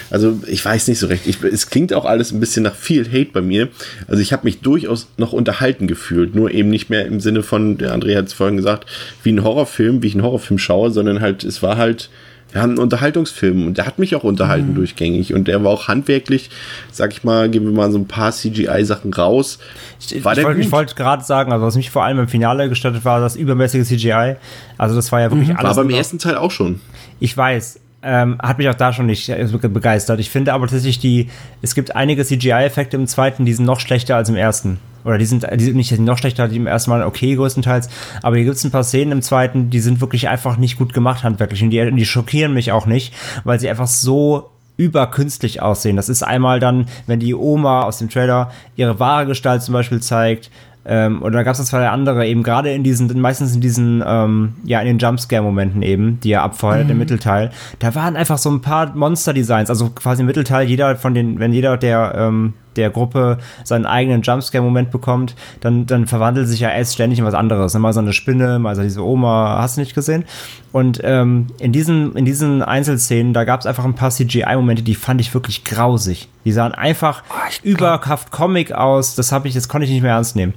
Also 0.09 0.39
ich 0.47 0.63
weiß 0.63 0.87
nicht 0.87 0.99
so 0.99 1.07
recht. 1.07 1.27
Ich, 1.27 1.43
es 1.43 1.69
klingt 1.69 1.93
auch 1.93 2.05
alles 2.05 2.31
ein 2.31 2.39
bisschen 2.39 2.63
nach 2.63 2.75
viel 2.75 3.05
Hate 3.05 3.31
bei 3.33 3.41
mir. 3.41 3.69
Also 4.07 4.21
ich 4.21 4.33
habe 4.33 4.45
mich 4.45 4.61
durchaus 4.61 5.07
noch 5.17 5.33
unterhalten 5.33 5.87
gefühlt. 5.87 6.35
Nur 6.35 6.51
eben 6.51 6.69
nicht 6.69 6.89
mehr 6.89 7.05
im 7.05 7.19
Sinne 7.19 7.43
von, 7.43 7.77
der 7.77 7.93
André 7.93 8.15
hat 8.15 8.27
es 8.27 8.33
vorhin 8.33 8.57
gesagt, 8.57 8.89
wie 9.23 9.31
ein 9.31 9.43
Horrorfilm, 9.43 10.01
wie 10.01 10.07
ich 10.07 10.13
einen 10.13 10.23
Horrorfilm 10.23 10.57
schaue, 10.57 10.91
sondern 10.91 11.21
halt, 11.21 11.43
es 11.43 11.61
war 11.61 11.77
halt 11.77 12.09
ja, 12.53 12.63
ein 12.63 12.77
Unterhaltungsfilm 12.77 13.67
und 13.67 13.77
der 13.77 13.85
hat 13.85 13.99
mich 13.99 14.15
auch 14.15 14.23
unterhalten 14.23 14.75
durchgängig 14.75 15.33
und 15.33 15.47
der 15.47 15.63
war 15.63 15.71
auch 15.71 15.87
handwerklich, 15.87 16.49
sag 16.91 17.13
ich 17.13 17.23
mal, 17.23 17.49
geben 17.49 17.65
wir 17.65 17.73
mal 17.73 17.91
so 17.91 17.97
ein 17.97 18.07
paar 18.07 18.31
CGI-Sachen 18.31 19.13
raus. 19.13 19.59
Ich, 19.99 20.23
War 20.23 20.37
ich 20.37 20.43
wollte 20.43 20.59
ich 20.59 20.71
wollte 20.71 20.95
gerade 20.95 21.23
sagen, 21.23 21.51
also 21.53 21.65
was 21.65 21.75
mich 21.75 21.89
vor 21.89 22.03
allem 22.03 22.19
im 22.19 22.27
Finale 22.27 22.67
gestattet 22.67 23.05
war, 23.05 23.19
das 23.19 23.35
übermäßige 23.35 23.87
CGI. 23.87 24.35
Also 24.77 24.95
das 24.95 25.11
war 25.11 25.21
ja 25.21 25.31
wirklich 25.31 25.55
alles. 25.55 25.77
War 25.77 25.83
beim 25.83 25.93
ersten 25.93 26.19
Teil 26.19 26.35
auch 26.35 26.51
schon. 26.51 26.81
Ich 27.19 27.35
weiß. 27.35 27.79
Ähm, 28.03 28.37
hat 28.41 28.57
mich 28.57 28.67
auch 28.67 28.75
da 28.75 28.93
schon 28.93 29.05
nicht 29.05 29.27
begeistert. 29.27 30.19
Ich 30.19 30.31
finde 30.31 30.53
aber 30.53 30.65
tatsächlich 30.65 30.99
die, 30.99 31.29
es 31.61 31.75
gibt 31.75 31.95
einige 31.95 32.25
CGI-Effekte 32.25 32.97
im 32.97 33.05
zweiten, 33.05 33.45
die 33.45 33.53
sind 33.53 33.65
noch 33.65 33.79
schlechter 33.79 34.15
als 34.15 34.29
im 34.29 34.35
ersten. 34.35 34.79
Oder 35.03 35.17
die 35.17 35.25
sind, 35.25 35.47
die 35.55 35.63
sind 35.63 35.75
nicht 35.75 35.97
noch 35.99 36.17
schlechter, 36.17 36.47
die 36.47 36.57
im 36.57 36.67
ersten 36.67 36.89
Mal 36.89 37.03
okay 37.03 37.35
größtenteils. 37.35 37.89
Aber 38.21 38.35
hier 38.35 38.45
gibt 38.45 38.57
es 38.57 38.63
ein 38.63 38.71
paar 38.71 38.83
Szenen 38.83 39.11
im 39.11 39.21
zweiten, 39.21 39.69
die 39.69 39.79
sind 39.79 40.01
wirklich 40.01 40.29
einfach 40.29 40.57
nicht 40.57 40.77
gut 40.77 40.93
gemacht 40.93 41.23
handwerklich. 41.23 41.63
Und 41.63 41.69
die, 41.71 41.91
die 41.91 42.05
schockieren 42.05 42.53
mich 42.53 42.71
auch 42.71 42.85
nicht, 42.85 43.13
weil 43.43 43.59
sie 43.59 43.69
einfach 43.69 43.87
so 43.87 44.49
überkünstlich 44.77 45.61
aussehen. 45.61 45.95
Das 45.95 46.09
ist 46.09 46.23
einmal 46.23 46.59
dann, 46.59 46.87
wenn 47.05 47.19
die 47.19 47.35
Oma 47.35 47.83
aus 47.83 47.99
dem 47.99 48.09
Trailer 48.09 48.51
ihre 48.75 48.99
wahre 48.99 49.27
Gestalt 49.27 49.61
zum 49.61 49.73
Beispiel 49.73 50.01
zeigt, 50.01 50.49
ähm, 50.85 51.21
oder 51.21 51.39
da 51.39 51.43
gab 51.43 51.55
es 51.55 51.65
zwei 51.65 51.87
andere, 51.87 52.25
eben 52.27 52.43
gerade 52.43 52.71
in 52.71 52.83
diesen, 52.83 53.19
meistens 53.19 53.53
in 53.53 53.61
diesen, 53.61 54.03
ähm, 54.05 54.53
ja, 54.63 54.79
in 54.81 54.87
den 54.87 54.97
Jumpscare-Momenten 54.97 55.81
eben, 55.83 56.19
die 56.21 56.31
er 56.31 56.43
abfeuert 56.43 56.89
im 56.89 56.97
Mittelteil. 56.97 57.51
Da 57.79 57.93
waren 57.93 58.15
einfach 58.15 58.37
so 58.37 58.49
ein 58.49 58.61
paar 58.61 58.95
Monster-Designs, 58.95 59.69
also 59.69 59.89
quasi 59.89 60.21
im 60.21 60.27
Mittelteil, 60.27 60.67
jeder 60.67 60.95
von 60.95 61.13
den, 61.13 61.39
wenn 61.39 61.53
jeder 61.53 61.77
der, 61.77 62.13
ähm, 62.17 62.53
der 62.75 62.89
Gruppe 62.89 63.37
seinen 63.63 63.85
eigenen 63.85 64.21
Jumpscare-Moment 64.21 64.91
bekommt, 64.91 65.35
dann, 65.59 65.85
dann 65.85 66.07
verwandelt 66.07 66.47
sich 66.47 66.59
ja 66.59 66.69
S 66.69 66.93
ständig 66.93 67.19
in 67.19 67.25
was 67.25 67.33
anderes. 67.33 67.73
Mal 67.73 67.93
so 67.93 67.99
eine 67.99 68.13
Spinne, 68.13 68.59
mal 68.59 68.75
so 68.75 68.81
diese 68.81 69.03
Oma, 69.03 69.57
hast 69.59 69.77
du 69.77 69.81
nicht 69.81 69.93
gesehen? 69.95 70.25
Und 70.71 71.01
ähm, 71.03 71.47
in, 71.59 71.71
diesen, 71.71 72.15
in 72.15 72.25
diesen 72.25 72.61
Einzelszenen, 72.63 73.33
da 73.33 73.43
gab 73.43 73.59
es 73.59 73.65
einfach 73.65 73.83
ein 73.85 73.95
paar 73.95 74.09
CGI-Momente, 74.11 74.83
die 74.83 74.95
fand 74.95 75.19
ich 75.19 75.33
wirklich 75.33 75.63
grausig. 75.63 76.29
Die 76.45 76.51
sahen 76.51 76.71
einfach 76.73 77.23
überkraft 77.63 78.31
Comic 78.31 78.71
aus. 78.71 79.15
Das 79.15 79.31
habe 79.31 79.47
ich, 79.47 79.53
das 79.53 79.67
konnte 79.67 79.85
ich 79.85 79.91
nicht 79.91 80.01
mehr 80.01 80.13
ernst 80.13 80.35
nehmen. 80.35 80.53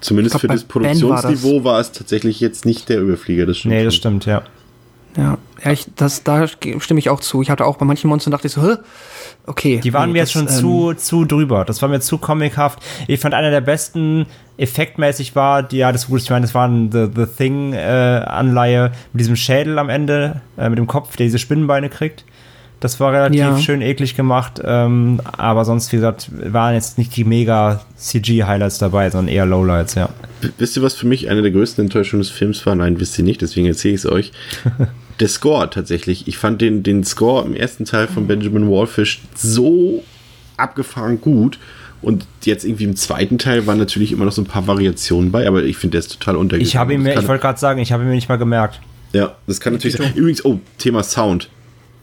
Zumindest 0.00 0.34
glaub, 0.34 0.40
für 0.42 0.46
das 0.48 0.64
Ben 0.64 0.82
war 1.08 1.16
das. 1.16 1.22
Produktionsniveau 1.22 1.64
war, 1.64 1.80
es 1.80 1.90
tatsächlich 1.92 2.38
jetzt 2.40 2.64
nicht 2.64 2.88
der 2.88 3.00
Überflieger. 3.00 3.46
Das 3.46 3.58
stimmt 3.58 3.74
Nee, 3.74 3.84
das 3.84 3.94
schon. 3.94 4.00
stimmt, 4.20 4.26
ja. 4.26 4.42
Ja, 5.16 5.38
ja 5.64 5.70
ich, 5.72 5.86
das, 5.96 6.22
da 6.24 6.46
stimme 6.46 6.98
ich 6.98 7.08
auch 7.10 7.20
zu. 7.20 7.42
Ich 7.42 7.50
hatte 7.50 7.64
auch 7.64 7.76
bei 7.76 7.86
manchen 7.86 8.08
Monstern 8.08 8.30
dachte 8.32 8.46
ich 8.48 8.52
so, 8.52 8.62
Hä? 8.62 8.74
okay. 9.46 9.80
Die 9.82 9.92
waren 9.94 10.10
nee, 10.10 10.14
mir 10.14 10.18
jetzt 10.20 10.32
schon 10.32 10.42
ähm, 10.42 10.48
zu, 10.48 10.94
zu 10.94 11.24
drüber. 11.24 11.64
Das 11.64 11.80
war 11.82 11.88
mir 11.88 12.00
zu 12.00 12.18
comichaft. 12.18 12.78
Ich 13.06 13.20
fand 13.20 13.34
einer 13.34 13.50
der 13.50 13.60
besten 13.62 14.26
effektmäßig 14.58 15.34
war, 15.36 15.62
die, 15.62 15.78
ja, 15.78 15.92
das 15.92 16.06
gut, 16.08 16.20
ich 16.22 16.30
meine, 16.30 16.46
das 16.46 16.54
war 16.54 16.66
ein 16.68 16.90
The, 16.92 17.08
The 17.14 17.26
Thing 17.26 17.72
äh, 17.74 17.76
Anleihe 18.26 18.92
mit 19.12 19.20
diesem 19.20 19.36
Schädel 19.36 19.78
am 19.78 19.88
Ende, 19.90 20.40
äh, 20.56 20.68
mit 20.68 20.78
dem 20.78 20.86
Kopf, 20.86 21.16
der 21.16 21.26
diese 21.26 21.38
Spinnenbeine 21.38 21.88
kriegt. 21.90 22.24
Das 22.80 23.00
war 23.00 23.10
relativ 23.12 23.40
Ja. 23.40 23.58
schön 23.58 23.80
eklig 23.80 24.16
gemacht, 24.16 24.60
ähm, 24.62 25.20
aber 25.38 25.64
sonst, 25.64 25.90
wie 25.92 25.96
gesagt, 25.96 26.30
waren 26.52 26.74
jetzt 26.74 26.98
nicht 26.98 27.16
die 27.16 27.24
mega 27.24 27.80
CG-Highlights 27.96 28.76
dabei, 28.78 29.08
sondern 29.08 29.34
eher 29.34 29.46
Lowlights, 29.46 29.94
ja. 29.94 30.10
W- 30.42 30.50
Wisst 30.58 30.76
ihr, 30.76 30.82
was 30.82 30.92
für 30.94 31.06
mich 31.06 31.30
eine 31.30 31.40
der 31.40 31.52
größten 31.52 31.84
Enttäuschungen 31.84 32.20
des 32.22 32.30
Films 32.30 32.64
war? 32.66 32.74
Nein, 32.74 33.00
wisst 33.00 33.16
ihr 33.18 33.24
nicht, 33.24 33.40
deswegen 33.40 33.66
erzähle 33.66 33.94
ich 33.94 34.00
es 34.04 34.06
euch. 34.10 34.32
der 35.20 35.28
Score 35.28 35.68
tatsächlich. 35.70 36.28
Ich 36.28 36.38
fand 36.38 36.60
den, 36.60 36.82
den 36.82 37.04
Score 37.04 37.44
im 37.44 37.54
ersten 37.54 37.84
Teil 37.84 38.06
von 38.06 38.26
Benjamin 38.26 38.70
Wallfish 38.70 39.22
so 39.34 40.04
abgefahren 40.56 41.20
gut. 41.20 41.58
Und 42.02 42.26
jetzt 42.44 42.64
irgendwie 42.64 42.84
im 42.84 42.94
zweiten 42.94 43.38
Teil 43.38 43.66
waren 43.66 43.78
natürlich 43.78 44.12
immer 44.12 44.26
noch 44.26 44.32
so 44.32 44.42
ein 44.42 44.46
paar 44.46 44.66
Variationen 44.66 45.32
bei, 45.32 45.48
aber 45.48 45.64
ich 45.64 45.78
finde, 45.78 45.92
der 45.92 46.00
ist 46.00 46.12
total 46.12 46.36
untergegangen. 46.36 46.68
Ich 46.68 46.76
habe 46.76 46.92
ihn 46.94 47.02
mir, 47.02 47.18
ich 47.18 47.26
wollte 47.26 47.42
gerade 47.42 47.58
sagen, 47.58 47.80
ich 47.80 47.90
habe 47.90 48.02
ihn 48.02 48.08
mir 48.08 48.14
nicht 48.14 48.28
mal 48.28 48.36
gemerkt. 48.36 48.80
Ja, 49.12 49.36
das 49.46 49.60
kann 49.60 49.72
natürlich 49.72 49.96
sein. 49.96 50.12
Übrigens, 50.14 50.44
oh, 50.44 50.60
Thema 50.78 51.02
Sound. 51.02 51.48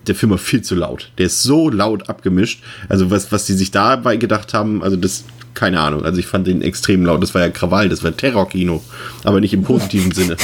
der 0.07 0.15
Film 0.15 0.31
war 0.31 0.37
viel 0.37 0.61
zu 0.61 0.75
laut. 0.75 1.11
Der 1.17 1.27
ist 1.27 1.43
so 1.43 1.69
laut 1.69 2.09
abgemischt. 2.09 2.63
Also 2.89 3.11
was, 3.11 3.31
was 3.31 3.45
die 3.45 3.53
sich 3.53 3.71
dabei 3.71 4.17
gedacht 4.17 4.53
haben, 4.53 4.83
also 4.83 4.97
das, 4.97 5.23
keine 5.53 5.79
Ahnung. 5.79 6.03
Also 6.05 6.19
ich 6.19 6.25
fand 6.27 6.47
den 6.47 6.61
extrem 6.61 7.05
laut. 7.05 7.21
Das 7.21 7.33
war 7.35 7.41
ja 7.41 7.49
Krawall, 7.49 7.89
das 7.89 8.03
war 8.03 8.15
Terrorkino. 8.15 8.83
Aber 9.23 9.39
nicht 9.39 9.53
im 9.53 9.63
positiven 9.63 10.11
Sinne. 10.13 10.35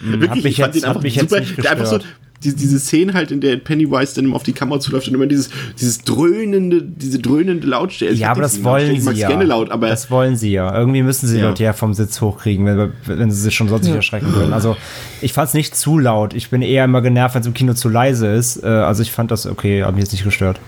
Wirklich, 0.00 0.44
mich 0.44 0.52
ich 0.58 0.60
fand 0.60 0.74
jetzt- 0.74 0.84
den 0.84 0.88
einfach 0.88 1.02
mich 1.02 1.16
jetzt 1.16 1.30
super. 1.30 1.70
einfach 1.70 1.86
so, 1.86 1.98
die, 2.44 2.54
diese 2.54 2.78
Szene 2.78 3.14
halt, 3.14 3.30
in 3.30 3.40
der 3.40 3.56
Pennywise 3.56 4.14
dann 4.14 4.26
immer 4.26 4.36
auf 4.36 4.42
die 4.42 4.52
Kamera 4.52 4.78
zuläuft 4.78 5.08
und 5.08 5.14
immer 5.14 5.26
dieses, 5.26 5.48
dieses 5.80 6.02
dröhnende, 6.02 6.82
diese 6.82 7.18
dröhnende 7.18 7.66
Lautstärke. 7.66 8.12
Ich 8.12 8.20
Ja, 8.20 8.30
aber 8.30 8.42
das 8.42 8.62
wollen 8.62 8.90
ich 8.90 9.04
sie 9.04 9.12
ja. 9.12 9.28
gerne 9.28 9.44
laut, 9.44 9.70
aber 9.70 9.88
das 9.88 10.10
wollen 10.10 10.36
sie 10.36 10.52
ja. 10.52 10.76
Irgendwie 10.78 11.02
müssen 11.02 11.26
sie 11.28 11.38
Ja. 11.38 11.48
Leute 11.48 11.64
ja 11.64 11.72
vom 11.72 11.94
Sitz 11.94 12.20
hochkriegen, 12.20 12.66
wenn, 12.66 12.92
wenn 13.06 13.30
sie 13.30 13.40
sich 13.40 13.54
schon 13.54 13.68
sonst 13.68 13.84
nicht 13.86 13.94
erschrecken 13.94 14.32
können. 14.34 14.52
Also 14.52 14.76
ich 15.22 15.32
fand 15.32 15.48
es 15.48 15.54
nicht 15.54 15.74
zu 15.76 15.98
laut. 15.98 16.34
Ich 16.34 16.50
bin 16.50 16.60
eher 16.60 16.84
immer 16.84 17.00
genervt, 17.00 17.34
wenn 17.36 17.40
es 17.40 17.46
im 17.46 17.54
Kino 17.54 17.72
zu 17.72 17.88
leise 17.88 18.26
ist. 18.26 18.62
Äh, 18.62 18.66
Also 18.66 19.02
ich 19.02 19.12
fand 19.12 19.30
das 19.30 19.46
okay, 19.46 19.82
hat 19.82 19.94
mich 19.94 20.04
jetzt 20.04 20.12
nicht 20.12 20.24
gestört. 20.24 20.60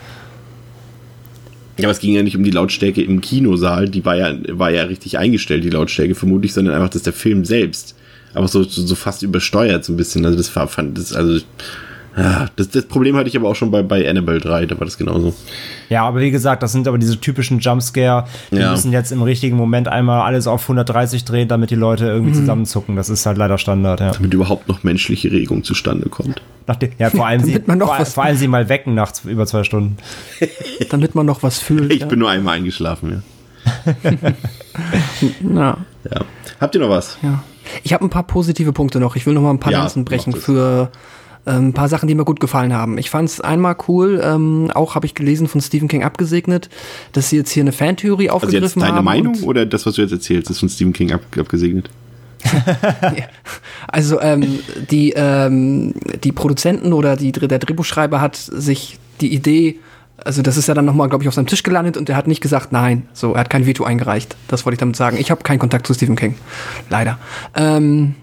Ja, 1.79 1.85
aber 1.85 1.93
es 1.93 2.01
ging 2.01 2.15
ja 2.15 2.23
nicht 2.23 2.37
um 2.37 2.45
die 2.45 2.51
Lautstärke 2.51 3.03
im 3.03 3.21
Kinosaal, 3.21 3.89
die 3.89 4.05
war 4.05 4.17
ja, 4.17 4.35
war 4.51 4.71
ja 4.71 4.83
richtig 4.85 5.19
eingestellt, 5.19 5.65
die 5.65 5.71
Lautstärke 5.71 6.15
vermutlich, 6.15 6.53
sondern 6.53 6.75
einfach, 6.75 6.91
dass 6.91 7.03
der 7.03 7.13
Film 7.13 7.45
selbst 7.45 7.95
aber 8.35 8.49
so, 8.49 8.63
so, 8.63 8.95
fast 8.95 9.23
übersteuert 9.23 9.85
so 9.85 9.93
ein 9.93 9.97
bisschen. 9.97 10.25
Also 10.25 10.37
das 10.37 10.55
war, 10.55 10.69
fand 10.69 10.99
das, 10.99 11.13
also, 11.13 11.41
ja, 12.19 12.47
das, 12.57 12.71
das 12.71 12.85
Problem 12.87 13.17
hatte 13.17 13.29
ich 13.29 13.37
aber 13.37 13.49
auch 13.49 13.55
schon 13.55 13.71
bei, 13.71 13.83
bei 13.83 14.09
Annabelle 14.09 14.41
3, 14.41 14.67
da 14.67 14.79
war 14.79 14.85
das 14.85 14.99
genauso. 14.99 15.35
Ja, 15.89 16.05
aber 16.05 16.21
wie 16.21 16.31
gesagt, 16.31 16.63
das 16.63 16.73
sind 16.73 16.89
aber 16.89 16.99
diese 16.99 17.21
typischen 17.21 17.61
Jumpscare. 17.61 18.27
Die 18.51 18.57
Ja. 18.57 18.71
müssen 18.73 18.93
jetzt 18.93 19.13
im 19.13 19.23
richtigen 19.23 19.57
Moment 19.57 19.89
einmal 19.89 20.23
alles 20.23 20.47
auf 20.47 20.63
130 20.63 21.25
drehen, 21.25 21.49
damit 21.49 21.71
die 21.71 21.75
Leute 21.77 22.07
irgendwie 22.07 22.33
zusammenzucken. 22.33 22.97
Das 22.97 23.09
ist 23.09 23.25
halt 23.27 23.39
leider 23.39 23.57
Standard, 23.59 24.01
ja. 24.01 24.11
Damit 24.13 24.35
überhaupt 24.35 24.69
noch 24.69 24.83
menschliche 24.83 25.31
Regung 25.31 25.63
zustande 25.65 26.09
kommt. 26.09 26.43
Nachdem, 26.67 26.91
ja, 26.99 27.09
vor 27.11 27.27
allem, 27.27 27.41
sie, 27.45 27.53
Damit 27.53 27.69
man 27.69 27.79
noch 27.79 27.89
vor, 27.89 27.99
was- 28.01 28.15
vor 28.15 28.25
allem 28.25 28.37
sie 28.37 28.49
mal 28.49 28.69
wecken 28.69 28.95
nachts 28.95 29.25
über 29.25 29.47
zwei 29.47 29.65
Stunden. 29.65 29.97
Damit 30.91 31.15
man 31.15 31.25
noch 31.27 31.43
was 31.43 31.59
fühlt. 31.59 31.93
Ich 31.93 32.01
ja. 32.01 32.07
bin 32.07 32.19
nur 32.19 32.31
einmal 32.31 32.57
eingeschlafen, 32.57 33.23
ja. 33.87 33.95
ja. 35.55 35.77
ja. 36.11 36.21
Habt 36.61 36.75
ihr 36.75 36.81
noch 36.81 36.91
was? 36.91 37.19
Ja. 37.23 37.43
Ich 37.83 37.93
habe 37.93 38.05
ein 38.05 38.11
paar 38.11 38.23
positive 38.23 38.73
Punkte 38.73 38.99
noch. 38.99 39.15
Ich 39.17 39.27
will 39.27 39.35
noch 39.35 39.43
mal 39.43 39.51
ein 39.51 39.61
paar 39.61 39.73
Ja, 39.73 39.81
Lanzen 39.81 40.05
brechen 40.05 40.31
mach 40.33 40.39
das. 40.39 40.89
Ähm, 41.47 41.69
ein 41.69 41.73
paar 41.73 41.89
Sachen, 41.89 42.09
die 42.09 42.15
mir 42.15 42.25
gut 42.25 42.41
gefallen 42.41 42.73
haben. 42.73 42.99
Ich 42.99 43.11
fand 43.11 43.29
es 43.29 43.41
einmal 43.41 43.77
cool, 43.89 44.21
ähm, 44.23 44.71
auch 44.75 44.95
habe 44.95 45.07
ich 45.07 45.15
gelesen 45.15 45.49
von 45.49 45.61
Stephen 45.61 45.89
King 45.89 46.03
abgesegnet, 46.03 46.69
dass 47.13 47.31
sie 47.31 47.37
jetzt 47.37 47.51
hier 47.51 47.63
eine 47.63 47.73
Fantheorie 47.73 48.31
Also 48.31 48.47
aufgegriffen 48.47 48.81
jetzt 48.81 48.89
deine 48.89 48.99
haben. 48.99 49.05
Meinung 49.05 49.43
oder 49.45 49.67
das, 49.67 49.87
was 49.87 49.95
du 49.95 50.03
jetzt 50.03 50.13
erzählst, 50.13 50.51
ist 50.51 50.61
von 50.61 50.69
Stephen 50.69 50.93
King 50.93 51.13
ab, 51.13 51.23
abgesegnet? 51.39 51.91
Also 53.91 54.21
ähm, 54.21 54.61
die, 54.91 55.15
ähm, 55.17 55.95
die 56.23 56.31
Produzenten 56.31 56.93
oder 56.93 57.17
die, 57.17 57.33
der 57.33 57.59
Drehbuchschreiber 57.59 58.21
hat 58.21 58.37
sich 58.37 58.99
die 59.23 59.33
Idee, 59.33 59.79
also 60.23 60.43
das 60.43 60.57
ist 60.57 60.69
ja 60.69 60.75
dann 60.75 60.85
nochmal, 60.85 61.09
glaube 61.09 61.25
ich, 61.25 61.29
auf 61.29 61.35
seinem 61.35 61.47
Tisch 61.47 61.63
gelandet 61.63 61.97
und 61.97 62.09
er 62.09 62.17
hat 62.17 62.27
nicht 62.27 62.41
gesagt 62.41 62.73
nein. 62.73 63.09
So, 63.13 63.33
er 63.33 63.41
hat 63.41 63.51
kein 63.51 63.67
Veto 63.67 63.85
eingereicht. 63.85 64.37
Das 64.49 64.67
wollte 64.67 64.75
ich 64.75 64.81
damit 64.81 64.97
sagen. 64.97 65.17
Ich 65.19 65.31
habe 65.31 65.43
keinen 65.43 65.59
Kontakt 65.59 65.87
zu 65.87 65.95
Stephen 65.95 66.17
King. 66.17 66.35
Leider. 66.91 67.19
Ähm, 67.55 68.15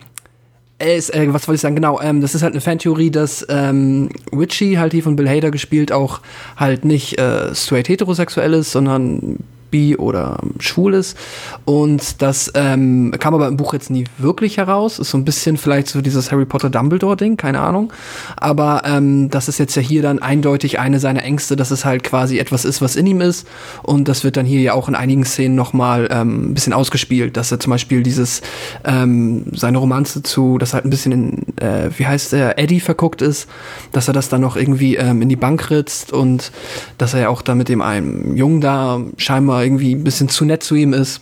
er 0.77 0.95
ist, 0.95 1.13
äh, 1.13 1.33
was 1.33 1.47
wollte 1.47 1.55
ich 1.55 1.61
sagen, 1.61 1.75
genau, 1.75 2.01
ähm, 2.01 2.21
das 2.21 2.35
ist 2.35 2.43
halt 2.43 2.53
eine 2.53 2.61
Fantheorie, 2.61 3.09
dass 3.09 3.45
ähm, 3.49 4.09
Witchy, 4.31 4.75
halt 4.75 4.93
hier 4.93 5.03
von 5.03 5.15
Bill 5.15 5.29
Hader 5.29 5.51
gespielt, 5.51 5.91
auch 5.91 6.21
halt 6.57 6.83
nicht 6.83 7.17
äh, 7.17 7.55
straight 7.55 7.87
heterosexuell 7.87 8.53
ist, 8.53 8.71
sondern 8.71 9.37
bi 9.75 9.97
oder 9.97 10.39
schwul 10.59 10.93
ist. 10.93 11.17
Und 11.65 12.21
das 12.21 12.49
ähm, 12.55 13.13
kam 13.19 13.33
aber 13.33 13.49
im 13.49 13.57
Buch 13.57 13.73
jetzt 13.73 13.89
nie 13.89 14.05
wirklich 14.17 14.55
heraus. 14.55 14.99
Ist 14.99 15.09
so 15.09 15.17
ein 15.17 15.25
bisschen 15.25 15.57
vielleicht 15.57 15.89
so 15.89 16.01
dieses 16.01 16.31
Harry 16.31 16.45
Potter 16.45 16.69
Dumbledore-Ding, 16.69 17.35
keine 17.35 17.59
Ahnung. 17.59 17.91
Aber 18.37 18.83
ähm, 18.85 19.29
das 19.29 19.49
ist 19.49 19.57
jetzt 19.57 19.75
ja 19.75 19.81
hier 19.81 20.01
dann 20.01 20.19
eindeutig 20.19 20.79
eine 20.79 21.01
seiner 21.01 21.23
Ängste, 21.23 21.57
dass 21.57 21.71
es 21.71 21.83
halt 21.83 22.03
quasi 22.03 22.39
etwas 22.39 22.63
ist, 22.63 22.81
was 22.81 22.95
in 22.95 23.05
ihm 23.05 23.19
ist. 23.19 23.45
Und 23.83 24.07
das 24.07 24.23
wird 24.23 24.37
dann 24.37 24.45
hier 24.45 24.61
ja 24.61 24.73
auch 24.73 24.87
in 24.87 24.95
einigen 24.95 25.25
Szenen 25.25 25.55
nochmal 25.55 26.07
ähm, 26.09 26.51
ein 26.51 26.53
bisschen 26.53 26.71
ausgespielt, 26.71 27.35
dass 27.35 27.51
er 27.51 27.59
zum 27.59 27.71
Beispiel 27.71 28.01
dieses, 28.01 28.41
ähm, 28.85 29.47
seine 29.51 29.79
Romanze 29.79 30.23
zu, 30.23 30.57
das 30.57 30.73
halt 30.73 30.85
ein 30.85 30.89
bisschen 30.89 31.11
in, 31.11 31.57
äh, 31.57 31.89
wie 31.97 32.07
heißt 32.07 32.31
der, 32.31 32.57
Eddie 32.57 32.79
verguckt 32.79 33.21
ist, 33.21 33.49
dass 33.91 34.07
er 34.07 34.13
das 34.13 34.29
dann 34.29 34.39
noch 34.39 34.55
irgendwie 34.55 34.95
ähm, 34.95 35.21
in 35.21 35.27
die 35.27 35.35
Bank 35.35 35.69
ritzt 35.69 36.13
und 36.13 36.53
dass 36.97 37.13
er 37.13 37.21
ja 37.21 37.29
auch 37.29 37.41
da 37.41 37.55
mit 37.55 37.67
dem 37.67 37.81
einen 37.81 38.37
Jungen 38.37 38.61
da 38.61 39.01
scheinbar 39.17 39.64
irgendwie 39.65 39.93
ein 39.93 40.03
bisschen 40.03 40.29
zu 40.29 40.45
nett 40.45 40.63
zu 40.63 40.75
ihm 40.75 40.93
ist. 40.93 41.21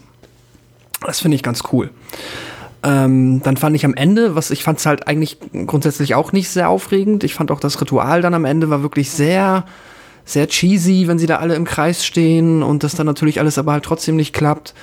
Das 1.06 1.20
finde 1.20 1.36
ich 1.36 1.44
ganz 1.44 1.64
cool. 1.72 1.89
Ähm, 2.84 3.41
dann 3.44 3.56
fand 3.56 3.76
ich 3.76 3.86
am 3.86 3.94
Ende, 3.94 4.36
was 4.36 4.52
ich 4.52 4.64
fand 4.64 4.80
es 4.80 4.86
halt 4.86 5.08
eigentlich 5.08 5.38
grundsätzlich 5.68 6.16
auch 6.16 6.34
nicht 6.34 6.50
sehr 6.50 6.70
aufregend. 6.70 7.24
Ich 7.24 7.34
fand 7.34 7.50
auch 7.50 7.62
das 7.62 7.80
Ritual 7.80 8.22
dann 8.22 8.34
am 8.34 8.46
Ende 8.46 8.70
war 8.70 8.82
wirklich 8.82 9.10
sehr, 9.10 9.66
sehr 10.26 10.48
cheesy, 10.48 11.08
wenn 11.08 11.18
sie 11.18 11.26
da 11.26 11.38
alle 11.38 11.56
im 11.56 11.64
Kreis 11.64 12.06
stehen 12.06 12.62
und 12.62 12.84
das 12.84 12.96
dann 12.96 13.06
natürlich 13.06 13.39
alles 13.39 13.58
aber 13.58 13.72
halt 13.72 13.86
trotzdem 13.86 14.18
nicht 14.18 14.34
klappt. 14.34 14.74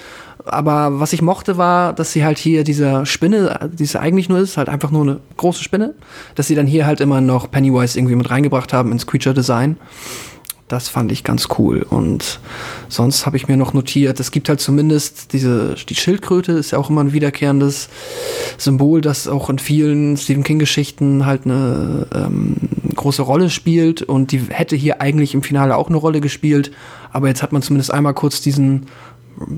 Aber 0.47 0.99
was 0.99 1.13
ich 1.13 1.21
mochte 1.21 1.59
war, 1.59 1.93
dass 1.93 2.13
sie 2.13 2.25
halt 2.25 2.39
hier 2.39 2.65
dieser 2.65 3.05
Spinne, 3.05 3.71
die 3.73 3.85
es 3.85 3.97
eigentlich 3.97 4.31
nur 4.31 4.39
ist, 4.39 4.57
halt 4.57 4.71
einfach 4.71 4.91
nur 4.91 5.03
eine 5.03 5.21
große 5.37 5.63
Spinne, 5.63 5.95
dass 6.35 6.47
sie 6.47 6.55
dann 6.55 6.67
hier 6.67 6.87
halt 6.87 7.01
immer 7.01 7.21
noch 7.21 7.51
Pennywise 7.51 7.99
irgendwie 7.99 8.17
mit 8.17 8.31
reingebracht 8.31 8.73
haben 8.73 8.93
ins 8.93 9.07
Creature 9.07 9.35
Design. 9.35 9.77
Das 10.71 10.89
fand 10.89 11.11
ich 11.11 11.25
ganz 11.25 11.49
cool. 11.59 11.83
Und 11.83 12.39
sonst 12.89 13.27
habe 13.27 13.37
ich 13.37 13.49
mir 13.49 13.57
noch 13.57 13.75
notiert, 13.75 14.21
es 14.21 14.31
gibt 14.31 14.49
halt 14.49 14.61
zumindest 14.61 15.33
diese, 15.33 15.75
die 15.75 15.97
Schildkröte 15.97 16.53
ist 16.53 16.71
ja 16.71 16.79
auch 16.79 16.91
immer 16.91 17.03
ein 17.03 17.13
wiederkehrendes 17.13 17.89
Symbol, 18.57 19.01
das 19.01 19.27
auch 19.27 19.51
in 19.51 19.59
vielen 19.59 20.17
Stephen 20.17 20.45
King-Geschichten 20.45 21.27
halt 21.27 21.45
eine 21.45 22.07
ähm, 22.15 22.57
große 22.95 23.23
Rolle 23.23 23.51
spielt. 23.51 24.03
Und 24.03 24.31
die 24.31 24.43
hätte 24.49 24.77
hier 24.77 25.01
eigentlich 25.01 25.35
im 25.35 25.43
Finale 25.43 25.77
auch 25.77 25.89
eine 25.89 25.97
Rolle 25.97 26.21
gespielt. 26.21 26.71
Aber 27.13 27.27
jetzt 27.27 27.43
hat 27.43 27.51
man 27.51 27.63
zumindest 27.63 27.93
einmal 27.93 28.15
kurz 28.15 28.41
diesen 28.41 28.87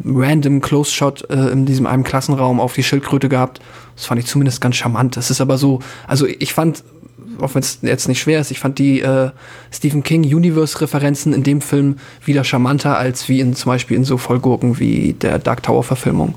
random 0.06 0.62
Close-Shot 0.62 1.28
äh, 1.28 1.48
in 1.48 1.66
diesem 1.66 1.84
einen 1.84 2.04
Klassenraum 2.04 2.58
auf 2.58 2.72
die 2.72 2.84
Schildkröte 2.84 3.28
gehabt. 3.28 3.60
Das 3.96 4.06
fand 4.06 4.18
ich 4.18 4.26
zumindest 4.26 4.62
ganz 4.62 4.76
charmant. 4.76 5.18
Das 5.18 5.30
ist 5.30 5.42
aber 5.42 5.58
so, 5.58 5.80
also 6.06 6.26
ich 6.26 6.54
fand, 6.54 6.82
auch 7.40 7.54
wenn 7.54 7.62
es 7.62 7.78
jetzt 7.82 8.08
nicht 8.08 8.20
schwer 8.20 8.40
ist, 8.40 8.50
ich 8.50 8.58
fand 8.58 8.78
die 8.78 9.00
äh, 9.00 9.30
Stephen 9.70 10.02
King 10.02 10.22
Universe-Referenzen 10.22 11.32
in 11.32 11.42
dem 11.42 11.60
Film 11.60 11.96
wieder 12.24 12.44
charmanter 12.44 12.96
als 12.96 13.28
wie 13.28 13.40
in 13.40 13.54
zum 13.54 13.70
Beispiel 13.70 13.96
in 13.96 14.04
so 14.04 14.18
Vollgurken 14.18 14.78
wie 14.78 15.14
der 15.14 15.38
Dark 15.38 15.62
Tower-Verfilmung. 15.62 16.34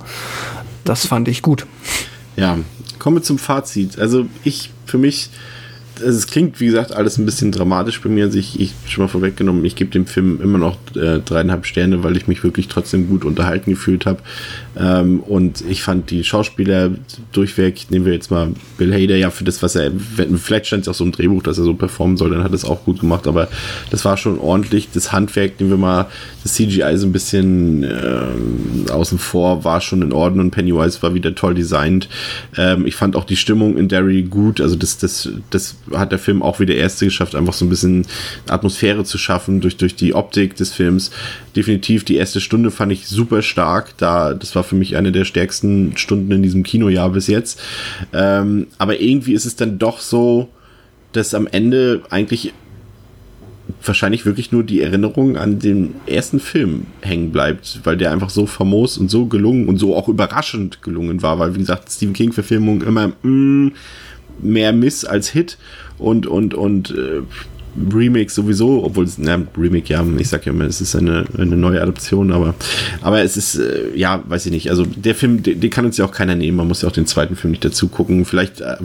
Das 0.84 1.05
fand 1.05 1.28
ich 1.28 1.41
gut. 1.41 1.65
Ja, 2.36 2.57
kommen 2.99 3.17
wir 3.17 3.23
zum 3.23 3.38
Fazit. 3.38 3.97
Also 3.99 4.28
ich, 4.43 4.71
für 4.86 4.97
mich, 4.97 5.30
es 6.05 6.28
klingt, 6.28 6.59
wie 6.59 6.67
gesagt, 6.67 6.91
alles 6.91 7.17
ein 7.17 7.26
bisschen 7.26 7.51
dramatisch 7.51 8.01
bei 8.01 8.09
mir. 8.09 8.26
Also 8.26 8.38
ich, 8.38 8.59
ich 8.59 8.73
schon 8.88 9.03
mal 9.03 9.07
vorweggenommen, 9.07 9.63
ich 9.65 9.76
gebe 9.76 9.91
dem 9.91 10.05
Film 10.05 10.41
immer 10.41 10.57
noch 10.57 10.78
äh, 10.95 11.19
dreieinhalb 11.19 11.65
Sterne, 11.65 12.03
weil 12.03 12.17
ich 12.17 12.28
mich 12.28 12.43
wirklich 12.43 12.67
trotzdem 12.67 13.07
gut 13.07 13.26
unterhalten 13.26 13.71
gefühlt 13.71 14.05
habe. 14.05 14.19
Ähm, 14.78 15.21
und 15.21 15.61
ich 15.61 15.84
fand 15.84 16.11
die 16.11 16.23
Schauspieler 16.23 16.91
durchweg, 17.32 17.88
nehmen 17.89 18.05
wir 18.05 18.13
jetzt 18.13 18.32
mal 18.32 18.49
Bill 18.78 18.93
Hader, 18.93 19.15
ja, 19.15 19.30
für 19.30 19.43
das, 19.43 19.63
was 19.63 19.76
er, 19.76 19.91
vielleicht 20.38 20.67
stand 20.67 20.84
es 20.84 20.88
auch 20.88 20.93
so 20.93 21.03
im 21.03 21.11
Drehbuch, 21.11 21.43
dass 21.43 21.57
er 21.57 21.63
so 21.63 21.73
performen 21.73 22.17
soll, 22.17 22.32
dann 22.32 22.43
hat 22.43 22.53
es 22.53 22.65
auch 22.65 22.84
gut 22.84 22.99
gemacht, 22.99 23.28
aber 23.28 23.47
das 23.89 24.05
war 24.05 24.17
schon 24.17 24.39
ordentlich. 24.39 24.89
Das 24.93 25.11
Handwerk, 25.11 25.59
nehmen 25.59 25.71
wir 25.71 25.78
mal 25.78 26.07
das 26.43 26.53
CGI 26.53 26.97
so 26.97 27.07
ein 27.07 27.11
bisschen 27.11 27.84
ähm, 27.84 28.86
außen 28.91 29.17
vor, 29.17 29.63
war 29.63 29.82
schon 29.82 30.01
in 30.01 30.13
Ordnung. 30.13 30.51
Pennywise 30.51 31.01
war 31.01 31.13
wieder 31.13 31.34
toll 31.34 31.55
designt. 31.55 32.07
Ähm, 32.57 32.86
ich 32.86 32.95
fand 32.95 33.15
auch 33.15 33.23
die 33.23 33.36
Stimmung 33.36 33.78
in 33.78 33.88
Derry 33.88 34.23
gut. 34.23 34.61
Also 34.61 34.76
das, 34.76 34.97
das, 34.97 35.30
das 35.49 35.78
hat 35.93 36.11
der 36.11 36.19
Film 36.19 36.43
auch 36.43 36.59
wie 36.59 36.65
der 36.65 36.78
erste 36.78 37.05
geschafft, 37.05 37.36
einfach 37.36 37.53
so 37.53 37.65
ein 37.65 37.69
bisschen 37.69 38.05
Atmosphäre 38.47 39.03
zu 39.03 39.17
schaffen 39.17 39.61
durch, 39.61 39.78
durch 39.78 39.95
die 39.95 40.13
Optik 40.13 40.55
des 40.55 40.71
Films. 40.73 41.11
Definitiv 41.56 42.03
die 42.03 42.16
erste 42.16 42.41
Stunde 42.41 42.70
fand 42.72 42.91
ich 42.91 43.08
super 43.08 43.41
stark. 43.41 43.97
Da, 43.97 44.34
das 44.34 44.56
war 44.56 44.64
für 44.64 44.76
mich 44.76 44.97
eine 44.97 45.12
der 45.12 45.26
stärksten 45.26 45.95
Stunden 45.95 46.32
in 46.32 46.43
diesem 46.43 46.64
Kinojahr 46.64 47.10
bis 47.10 47.28
jetzt. 47.28 47.62
Ähm, 48.14 48.68
aber 48.78 48.99
irgendwie 48.99 49.34
ist 49.34 49.45
es 49.45 49.56
dann 49.56 49.80
doch 49.80 49.99
so, 49.99 50.49
dass 51.14 51.34
am 51.34 51.47
Ende 51.47 52.01
eigentlich 52.10 52.53
wahrscheinlich 53.84 54.26
wirklich 54.26 54.51
nur 54.51 54.64
die 54.64 54.82
Erinnerung 54.82 55.38
an 55.38 55.60
den 55.60 55.95
ersten 56.06 56.39
Film 56.39 56.88
hängen 57.01 57.32
bleibt, 57.32 57.82
weil 57.84 57.97
der 57.97 58.12
einfach 58.12 58.30
so 58.30 58.45
famos 58.45 58.97
und 58.97 59.10
so 59.10 59.26
gelungen 59.26 59.68
und 59.68 59.78
so 59.78 59.95
auch 59.95 60.08
überraschend 60.08 60.82
gelungen 60.82 61.22
war, 61.22 61.39
weil 61.39 61.56
wie 61.56 61.60
gesagt, 61.60 61.91
Stephen 61.91 62.14
King 62.14 62.32
Verfilmung 62.32 62.82
immer 62.82 63.14
mm, 63.24 63.72
mehr 64.41 64.74
Miss 64.74 65.06
als 65.06 65.30
Hit 65.30 65.58
und 65.97 66.28
und 66.28 66.53
und 66.53 66.91
äh, 66.91 67.22
Remake 67.93 68.32
sowieso, 68.32 68.84
obwohl 68.84 69.05
es, 69.05 69.17
na, 69.17 69.41
Remake, 69.57 69.89
ja, 69.89 70.05
ich 70.17 70.30
sag 70.30 70.45
ja 70.45 70.53
immer, 70.53 70.65
es 70.65 70.82
ist 70.82 70.95
eine, 70.95 71.26
eine 71.38 71.57
neue 71.57 71.82
Adaption, 71.82 72.32
aber, 72.32 72.55
aber 73.01 73.21
es 73.21 73.38
ist, 73.38 73.55
äh, 73.55 73.95
ja, 73.95 74.23
weiß 74.28 74.45
ich 74.45 74.51
nicht, 74.51 74.69
also 74.69 74.86
der 74.86 75.15
Film, 75.15 75.43
den, 75.43 75.59
den 75.59 75.69
kann 75.69 75.86
uns 75.86 75.97
ja 75.97 76.05
auch 76.05 76.11
keiner 76.11 76.36
nehmen, 76.36 76.57
man 76.57 76.67
muss 76.67 76.82
ja 76.82 76.88
auch 76.88 76.93
den 76.93 77.05
zweiten 77.05 77.36
Film 77.36 77.51
nicht 77.51 77.65
dazu 77.65 77.88
gucken, 77.88 78.26
vielleicht 78.26 78.61
äh, 78.61 78.78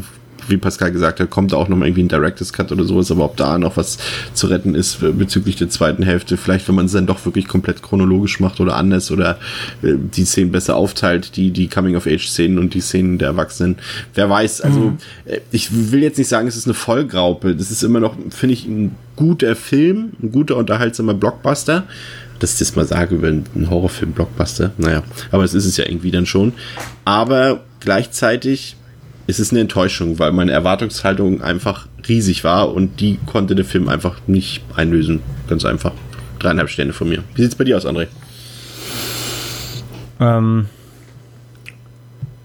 wie 0.48 0.56
Pascal 0.56 0.92
gesagt 0.92 1.20
hat, 1.20 1.30
kommt 1.30 1.52
da 1.52 1.56
auch 1.56 1.68
noch 1.68 1.76
mal 1.76 1.86
irgendwie 1.86 2.02
ein 2.02 2.08
Director's 2.08 2.52
Cut 2.52 2.72
oder 2.72 2.84
sowas, 2.84 3.10
aber 3.10 3.24
ob 3.24 3.36
da 3.36 3.58
noch 3.58 3.76
was 3.76 3.98
zu 4.34 4.46
retten 4.46 4.74
ist 4.74 4.98
bezüglich 5.00 5.56
der 5.56 5.68
zweiten 5.68 6.02
Hälfte, 6.02 6.36
vielleicht 6.36 6.68
wenn 6.68 6.74
man 6.74 6.86
es 6.86 6.92
dann 6.92 7.06
doch 7.06 7.24
wirklich 7.24 7.48
komplett 7.48 7.82
chronologisch 7.82 8.40
macht 8.40 8.60
oder 8.60 8.76
anders 8.76 9.10
oder 9.10 9.38
äh, 9.82 9.94
die 9.96 10.24
Szenen 10.24 10.52
besser 10.52 10.76
aufteilt, 10.76 11.36
die, 11.36 11.50
die 11.50 11.68
Coming-of-Age-Szenen 11.68 12.58
und 12.58 12.74
die 12.74 12.80
Szenen 12.80 13.18
der 13.18 13.28
Erwachsenen. 13.28 13.76
Wer 14.14 14.28
weiß, 14.28 14.60
also 14.60 14.80
mhm. 14.80 14.98
Äh, 15.24 15.40
ich 15.50 15.92
will 15.92 16.02
jetzt 16.02 16.18
nicht 16.18 16.28
sagen, 16.28 16.48
es 16.48 16.56
ist 16.56 16.66
eine 16.66 16.74
Vollgraupe, 16.74 17.54
das 17.54 17.70
ist 17.70 17.82
immer 17.82 18.00
noch, 18.00 18.14
finde 18.30 18.52
ich, 18.54 18.66
ein 18.66 18.96
guter 19.16 19.54
Film, 19.56 20.12
ein 20.22 20.32
guter, 20.32 20.56
unterhaltsamer 20.56 21.14
Blockbuster 21.14 21.84
dass 22.40 22.54
ich 22.54 22.58
das 22.58 22.74
mal 22.74 22.86
sage 22.86 23.16
über 23.16 23.28
einen 23.28 23.68
Horrorfilm-Blockbuster. 23.68 24.72
Naja, 24.78 25.02
aber 25.30 25.44
es 25.44 25.54
ist 25.54 25.66
es 25.66 25.76
ja 25.76 25.84
irgendwie 25.84 26.10
dann 26.10 26.26
schon. 26.26 26.54
Aber 27.04 27.60
gleichzeitig 27.80 28.76
ist 29.26 29.38
es 29.38 29.50
eine 29.50 29.60
Enttäuschung, 29.60 30.18
weil 30.18 30.32
meine 30.32 30.52
Erwartungshaltung 30.52 31.42
einfach 31.42 31.86
riesig 32.08 32.44
war 32.44 32.72
und 32.72 33.00
die 33.00 33.18
konnte 33.26 33.54
der 33.54 33.64
Film 33.64 33.88
einfach 33.88 34.16
nicht 34.26 34.62
einlösen. 34.74 35.20
Ganz 35.48 35.64
einfach. 35.64 35.92
Dreieinhalb 36.38 36.70
Sterne 36.70 36.92
von 36.92 37.08
mir. 37.08 37.22
Wie 37.34 37.42
sieht 37.42 37.52
es 37.52 37.56
bei 37.56 37.64
dir 37.64 37.76
aus, 37.76 37.86
André? 37.86 38.08
Ähm, 40.20 40.66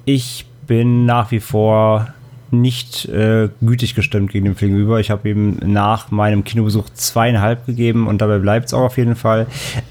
ich 0.05 0.45
bin 0.67 1.05
nach 1.05 1.31
wie 1.31 1.39
vor 1.39 2.13
nicht 2.61 3.05
äh, 3.09 3.49
gütig 3.61 3.95
gestimmt 3.95 4.31
gegen 4.31 4.45
den 4.45 4.55
Film 4.55 4.71
gegenüber. 4.71 4.99
Ich 4.99 5.11
habe 5.11 5.29
ihm 5.29 5.57
nach 5.63 6.11
meinem 6.11 6.43
Kinobesuch 6.43 6.89
zweieinhalb 6.93 7.65
gegeben 7.65 8.07
und 8.07 8.21
dabei 8.21 8.39
bleibt 8.39 8.67
es 8.67 8.73
auch 8.73 8.81
auf 8.81 8.97
jeden 8.97 9.15
Fall. 9.15 9.47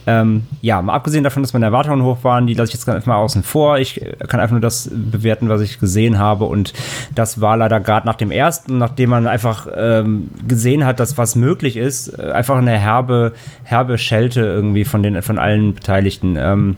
Ähm, 0.06 0.44
ja, 0.60 0.80
mal 0.82 0.94
abgesehen 0.94 1.24
davon, 1.24 1.42
dass 1.42 1.52
meine 1.52 1.66
Erwartungen 1.66 2.02
hoch 2.02 2.18
waren, 2.22 2.46
die 2.46 2.54
lasse 2.54 2.70
ich 2.70 2.74
jetzt 2.74 2.88
einfach 2.88 3.06
mal 3.06 3.16
außen 3.16 3.42
vor. 3.42 3.78
Ich 3.78 4.00
kann 4.28 4.40
einfach 4.40 4.52
nur 4.52 4.60
das 4.60 4.90
bewerten, 4.92 5.48
was 5.48 5.60
ich 5.60 5.78
gesehen 5.78 6.18
habe 6.18 6.44
und 6.44 6.72
das 7.14 7.40
war 7.40 7.56
leider 7.56 7.80
gerade 7.80 8.06
nach 8.06 8.16
dem 8.16 8.30
ersten, 8.30 8.78
nachdem 8.78 9.10
man 9.10 9.26
einfach 9.26 9.66
ähm, 9.74 10.30
gesehen 10.46 10.84
hat, 10.84 11.00
dass 11.00 11.18
was 11.18 11.36
möglich 11.36 11.76
ist, 11.76 12.18
äh, 12.18 12.32
einfach 12.32 12.56
eine 12.56 12.78
herbe, 12.78 13.32
herbe 13.64 13.98
Schelte 13.98 14.40
irgendwie 14.40 14.84
von 14.84 15.02
den 15.02 15.22
von 15.22 15.38
allen 15.38 15.74
Beteiligten. 15.74 16.36
Ähm, 16.38 16.76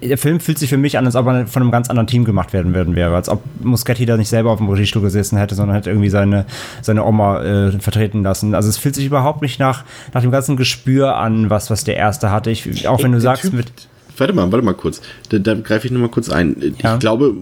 der 0.00 0.18
Film 0.18 0.40
fühlt 0.40 0.58
sich 0.58 0.70
für 0.70 0.76
mich 0.76 0.98
an, 0.98 1.06
als 1.06 1.16
ob 1.16 1.26
er 1.26 1.46
von 1.46 1.62
einem 1.62 1.70
ganz 1.70 1.90
anderen 1.90 2.06
Team 2.06 2.24
gemacht 2.24 2.52
werden 2.52 2.74
werden 2.74 2.94
wäre. 2.94 3.14
Als 3.14 3.28
ob 3.28 3.42
Muschetti 3.60 4.06
da 4.06 4.16
nicht 4.16 4.28
selber 4.28 4.50
auf 4.50 4.58
dem 4.58 4.68
Regiestuhl 4.68 5.02
gesessen 5.02 5.38
hätte, 5.38 5.54
sondern 5.54 5.76
hätte 5.76 5.90
irgendwie 5.90 6.10
seine, 6.10 6.46
seine 6.82 7.04
Oma 7.04 7.42
äh, 7.42 7.72
vertreten 7.80 8.22
lassen. 8.22 8.54
Also 8.54 8.68
es 8.68 8.76
fühlt 8.76 8.94
sich 8.94 9.06
überhaupt 9.06 9.42
nicht 9.42 9.58
nach, 9.58 9.84
nach 10.14 10.22
dem 10.22 10.30
ganzen 10.30 10.56
Gespür 10.56 11.16
an, 11.16 11.50
was, 11.50 11.70
was 11.70 11.84
der 11.84 11.96
erste 11.96 12.30
hatte. 12.30 12.50
Ich, 12.50 12.86
auch 12.86 13.02
wenn 13.02 13.12
du 13.12 13.20
sagst, 13.20 13.42
typ, 13.42 13.54
mit. 13.54 13.72
Warte 14.16 14.32
mal, 14.32 14.50
warte 14.50 14.64
mal 14.64 14.74
kurz. 14.74 15.00
Da, 15.28 15.38
da 15.38 15.54
greife 15.54 15.86
ich 15.86 15.92
nur 15.92 16.02
mal 16.02 16.10
kurz 16.10 16.28
ein. 16.28 16.74
Ja. 16.82 16.94
Ich 16.94 17.00
glaube, 17.00 17.34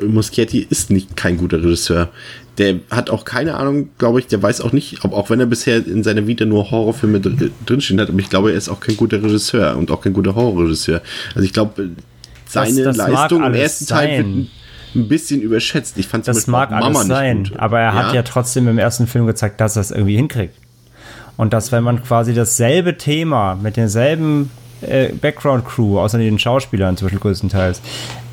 äh, 0.00 0.04
Muschetti 0.04 0.66
ist 0.68 0.90
nicht 0.90 1.16
kein 1.16 1.36
guter 1.36 1.58
Regisseur. 1.58 2.10
Der 2.58 2.76
hat 2.90 3.10
auch 3.10 3.24
keine 3.24 3.56
Ahnung, 3.56 3.88
glaube 3.98 4.20
ich, 4.20 4.28
der 4.28 4.42
weiß 4.42 4.60
auch 4.60 4.72
nicht, 4.72 5.04
ob, 5.04 5.12
auch 5.12 5.28
wenn 5.30 5.40
er 5.40 5.46
bisher 5.46 5.84
in 5.84 6.04
seiner 6.04 6.26
Vita 6.26 6.44
nur 6.44 6.70
Horrorfilme 6.70 7.20
dr 7.20 7.48
drinstehen 7.66 8.00
hat, 8.00 8.10
aber 8.10 8.18
ich 8.20 8.30
glaube, 8.30 8.52
er 8.52 8.56
ist 8.56 8.68
auch 8.68 8.80
kein 8.80 8.96
guter 8.96 9.22
Regisseur 9.22 9.76
und 9.76 9.90
auch 9.90 10.00
kein 10.00 10.12
guter 10.12 10.34
Horrorregisseur. 10.34 11.02
Also 11.34 11.44
ich 11.44 11.52
glaube, 11.52 11.90
seine 12.46 12.82
das, 12.82 12.96
das 12.96 13.08
Leistung 13.08 13.44
im 13.44 13.54
ersten 13.54 13.84
sein. 13.86 14.08
Teil 14.08 14.24
wird 14.24 14.46
ein 14.94 15.08
bisschen 15.08 15.40
überschätzt. 15.40 15.98
Ich 15.98 16.06
fand 16.06 16.28
das 16.28 16.46
mag 16.46 16.70
alles 16.70 16.84
Mama 16.84 17.04
sein, 17.04 17.44
gut. 17.44 17.58
aber 17.58 17.80
er 17.80 17.94
hat 17.94 18.14
ja 18.14 18.22
trotzdem 18.22 18.68
im 18.68 18.78
ersten 18.78 19.06
Film 19.06 19.26
gezeigt, 19.26 19.60
dass 19.60 19.76
er 19.76 19.80
es 19.80 19.90
irgendwie 19.90 20.16
hinkriegt. 20.16 20.54
Und 21.36 21.52
dass, 21.52 21.72
wenn 21.72 21.82
man 21.82 22.02
quasi 22.04 22.32
dasselbe 22.32 22.96
Thema 22.96 23.56
mit 23.56 23.76
denselben 23.76 24.50
äh, 24.84 25.12
Background-Crew, 25.12 25.98
außer 25.98 26.18
den 26.18 26.38
Schauspielern 26.38 26.96
zum 26.96 27.08
größtenteils, 27.08 27.80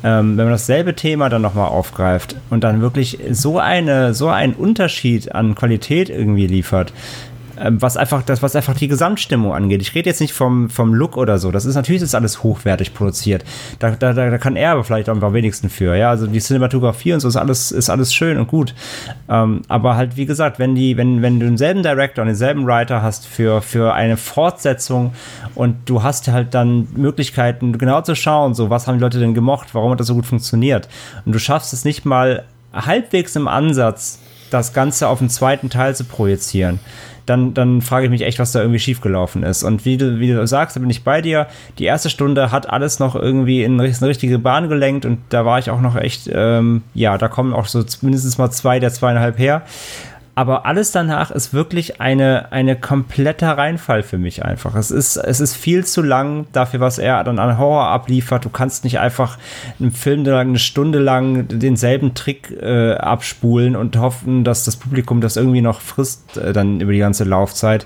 ähm, 0.04 0.36
wenn 0.36 0.44
man 0.44 0.52
dasselbe 0.52 0.94
Thema 0.94 1.28
dann 1.28 1.42
nochmal 1.42 1.68
aufgreift 1.68 2.36
und 2.50 2.64
dann 2.64 2.80
wirklich 2.80 3.18
so 3.30 3.58
eine, 3.58 4.14
so 4.14 4.28
einen 4.28 4.54
Unterschied 4.54 5.34
an 5.34 5.54
Qualität 5.54 6.10
irgendwie 6.10 6.46
liefert, 6.46 6.92
was 7.56 7.96
einfach 7.96 8.22
das, 8.22 8.42
was 8.42 8.56
einfach 8.56 8.74
die 8.74 8.88
Gesamtstimmung 8.88 9.52
angeht. 9.52 9.82
Ich 9.82 9.94
rede 9.94 10.08
jetzt 10.08 10.20
nicht 10.20 10.32
vom, 10.32 10.70
vom 10.70 10.94
Look 10.94 11.16
oder 11.16 11.38
so. 11.38 11.50
Das 11.50 11.64
ist 11.64 11.74
natürlich 11.74 12.02
ist 12.02 12.14
alles 12.14 12.42
hochwertig 12.42 12.94
produziert. 12.94 13.44
Da, 13.78 13.90
da, 13.90 14.12
da 14.12 14.38
kann 14.38 14.56
er 14.56 14.72
aber 14.72 14.84
vielleicht 14.84 15.08
am 15.08 15.20
wenigsten 15.32 15.68
für. 15.68 15.96
Ja, 15.96 16.10
also 16.10 16.26
die 16.26 16.40
Cinematografie 16.40 17.12
und 17.12 17.20
so 17.20 17.28
ist 17.28 17.36
alles, 17.36 17.72
ist 17.72 17.90
alles 17.90 18.14
schön 18.14 18.38
und 18.38 18.48
gut. 18.48 18.74
Ähm, 19.28 19.62
aber 19.68 19.96
halt, 19.96 20.16
wie 20.16 20.26
gesagt, 20.26 20.58
wenn 20.58 20.74
die, 20.74 20.96
wenn, 20.96 21.22
wenn 21.22 21.40
du 21.40 21.46
denselben 21.46 21.82
Director 21.82 22.22
und 22.22 22.28
denselben 22.28 22.66
Writer 22.66 23.02
hast 23.02 23.26
für, 23.26 23.62
für 23.62 23.94
eine 23.94 24.16
Fortsetzung 24.16 25.12
und 25.54 25.76
du 25.86 26.02
hast 26.02 26.28
halt 26.28 26.54
dann 26.54 26.88
Möglichkeiten, 26.94 27.76
genau 27.78 28.00
zu 28.02 28.14
schauen, 28.14 28.54
so, 28.54 28.70
was 28.70 28.86
haben 28.86 28.98
die 28.98 29.02
Leute 29.02 29.18
denn 29.18 29.34
gemocht, 29.34 29.68
warum 29.74 29.92
hat 29.92 30.00
das 30.00 30.06
so 30.06 30.14
gut 30.14 30.26
funktioniert. 30.26 30.88
Und 31.24 31.32
du 31.32 31.38
schaffst 31.38 31.72
es 31.72 31.84
nicht 31.84 32.04
mal 32.04 32.44
halbwegs 32.72 33.36
im 33.36 33.48
Ansatz, 33.48 34.18
das 34.50 34.74
Ganze 34.74 35.08
auf 35.08 35.18
den 35.18 35.30
zweiten 35.30 35.70
Teil 35.70 35.96
zu 35.96 36.04
projizieren 36.04 36.78
dann, 37.26 37.54
dann 37.54 37.82
frage 37.82 38.06
ich 38.06 38.10
mich 38.10 38.22
echt, 38.22 38.38
was 38.38 38.52
da 38.52 38.60
irgendwie 38.60 38.78
schiefgelaufen 38.78 39.42
ist. 39.42 39.62
Und 39.62 39.84
wie 39.84 39.96
du, 39.96 40.18
wie 40.18 40.28
du 40.28 40.46
sagst, 40.46 40.76
da 40.76 40.80
bin 40.80 40.90
ich 40.90 41.04
bei 41.04 41.20
dir. 41.20 41.46
Die 41.78 41.84
erste 41.84 42.10
Stunde 42.10 42.50
hat 42.50 42.68
alles 42.70 42.98
noch 42.98 43.14
irgendwie 43.14 43.62
in 43.62 43.80
eine 43.80 44.08
richtige 44.08 44.38
Bahn 44.38 44.68
gelenkt 44.68 45.04
und 45.04 45.18
da 45.28 45.44
war 45.44 45.58
ich 45.58 45.70
auch 45.70 45.80
noch 45.80 45.96
echt, 45.96 46.30
ähm, 46.32 46.82
ja, 46.94 47.18
da 47.18 47.28
kommen 47.28 47.52
auch 47.52 47.66
so 47.66 47.84
mindestens 48.00 48.38
mal 48.38 48.50
zwei 48.50 48.78
der 48.80 48.92
zweieinhalb 48.92 49.38
her. 49.38 49.62
Aber 50.34 50.64
alles 50.64 50.92
danach 50.92 51.30
ist 51.30 51.52
wirklich 51.52 52.00
eine, 52.00 52.52
eine 52.52 52.74
kompletter 52.74 53.58
Reinfall 53.58 54.02
für 54.02 54.16
mich 54.16 54.42
einfach. 54.42 54.74
Es 54.74 54.90
ist, 54.90 55.16
es 55.16 55.40
ist 55.40 55.54
viel 55.54 55.84
zu 55.84 56.00
lang 56.00 56.46
dafür, 56.52 56.80
was 56.80 56.98
er 56.98 57.22
dann 57.22 57.38
an 57.38 57.58
Horror 57.58 57.88
abliefert. 57.88 58.46
Du 58.46 58.48
kannst 58.48 58.84
nicht 58.84 58.98
einfach 58.98 59.36
einen 59.78 59.92
Film 59.92 60.26
eine 60.26 60.58
Stunde 60.58 61.00
lang 61.00 61.48
denselben 61.48 62.14
Trick 62.14 62.50
äh, 62.50 62.94
abspulen 62.94 63.76
und 63.76 63.98
hoffen, 63.98 64.42
dass 64.42 64.64
das 64.64 64.76
Publikum 64.76 65.20
das 65.20 65.36
irgendwie 65.36 65.60
noch 65.60 65.82
frisst, 65.82 66.38
äh, 66.38 66.54
dann 66.54 66.80
über 66.80 66.92
die 66.92 66.98
ganze 66.98 67.24
Laufzeit. 67.24 67.84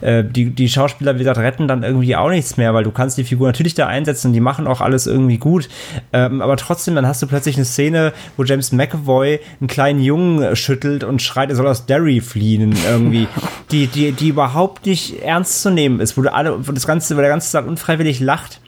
Äh, 0.00 0.24
die, 0.24 0.50
die 0.50 0.68
Schauspieler, 0.68 1.14
wie 1.14 1.18
gesagt, 1.18 1.38
retten 1.38 1.68
dann 1.68 1.84
irgendwie 1.84 2.16
auch 2.16 2.30
nichts 2.30 2.56
mehr, 2.56 2.74
weil 2.74 2.82
du 2.82 2.90
kannst 2.90 3.18
die 3.18 3.24
Figur 3.24 3.46
natürlich 3.46 3.74
da 3.74 3.86
einsetzen, 3.86 4.32
die 4.32 4.40
machen 4.40 4.66
auch 4.66 4.80
alles 4.80 5.06
irgendwie 5.06 5.38
gut. 5.38 5.68
Ähm, 6.12 6.42
aber 6.42 6.56
trotzdem, 6.56 6.96
dann 6.96 7.06
hast 7.06 7.22
du 7.22 7.28
plötzlich 7.28 7.54
eine 7.54 7.64
Szene, 7.64 8.12
wo 8.36 8.42
James 8.42 8.72
McAvoy 8.72 9.38
einen 9.60 9.68
kleinen 9.68 10.00
Jungen 10.00 10.56
schüttelt 10.56 11.04
und 11.04 11.22
schreit, 11.22 11.50
er 11.50 11.56
soll 11.56 11.66
aus 11.84 11.86
Derry 11.86 12.20
fliehen 12.20 12.74
irgendwie, 12.88 13.28
die, 13.70 13.86
die, 13.86 14.12
die 14.12 14.28
überhaupt 14.28 14.86
nicht 14.86 15.22
ernst 15.22 15.62
zu 15.62 15.70
nehmen 15.70 16.00
ist, 16.00 16.16
wo 16.16 16.22
du 16.22 16.32
alle, 16.32 16.66
wo 16.66 16.72
das 16.72 16.86
ganze, 16.86 17.16
wo 17.16 17.20
der 17.20 17.30
ganze 17.30 17.52
Tag 17.52 17.66
unfreiwillig 17.66 18.20
lacht. 18.20 18.60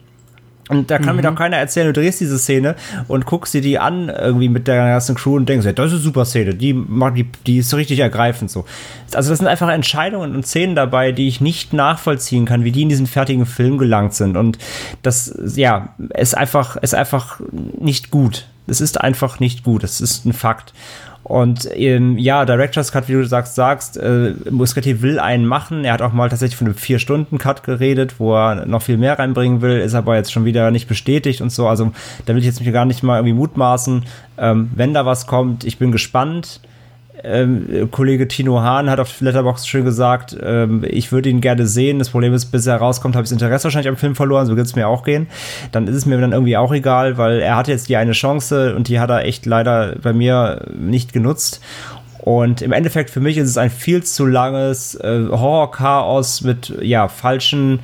Und 0.69 0.91
da 0.91 0.97
kann 0.97 1.15
mhm. 1.15 1.21
mir 1.21 1.29
doch 1.29 1.35
keiner 1.35 1.55
erzählen, 1.55 1.87
du 1.87 1.93
drehst 1.93 2.19
diese 2.19 2.37
Szene 2.37 2.75
und 3.07 3.25
guckst 3.25 3.53
dir 3.53 3.61
die 3.61 3.79
an 3.79 4.09
irgendwie 4.09 4.49
mit 4.49 4.67
der 4.67 4.75
ganzen 4.75 5.15
Crew 5.15 5.37
und 5.37 5.47
denkst, 5.47 5.65
ja, 5.65 5.71
das 5.71 5.87
ist 5.87 5.93
eine 5.93 6.01
super 6.01 6.25
Szene, 6.25 6.55
die, 6.55 6.73
die, 6.73 7.25
die 7.45 7.57
ist 7.59 7.69
so 7.69 7.77
richtig 7.77 7.99
ergreifend 7.99 8.51
so. 8.51 8.65
Also 9.13 9.29
das 9.29 9.37
sind 9.37 9.47
einfach 9.47 9.69
Entscheidungen 9.69 10.35
und 10.35 10.45
Szenen 10.45 10.75
dabei, 10.75 11.13
die 11.13 11.29
ich 11.29 11.39
nicht 11.39 11.71
nachvollziehen 11.71 12.43
kann, 12.43 12.65
wie 12.65 12.73
die 12.73 12.81
in 12.81 12.89
diesen 12.89 13.07
fertigen 13.07 13.45
Film 13.45 13.77
gelangt 13.77 14.13
sind. 14.13 14.35
Und 14.35 14.57
das, 15.03 15.33
ja, 15.55 15.95
ist 16.13 16.35
einfach, 16.35 16.75
ist 16.75 16.93
einfach 16.93 17.39
nicht 17.79 18.11
gut. 18.11 18.45
Es 18.67 18.81
ist 18.81 18.99
einfach 18.99 19.39
nicht 19.39 19.63
gut. 19.63 19.83
Das 19.83 20.01
ist 20.01 20.25
ein 20.25 20.33
Fakt. 20.33 20.73
Und 21.27 21.67
ähm, 21.75 22.17
ja, 22.17 22.45
Director's 22.45 22.93
Cut, 22.93 23.09
wie 23.09 23.13
du 23.13 23.25
sagst, 23.25 23.55
sagst, 23.55 23.97
äh, 23.97 24.33
Muschetti 24.49 25.01
will 25.01 25.19
einen 25.19 25.45
machen. 25.45 25.83
Er 25.83 25.91
hat 25.91 26.01
auch 26.01 26.13
mal 26.13 26.29
tatsächlich 26.29 26.55
von 26.55 26.67
einem 26.67 26.77
Vier-Stunden-Cut 26.77 27.63
geredet, 27.63 28.17
wo 28.17 28.33
er 28.33 28.65
noch 28.65 28.81
viel 28.81 28.95
mehr 28.95 29.19
reinbringen 29.19 29.61
will, 29.61 29.77
ist 29.77 29.93
aber 29.93 30.15
jetzt 30.15 30.31
schon 30.31 30.45
wieder 30.45 30.71
nicht 30.71 30.87
bestätigt 30.87 31.41
und 31.41 31.51
so. 31.51 31.67
Also 31.67 31.91
da 32.25 32.33
will 32.33 32.39
ich 32.39 32.45
jetzt 32.45 32.61
mich 32.61 32.71
gar 32.71 32.85
nicht 32.85 33.03
mal 33.03 33.17
irgendwie 33.17 33.33
mutmaßen. 33.33 34.05
Ähm, 34.37 34.71
wenn 34.73 34.93
da 34.93 35.05
was 35.05 35.27
kommt, 35.27 35.65
ich 35.65 35.77
bin 35.77 35.91
gespannt 35.91 36.61
ähm, 37.23 37.89
Kollege 37.91 38.27
Tino 38.27 38.61
Hahn 38.61 38.89
hat 38.89 38.99
auf 38.99 39.21
Letterbox 39.21 39.67
schön 39.67 39.85
gesagt, 39.85 40.37
ähm, 40.41 40.85
ich 40.87 41.11
würde 41.11 41.29
ihn 41.29 41.41
gerne 41.41 41.65
sehen. 41.65 41.99
Das 41.99 42.09
Problem 42.09 42.33
ist, 42.33 42.47
bis 42.47 42.65
er 42.67 42.77
rauskommt, 42.77 43.15
habe 43.15 43.23
ich 43.23 43.29
das 43.29 43.41
Interesse 43.41 43.65
wahrscheinlich 43.65 43.89
am 43.89 43.97
Film 43.97 44.15
verloren. 44.15 44.45
So 44.45 44.55
wird 44.55 44.67
es 44.67 44.75
mir 44.75 44.87
auch 44.87 45.03
gehen. 45.03 45.27
Dann 45.71 45.87
ist 45.87 45.95
es 45.95 46.05
mir 46.05 46.19
dann 46.19 46.31
irgendwie 46.31 46.57
auch 46.57 46.73
egal, 46.73 47.17
weil 47.17 47.39
er 47.39 47.55
hatte 47.55 47.71
jetzt 47.71 47.89
die 47.89 47.97
eine 47.97 48.11
Chance 48.11 48.75
und 48.75 48.87
die 48.87 48.99
hat 48.99 49.09
er 49.09 49.25
echt 49.25 49.45
leider 49.45 49.95
bei 50.01 50.13
mir 50.13 50.65
nicht 50.77 51.13
genutzt. 51.13 51.61
Und 52.19 52.61
im 52.61 52.73
Endeffekt 52.73 53.09
für 53.09 53.21
mich 53.21 53.37
ist 53.37 53.47
es 53.47 53.57
ein 53.57 53.69
viel 53.69 54.03
zu 54.03 54.25
langes 54.25 54.95
äh, 54.95 55.27
Horror-Chaos 55.29 56.41
mit 56.41 56.73
ja 56.81 57.07
falschen, 57.07 57.79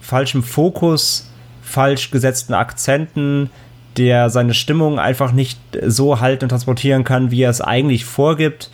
falschem 0.00 0.42
Fokus, 0.42 1.28
falsch 1.62 2.10
gesetzten 2.10 2.54
Akzenten, 2.54 3.50
der 3.96 4.30
seine 4.30 4.54
Stimmung 4.54 4.98
einfach 4.98 5.32
nicht 5.32 5.58
so 5.86 6.20
halten 6.20 6.44
und 6.44 6.48
transportieren 6.50 7.04
kann, 7.04 7.30
wie 7.30 7.42
er 7.42 7.50
es 7.50 7.60
eigentlich 7.60 8.04
vorgibt. 8.04 8.70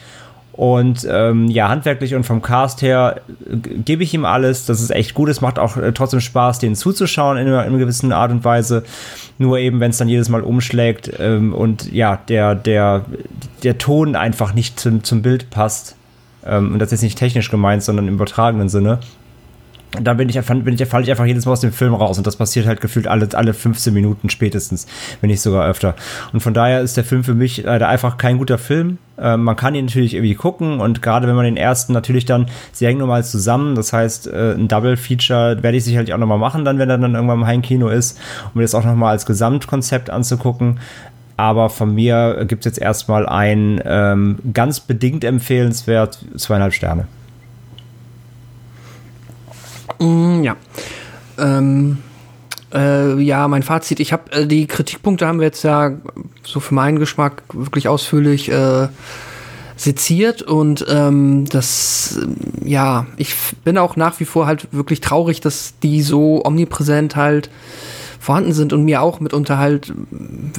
Und 0.53 1.07
ähm, 1.11 1.49
ja, 1.49 1.69
handwerklich 1.69 2.15
und 2.15 2.25
vom 2.25 2.41
Cast 2.41 2.81
her 2.81 3.21
äh, 3.51 3.57
gebe 3.57 4.03
ich 4.03 4.15
ihm 4.15 4.25
alles. 4.25 4.65
Das 4.65 4.81
ist 4.81 4.91
echt 4.91 5.13
gut. 5.13 5.29
Es 5.29 5.43
macht 5.43 5.59
auch 5.59 5.77
äh, 5.77 5.93
trotzdem 5.93 6.21
Spaß, 6.21 6.61
denen 6.61 6.75
zuzuschauen 6.75 7.37
in 7.37 7.47
in 7.47 7.53
einer 7.53 7.77
gewissen 7.77 8.11
Art 8.11 8.31
und 8.31 8.43
Weise. 8.43 8.83
Nur 9.37 9.59
eben, 9.59 9.81
wenn 9.81 9.91
es 9.91 9.99
dann 9.99 10.09
jedes 10.09 10.31
Mal 10.31 10.41
umschlägt 10.41 11.13
ähm, 11.19 11.53
und 11.53 11.93
ja, 11.93 12.17
der, 12.29 12.55
der, 12.55 13.05
der 13.65 13.77
Ton 13.77 14.17
einfach 14.17 14.55
nicht 14.55 14.81
zum, 14.81 15.05
zum 15.05 15.21
Bild 15.21 15.51
passt. 15.51 15.95
Ähm, 16.47 16.73
und 16.73 16.79
das 16.79 16.91
ist 16.91 17.03
nicht 17.03 17.19
technisch 17.19 17.51
gemeint, 17.51 17.83
sondern 17.83 18.09
im 18.09 18.15
übertragenen 18.15 18.71
Sinne 18.71 19.01
dann 20.01 20.17
bin 20.17 20.29
ich, 20.29 20.41
bin 20.41 20.75
ich, 20.75 20.85
falle 20.87 21.05
ich 21.05 21.11
einfach 21.11 21.25
jedes 21.25 21.47
Mal 21.47 21.53
aus 21.53 21.61
dem 21.61 21.73
Film 21.73 21.95
raus 21.95 22.19
und 22.19 22.27
das 22.27 22.37
passiert 22.37 22.67
halt 22.67 22.81
gefühlt 22.81 23.07
alle, 23.07 23.29
alle 23.33 23.55
15 23.55 23.95
Minuten 23.95 24.31
spätestens, 24.31 24.87
wenn 25.21 25.31
nicht 25.31 25.41
sogar 25.41 25.67
öfter. 25.67 25.95
Und 26.33 26.41
von 26.41 26.55
daher 26.55 26.81
ist 26.81 26.97
der 26.97 27.05
Film 27.05 27.25
für 27.25 27.35
mich 27.35 27.63
leider 27.65 27.89
einfach 27.89 28.19
kein 28.19 28.39
guter 28.39 28.59
Film. 28.59 28.99
Ähm, 29.19 29.45
man 29.45 29.57
kann 29.57 29.75
ihn 29.75 29.87
natürlich 29.87 30.15
irgendwie 30.15 30.35
gucken 30.35 30.81
und 30.81 31.03
gerade 31.03 31.27
wenn 31.27 31.37
man 31.37 31.45
den 31.45 31.57
ersten 31.57 31.93
natürlich 31.93 32.25
dann, 32.25 32.47
sie 32.73 32.87
hängen 32.87 32.99
nochmal 32.99 33.25
zusammen, 33.25 33.75
das 33.75 33.93
heißt, 33.93 34.27
äh, 34.27 34.55
ein 34.55 34.69
Double-Feature 34.69 35.63
werde 35.63 35.77
ich 35.77 35.85
sicherlich 35.85 36.13
auch 36.13 36.19
nochmal 36.19 36.39
machen, 36.39 36.65
dann, 36.65 36.79
wenn 36.79 36.91
er 36.91 36.99
dann 36.99 37.15
irgendwann 37.15 37.41
im 37.41 37.47
Heimkino 37.47 37.89
ist, 37.89 38.19
um 38.53 38.59
mir 38.59 38.63
das 38.63 38.75
auch 38.75 38.85
nochmal 38.85 39.13
als 39.13 39.25
Gesamtkonzept 39.25 40.11
anzugucken. 40.11 40.81
Aber 41.39 41.69
von 41.69 41.95
mir 41.95 42.47
gibt 42.49 42.65
es 42.65 42.73
jetzt 42.73 42.79
erstmal 42.79 43.27
ein 43.27 43.81
ähm, 43.85 44.39
ganz 44.55 44.81
bedingt 44.81 45.23
empfehlenswert 45.23 46.19
zweieinhalb 46.37 46.73
Sterne. 46.73 47.07
Mm, 49.99 50.43
ja. 50.43 50.57
Ähm, 51.39 51.99
äh, 52.73 53.21
ja, 53.21 53.49
mein 53.49 53.63
Fazit. 53.63 54.01
Ich 54.01 54.13
habe 54.13 54.31
äh, 54.33 54.47
die 54.47 54.67
Kritikpunkte 54.67 55.27
haben 55.27 55.39
wir 55.39 55.47
jetzt 55.47 55.63
ja 55.63 55.93
so 56.43 56.61
für 56.61 56.75
meinen 56.75 56.99
Geschmack 56.99 57.43
wirklich 57.53 57.89
ausführlich 57.89 58.51
äh, 58.51 58.89
seziert 59.77 60.43
und 60.43 60.87
ähm, 60.89 61.45
das, 61.51 62.19
ja, 62.65 63.07
ich 63.19 63.35
bin 63.63 63.77
auch 63.77 63.97
nach 63.97 64.19
wie 64.21 64.25
vor 64.25 64.47
halt 64.47 64.69
wirklich 64.73 65.03
traurig, 65.03 65.41
dass 65.41 65.75
die 65.83 66.01
so 66.03 66.43
omnipräsent 66.45 67.15
halt 67.15 67.51
vorhanden 68.19 68.55
sind 68.55 68.73
und 68.73 68.85
mir 68.85 69.03
auch 69.03 69.21
mitunter 69.21 69.59
halt, 69.59 69.93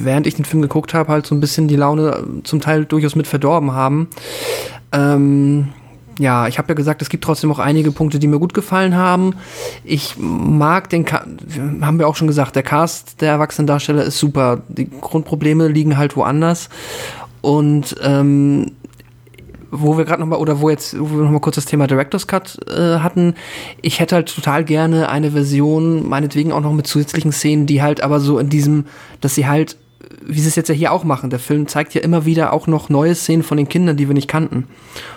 während 0.00 0.26
ich 0.26 0.36
den 0.36 0.44
Film 0.44 0.62
geguckt 0.62 0.94
habe, 0.94 1.12
halt 1.12 1.26
so 1.26 1.34
ein 1.34 1.40
bisschen 1.40 1.68
die 1.68 1.76
Laune 1.76 2.24
zum 2.44 2.60
Teil 2.60 2.84
durchaus 2.84 3.16
mit 3.16 3.26
verdorben 3.26 3.72
haben. 3.72 4.08
Ähm, 4.92 5.68
ja, 6.18 6.48
ich 6.48 6.58
habe 6.58 6.68
ja 6.68 6.74
gesagt, 6.74 7.00
es 7.02 7.08
gibt 7.08 7.24
trotzdem 7.24 7.50
auch 7.52 7.58
einige 7.58 7.92
Punkte, 7.92 8.18
die 8.18 8.26
mir 8.26 8.38
gut 8.38 8.54
gefallen 8.54 8.96
haben. 8.96 9.34
Ich 9.84 10.16
mag 10.18 10.90
den, 10.90 11.04
Ka 11.04 11.24
haben 11.80 11.98
wir 11.98 12.08
auch 12.08 12.16
schon 12.16 12.26
gesagt, 12.26 12.56
der 12.56 12.62
Cast 12.62 13.20
der 13.20 13.30
Erwachsenendarsteller 13.30 14.04
ist 14.04 14.18
super. 14.18 14.62
Die 14.68 14.90
Grundprobleme 14.90 15.68
liegen 15.68 15.96
halt 15.96 16.16
woanders. 16.16 16.68
Und 17.40 17.94
ähm, 18.02 18.72
wo 19.70 19.96
wir 19.98 20.04
gerade 20.04 20.20
nochmal, 20.20 20.38
oder 20.38 20.60
wo 20.60 20.70
jetzt, 20.70 20.98
wo 20.98 21.10
wir 21.10 21.24
nochmal 21.24 21.40
kurz 21.40 21.56
das 21.56 21.66
Thema 21.66 21.86
Director's 21.86 22.26
Cut 22.26 22.58
äh, 22.68 22.98
hatten, 22.98 23.34
ich 23.82 24.00
hätte 24.00 24.16
halt 24.16 24.34
total 24.34 24.64
gerne 24.64 25.08
eine 25.08 25.32
Version, 25.32 26.08
meinetwegen 26.08 26.52
auch 26.52 26.60
noch 26.60 26.72
mit 26.72 26.86
zusätzlichen 26.86 27.32
Szenen, 27.32 27.66
die 27.66 27.82
halt 27.82 28.02
aber 28.02 28.18
so 28.20 28.38
in 28.38 28.48
diesem, 28.48 28.86
dass 29.20 29.34
sie 29.34 29.46
halt 29.46 29.76
wie 30.24 30.40
sie 30.40 30.48
es 30.48 30.56
jetzt 30.56 30.68
ja 30.68 30.74
hier 30.74 30.92
auch 30.92 31.04
machen. 31.04 31.30
Der 31.30 31.38
Film 31.38 31.66
zeigt 31.66 31.94
ja 31.94 32.00
immer 32.00 32.24
wieder 32.24 32.52
auch 32.52 32.66
noch 32.66 32.88
neue 32.88 33.14
Szenen 33.14 33.42
von 33.42 33.56
den 33.56 33.68
Kindern, 33.68 33.96
die 33.96 34.08
wir 34.08 34.14
nicht 34.14 34.28
kannten. 34.28 34.64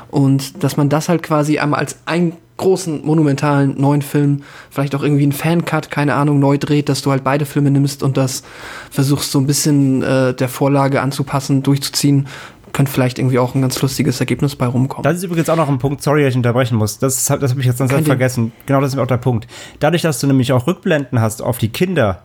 Und 0.10 0.64
dass 0.64 0.78
man 0.78 0.90
das 0.90 1.10
halt 1.10 1.24
quasi 1.24 1.60
einmal 1.60 1.80
als 1.80 1.98
einen 2.06 2.34
großen, 2.58 3.04
monumentalen 3.04 3.80
neuen 3.80 4.04
Film, 4.04 4.44
vielleicht 4.70 4.94
auch 4.94 5.02
irgendwie 5.02 5.24
einen 5.24 5.32
Fancut, 5.32 5.90
keine 5.90 6.14
Ahnung, 6.14 6.40
neu 6.40 6.58
dreht, 6.58 6.90
dass 6.90 7.02
du 7.02 7.10
halt 7.10 7.24
beide 7.24 7.46
Filme 7.46 7.72
nimmst 7.72 8.04
und 8.04 8.18
das 8.18 8.44
versuchst 8.92 9.32
so 9.32 9.40
ein 9.40 9.48
bisschen 9.48 10.04
äh, 10.04 10.34
der 10.36 10.48
Vorlage 10.48 11.02
anzupassen, 11.02 11.64
durchzuziehen, 11.64 12.28
könnte 12.72 12.92
vielleicht 12.92 13.20
irgendwie 13.20 13.40
auch 13.40 13.56
ein 13.56 13.62
ganz 13.62 13.82
lustiges 13.82 14.20
Ergebnis 14.20 14.56
bei 14.56 14.68
rumkommen. 14.68 15.04
Das 15.04 15.18
ist 15.18 15.24
übrigens 15.24 15.50
auch 15.50 15.56
noch 15.56 15.70
ein 15.70 15.80
Punkt, 15.80 16.04
sorry, 16.04 16.24
dass 16.24 16.32
ich 16.32 16.38
unterbrechen 16.38 16.78
muss. 16.78 17.00
Das, 17.00 17.26
das 17.26 17.30
habe 17.50 17.60
ich 17.60 17.66
jetzt 17.66 17.80
ganz 17.80 17.92
vergessen. 17.92 18.52
Genau, 18.66 18.80
das 18.80 18.94
ist 18.94 19.00
auch 19.00 19.08
der 19.08 19.18
Punkt. 19.18 19.48
Dadurch, 19.80 20.04
dass 20.04 20.20
du 20.20 20.28
nämlich 20.28 20.54
auch 20.54 20.68
Rückblenden 20.68 21.20
hast 21.20 21.42
auf 21.42 21.58
die 21.58 21.70
Kinder, 21.70 22.22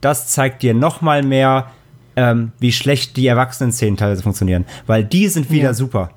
das 0.00 0.28
zeigt 0.28 0.62
dir 0.62 0.74
noch 0.74 1.00
mal 1.00 1.22
mehr, 1.22 1.70
ähm, 2.18 2.50
wie 2.58 2.72
schlecht 2.72 3.16
die 3.16 3.28
Erwachsenen-Szenen 3.28 3.96
teilweise 3.96 4.22
funktionieren. 4.22 4.64
Weil 4.86 5.04
die 5.04 5.28
sind 5.28 5.50
wieder 5.50 5.68
ja. 5.68 5.74
super. 5.74 6.10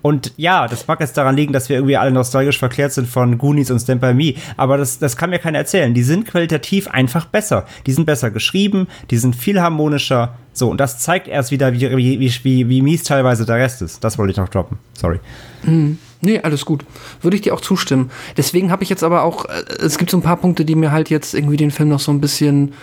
Und 0.00 0.32
ja, 0.36 0.66
das 0.66 0.88
mag 0.88 0.98
jetzt 0.98 1.16
daran 1.16 1.36
liegen, 1.36 1.52
dass 1.52 1.68
wir 1.68 1.76
irgendwie 1.76 1.96
alle 1.96 2.10
nostalgisch 2.10 2.58
verklärt 2.58 2.92
sind 2.92 3.06
von 3.06 3.38
Goonies 3.38 3.70
und 3.70 3.78
Stand 3.78 4.00
By 4.00 4.14
Me, 4.14 4.34
aber 4.56 4.76
das, 4.76 4.98
das 4.98 5.16
kann 5.16 5.30
mir 5.30 5.38
keiner 5.38 5.58
erzählen. 5.58 5.94
Die 5.94 6.02
sind 6.02 6.26
qualitativ 6.26 6.88
einfach 6.88 7.26
besser. 7.26 7.66
Die 7.86 7.92
sind 7.92 8.04
besser 8.04 8.32
geschrieben, 8.32 8.88
die 9.12 9.18
sind 9.18 9.36
viel 9.36 9.60
harmonischer. 9.60 10.34
So, 10.52 10.70
und 10.70 10.80
das 10.80 10.98
zeigt 10.98 11.28
erst 11.28 11.52
wieder, 11.52 11.72
wie, 11.74 12.18
wie, 12.18 12.18
wie, 12.42 12.68
wie 12.68 12.82
mies 12.82 13.04
teilweise 13.04 13.46
der 13.46 13.56
Rest 13.56 13.80
ist. 13.80 14.02
Das 14.02 14.18
wollte 14.18 14.32
ich 14.32 14.38
noch 14.38 14.48
droppen. 14.48 14.78
Sorry. 14.94 15.20
Mhm. 15.62 15.98
Nee, 16.20 16.40
alles 16.40 16.64
gut. 16.64 16.84
Würde 17.20 17.36
ich 17.36 17.42
dir 17.42 17.54
auch 17.54 17.60
zustimmen. 17.60 18.10
Deswegen 18.36 18.70
habe 18.70 18.82
ich 18.82 18.88
jetzt 18.88 19.04
aber 19.04 19.22
auch, 19.22 19.44
äh, 19.44 19.62
es 19.84 19.98
gibt 19.98 20.10
so 20.10 20.16
ein 20.16 20.22
paar 20.22 20.36
Punkte, 20.36 20.64
die 20.64 20.74
mir 20.74 20.90
halt 20.90 21.10
jetzt 21.10 21.34
irgendwie 21.34 21.56
den 21.56 21.70
Film 21.70 21.90
noch 21.90 22.00
so 22.00 22.10
ein 22.12 22.20
bisschen 22.20 22.74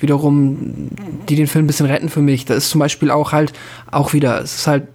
wiederum, 0.00 0.90
die 1.28 1.36
den 1.36 1.46
Film 1.46 1.64
ein 1.64 1.66
bisschen 1.66 1.86
retten 1.86 2.08
für 2.08 2.20
mich. 2.20 2.44
Da 2.44 2.54
ist 2.54 2.70
zum 2.70 2.78
Beispiel 2.78 3.10
auch 3.10 3.32
halt, 3.32 3.52
auch 3.90 4.12
wieder, 4.12 4.40
es 4.40 4.56
ist 4.56 4.66
halt 4.66 4.88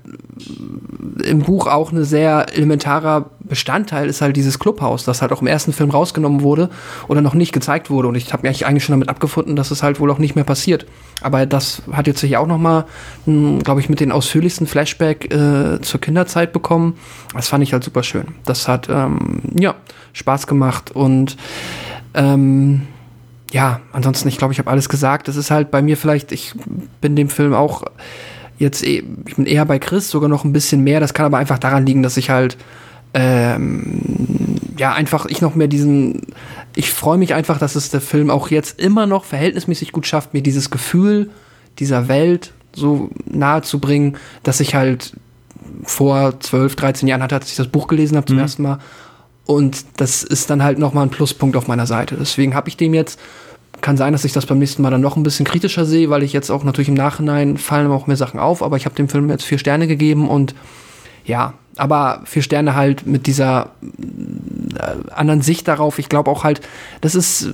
im 1.24 1.40
Buch 1.40 1.68
auch 1.68 1.92
eine 1.92 2.04
sehr 2.04 2.48
elementarer 2.56 3.30
Bestandteil 3.52 4.08
ist 4.08 4.22
halt 4.22 4.38
dieses 4.38 4.60
Clubhaus, 4.60 5.04
das 5.04 5.22
halt 5.22 5.34
auch 5.34 5.42
im 5.42 5.48
ersten 5.48 5.74
Film 5.74 5.90
rausgenommen 5.90 6.42
wurde 6.42 6.70
oder 7.10 7.22
noch 7.22 7.34
nicht 7.34 7.52
gezeigt 7.52 7.90
wurde. 7.90 8.08
Und 8.08 8.16
ich 8.16 8.32
habe 8.32 8.48
mich 8.48 8.66
eigentlich 8.66 8.86
schon 8.86 8.94
damit 8.94 9.10
abgefunden, 9.10 9.58
dass 9.58 9.72
es 9.72 9.84
halt 9.84 10.00
wohl 10.00 10.10
auch 10.10 10.20
nicht 10.20 10.36
mehr 10.36 10.46
passiert. 10.46 10.86
Aber 11.22 11.46
das 11.46 11.82
hat 11.92 12.08
jetzt 12.08 12.22
hier 12.22 12.40
auch 12.40 12.48
noch 12.48 12.58
mal, 12.58 12.86
hm, 13.26 13.60
glaube 13.60 13.82
ich, 13.82 13.90
mit 13.90 14.00
den 14.00 14.14
ausführlichsten 14.14 14.68
Flashback 14.68 15.34
äh, 15.34 15.82
zur 15.82 16.00
Kinderzeit 16.00 16.54
bekommen. 16.54 16.96
Das 17.34 17.50
fand 17.50 17.62
ich 17.64 17.74
halt 17.74 17.84
super 17.84 18.04
schön. 18.04 18.28
Das 18.46 18.70
hat 18.70 18.88
ähm, 18.90 19.42
ja 19.60 19.76
Spaß 20.14 20.48
gemacht 20.48 20.92
und 20.92 21.36
ähm, 22.14 22.88
ja, 23.52 23.82
ansonsten, 23.92 24.30
ich 24.30 24.38
glaube, 24.38 24.54
ich 24.54 24.60
habe 24.60 24.70
alles 24.70 24.90
gesagt. 24.90 25.28
Das 25.28 25.36
ist 25.36 25.52
halt 25.52 25.72
bei 25.72 25.82
mir 25.82 25.98
vielleicht, 25.98 26.32
ich 26.32 26.54
bin 27.02 27.16
dem 27.16 27.30
Film 27.30 27.54
auch 27.54 27.84
jetzt, 28.58 28.84
eh, 28.84 29.04
ich 29.26 29.36
bin 29.36 29.46
eher 29.46 29.66
bei 29.66 29.78
Chris, 29.78 30.10
sogar 30.10 30.30
noch 30.30 30.46
ein 30.46 30.54
bisschen 30.54 30.84
mehr. 30.84 31.00
Das 31.00 31.14
kann 31.14 31.26
aber 31.26 31.38
einfach 31.38 31.60
daran 31.60 31.86
liegen, 31.86 32.04
dass 32.04 32.18
ich 32.18 32.30
halt, 32.30 32.58
ähm, 33.14 34.02
ja, 34.78 34.94
einfach 34.94 35.26
ich 35.26 35.42
noch 35.42 35.56
mehr 35.56 35.68
diesen, 35.68 36.22
ich 36.76 36.92
freue 36.92 37.18
mich 37.18 37.34
einfach, 37.34 37.60
dass 37.60 37.76
es 37.76 37.90
der 37.90 38.02
Film 38.02 38.30
auch 38.30 38.50
jetzt 38.50 38.80
immer 38.80 39.06
noch 39.06 39.26
verhältnismäßig 39.26 39.92
gut 39.92 40.08
schafft, 40.08 40.34
mir 40.34 40.42
dieses 40.42 40.70
Gefühl 40.70 41.30
dieser 41.80 42.08
Welt 42.08 42.54
so 42.74 43.10
nahe 43.26 43.64
zu 43.64 43.80
bringen, 43.80 44.18
dass 44.44 44.62
ich 44.62 44.76
halt 44.76 45.14
vor 45.84 46.40
12, 46.40 46.76
13 46.76 47.08
Jahren 47.08 47.22
hatte, 47.22 47.36
als 47.36 47.50
ich 47.50 47.58
das 47.58 47.68
Buch 47.68 47.88
gelesen 47.88 48.16
habe 48.16 48.28
zum 48.28 48.38
mhm. 48.38 48.44
ersten 48.44 48.64
Mal. 48.64 48.80
Und 49.46 49.86
das 49.98 50.24
ist 50.24 50.50
dann 50.50 50.64
halt 50.64 50.80
nochmal 50.80 51.06
ein 51.06 51.10
Pluspunkt 51.10 51.56
auf 51.58 51.68
meiner 51.68 51.88
Seite. 51.88 52.16
Deswegen 52.18 52.56
habe 52.56 52.70
ich 52.70 52.78
dem 52.78 52.94
jetzt 52.94 53.20
kann 53.80 53.98
sein, 53.98 54.14
dass 54.14 54.26
ich 54.26 54.34
das 54.34 54.46
beim 54.46 54.60
nächsten 54.60 54.82
Mal 54.82 54.92
dann 54.92 55.02
noch 55.02 55.18
ein 55.18 55.24
bisschen 55.24 55.46
kritischer 55.46 55.86
sehe, 55.86 56.10
weil 56.10 56.24
ich 56.24 56.34
jetzt 56.34 56.50
auch 56.50 56.64
natürlich 56.64 56.90
im 56.90 56.94
Nachhinein 56.94 57.58
fallen 57.58 57.90
auch 57.92 58.08
mehr 58.08 58.18
Sachen 58.18 58.40
auf, 58.40 58.62
aber 58.62 58.78
ich 58.78 58.86
habe 58.86 58.96
dem 58.96 59.10
Film 59.10 59.30
jetzt 59.30 59.44
vier 59.44 59.58
Sterne 59.58 59.88
gegeben 59.88 60.30
und 60.30 60.54
ja, 61.32 61.54
aber 61.78 62.22
vier 62.26 62.42
Sterne 62.42 62.76
halt 62.76 63.08
mit 63.08 63.26
dieser 63.26 63.70
äh, 63.82 65.10
anderen 65.14 65.42
Sicht 65.42 65.66
darauf. 65.70 65.98
Ich 65.98 66.10
glaube 66.10 66.30
auch 66.30 66.44
halt, 66.44 66.60
das 67.00 67.16
ist 67.16 67.44
äh, 67.46 67.52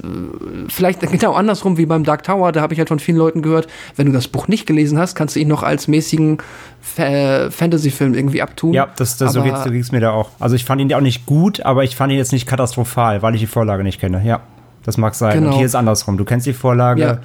vielleicht 0.67 1.01
genau 1.01 1.33
andersrum 1.33 1.77
wie 1.77 1.85
beim 1.85 2.03
Dark 2.03 2.23
Tower. 2.23 2.51
Da 2.51 2.61
habe 2.61 2.73
ich 2.73 2.79
halt 2.79 2.89
von 2.89 2.97
vielen 2.97 3.19
Leuten 3.19 3.43
gehört, 3.43 3.67
wenn 3.95 4.07
du 4.07 4.13
das 4.13 4.27
Buch 4.27 4.47
nicht 4.47 4.65
gelesen 4.65 4.97
hast, 4.97 5.13
kannst 5.13 5.35
du 5.35 5.39
ihn 5.39 5.47
noch 5.47 5.61
als 5.61 5.87
mäßigen 5.87 6.39
Fa 6.81 7.51
Fantasy-Film 7.51 8.15
irgendwie 8.15 8.41
abtun. 8.41 8.73
Ja, 8.73 8.87
das, 8.95 9.17
das 9.17 9.33
so 9.33 9.43
geht 9.43 9.53
es 9.53 9.91
mir 9.91 9.99
da 9.99 10.11
auch. 10.11 10.31
Also 10.39 10.55
ich 10.55 10.65
fand 10.65 10.81
ihn 10.81 10.89
ja 10.89 10.97
auch 10.97 11.01
nicht 11.01 11.27
gut, 11.27 11.61
aber 11.61 11.83
ich 11.83 11.95
fand 11.95 12.11
ihn 12.11 12.17
jetzt 12.17 12.31
nicht 12.31 12.47
katastrophal, 12.47 13.21
weil 13.21 13.35
ich 13.35 13.41
die 13.41 13.47
Vorlage 13.47 13.83
nicht 13.83 13.99
kenne. 13.99 14.23
Ja. 14.25 14.41
Das 14.83 14.97
mag 14.97 15.13
sein. 15.13 15.33
Genau. 15.33 15.51
Und 15.51 15.57
hier 15.57 15.65
ist 15.65 15.75
andersrum. 15.75 16.17
Du 16.17 16.25
kennst 16.25 16.47
die 16.47 16.53
Vorlage 16.53 17.01
ja. 17.01 17.17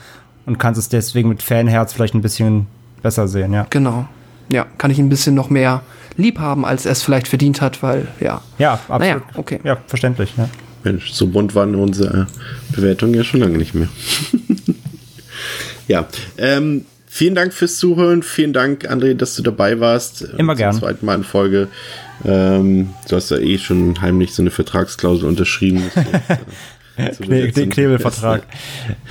und 0.44 0.59
kannst 0.59 0.78
es 0.78 0.90
deswegen 0.90 1.30
mit 1.30 1.42
Fanherz 1.42 1.94
vielleicht 1.94 2.14
ein 2.14 2.20
bisschen 2.20 2.66
besser 3.03 3.28
sehen, 3.28 3.53
ja. 3.55 3.66
Genau. 3.70 4.07
Ja, 4.48 4.66
kann 4.76 4.90
ich 4.90 4.98
ein 4.98 5.09
bisschen 5.09 5.34
noch 5.34 5.48
mehr 5.48 5.80
lieb 6.17 6.39
haben, 6.39 6.65
als 6.65 6.87
er 6.87 6.93
es 6.93 7.03
vielleicht 7.03 7.29
verdient 7.29 7.61
hat, 7.61 7.83
weil, 7.83 8.09
ja. 8.21 8.43
Ja, 8.59 8.75
absolut. 8.75 9.01
Naja, 9.01 9.23
okay. 9.35 9.61
Ja, 9.65 9.79
verständlich, 9.87 10.33
ja. 10.37 10.49
Mensch, 10.85 11.13
so 11.13 11.27
bunt 11.29 11.55
waren 11.55 11.75
unsere 11.75 12.27
Bewertungen 12.73 13.15
ja 13.15 13.25
schon 13.25 13.41
lange 13.41 13.59
nicht 13.59 13.75
mehr. 13.75 13.89
ja, 15.89 16.07
ähm, 16.39 16.87
vielen 17.07 17.35
Dank 17.35 17.53
fürs 17.53 17.77
Zuhören. 17.77 18.23
Vielen 18.23 18.53
Dank, 18.53 18.91
André, 18.91 19.15
dass 19.15 19.37
du 19.37 19.43
dabei 19.43 19.79
warst. 19.81 20.23
Immer 20.23 20.57
gerne. 20.57 20.73
Zum 20.73 20.81
zweiten 20.81 21.07
Mal 21.07 21.17
in 21.17 21.25
Folge. 21.25 21.69
Ähm, 22.25 22.91
du 23.09 23.17
hast 23.17 23.31
ja 23.31 23.39
eh 23.39 23.59
schon 23.59 24.01
heimlich 24.01 24.35
so 24.35 24.43
eine 24.43 24.51
Vertragsklausel 24.51 25.29
unterschrieben. 25.29 25.85
den 26.99 27.71
Knebelvertrag. 27.71 28.43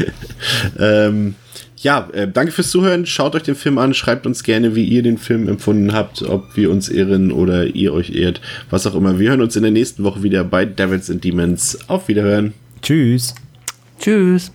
ähm, 0.80 1.36
ja, 1.82 2.10
äh, 2.14 2.28
danke 2.28 2.52
fürs 2.52 2.70
Zuhören. 2.70 3.06
Schaut 3.06 3.36
euch 3.36 3.44
den 3.44 3.56
Film 3.56 3.78
an. 3.78 3.94
Schreibt 3.94 4.26
uns 4.26 4.44
gerne, 4.44 4.76
wie 4.76 4.86
ihr 4.86 5.02
den 5.04 5.18
Film 5.18 5.48
empfunden 5.48 5.94
habt, 5.94 6.22
ob 6.22 6.56
wir 6.56 6.70
uns 6.70 6.90
ehren 6.90 7.32
oder 7.32 7.66
ihr 7.66 7.94
euch 7.94 8.12
ehrt, 8.12 8.40
was 8.70 8.86
auch 8.86 8.96
immer. 8.96 9.20
Wir 9.20 9.30
hören 9.30 9.42
uns 9.42 9.56
in 9.56 9.64
der 9.64 9.72
nächsten 9.72 10.04
Woche 10.04 10.24
wieder 10.24 10.44
bei 10.44 10.66
Devils 10.66 11.10
and 11.10 11.24
Demons. 11.24 11.78
Auf 11.88 12.08
Wiederhören. 12.08 12.54
Tschüss. 12.82 13.34
Tschüss. 14.00 14.52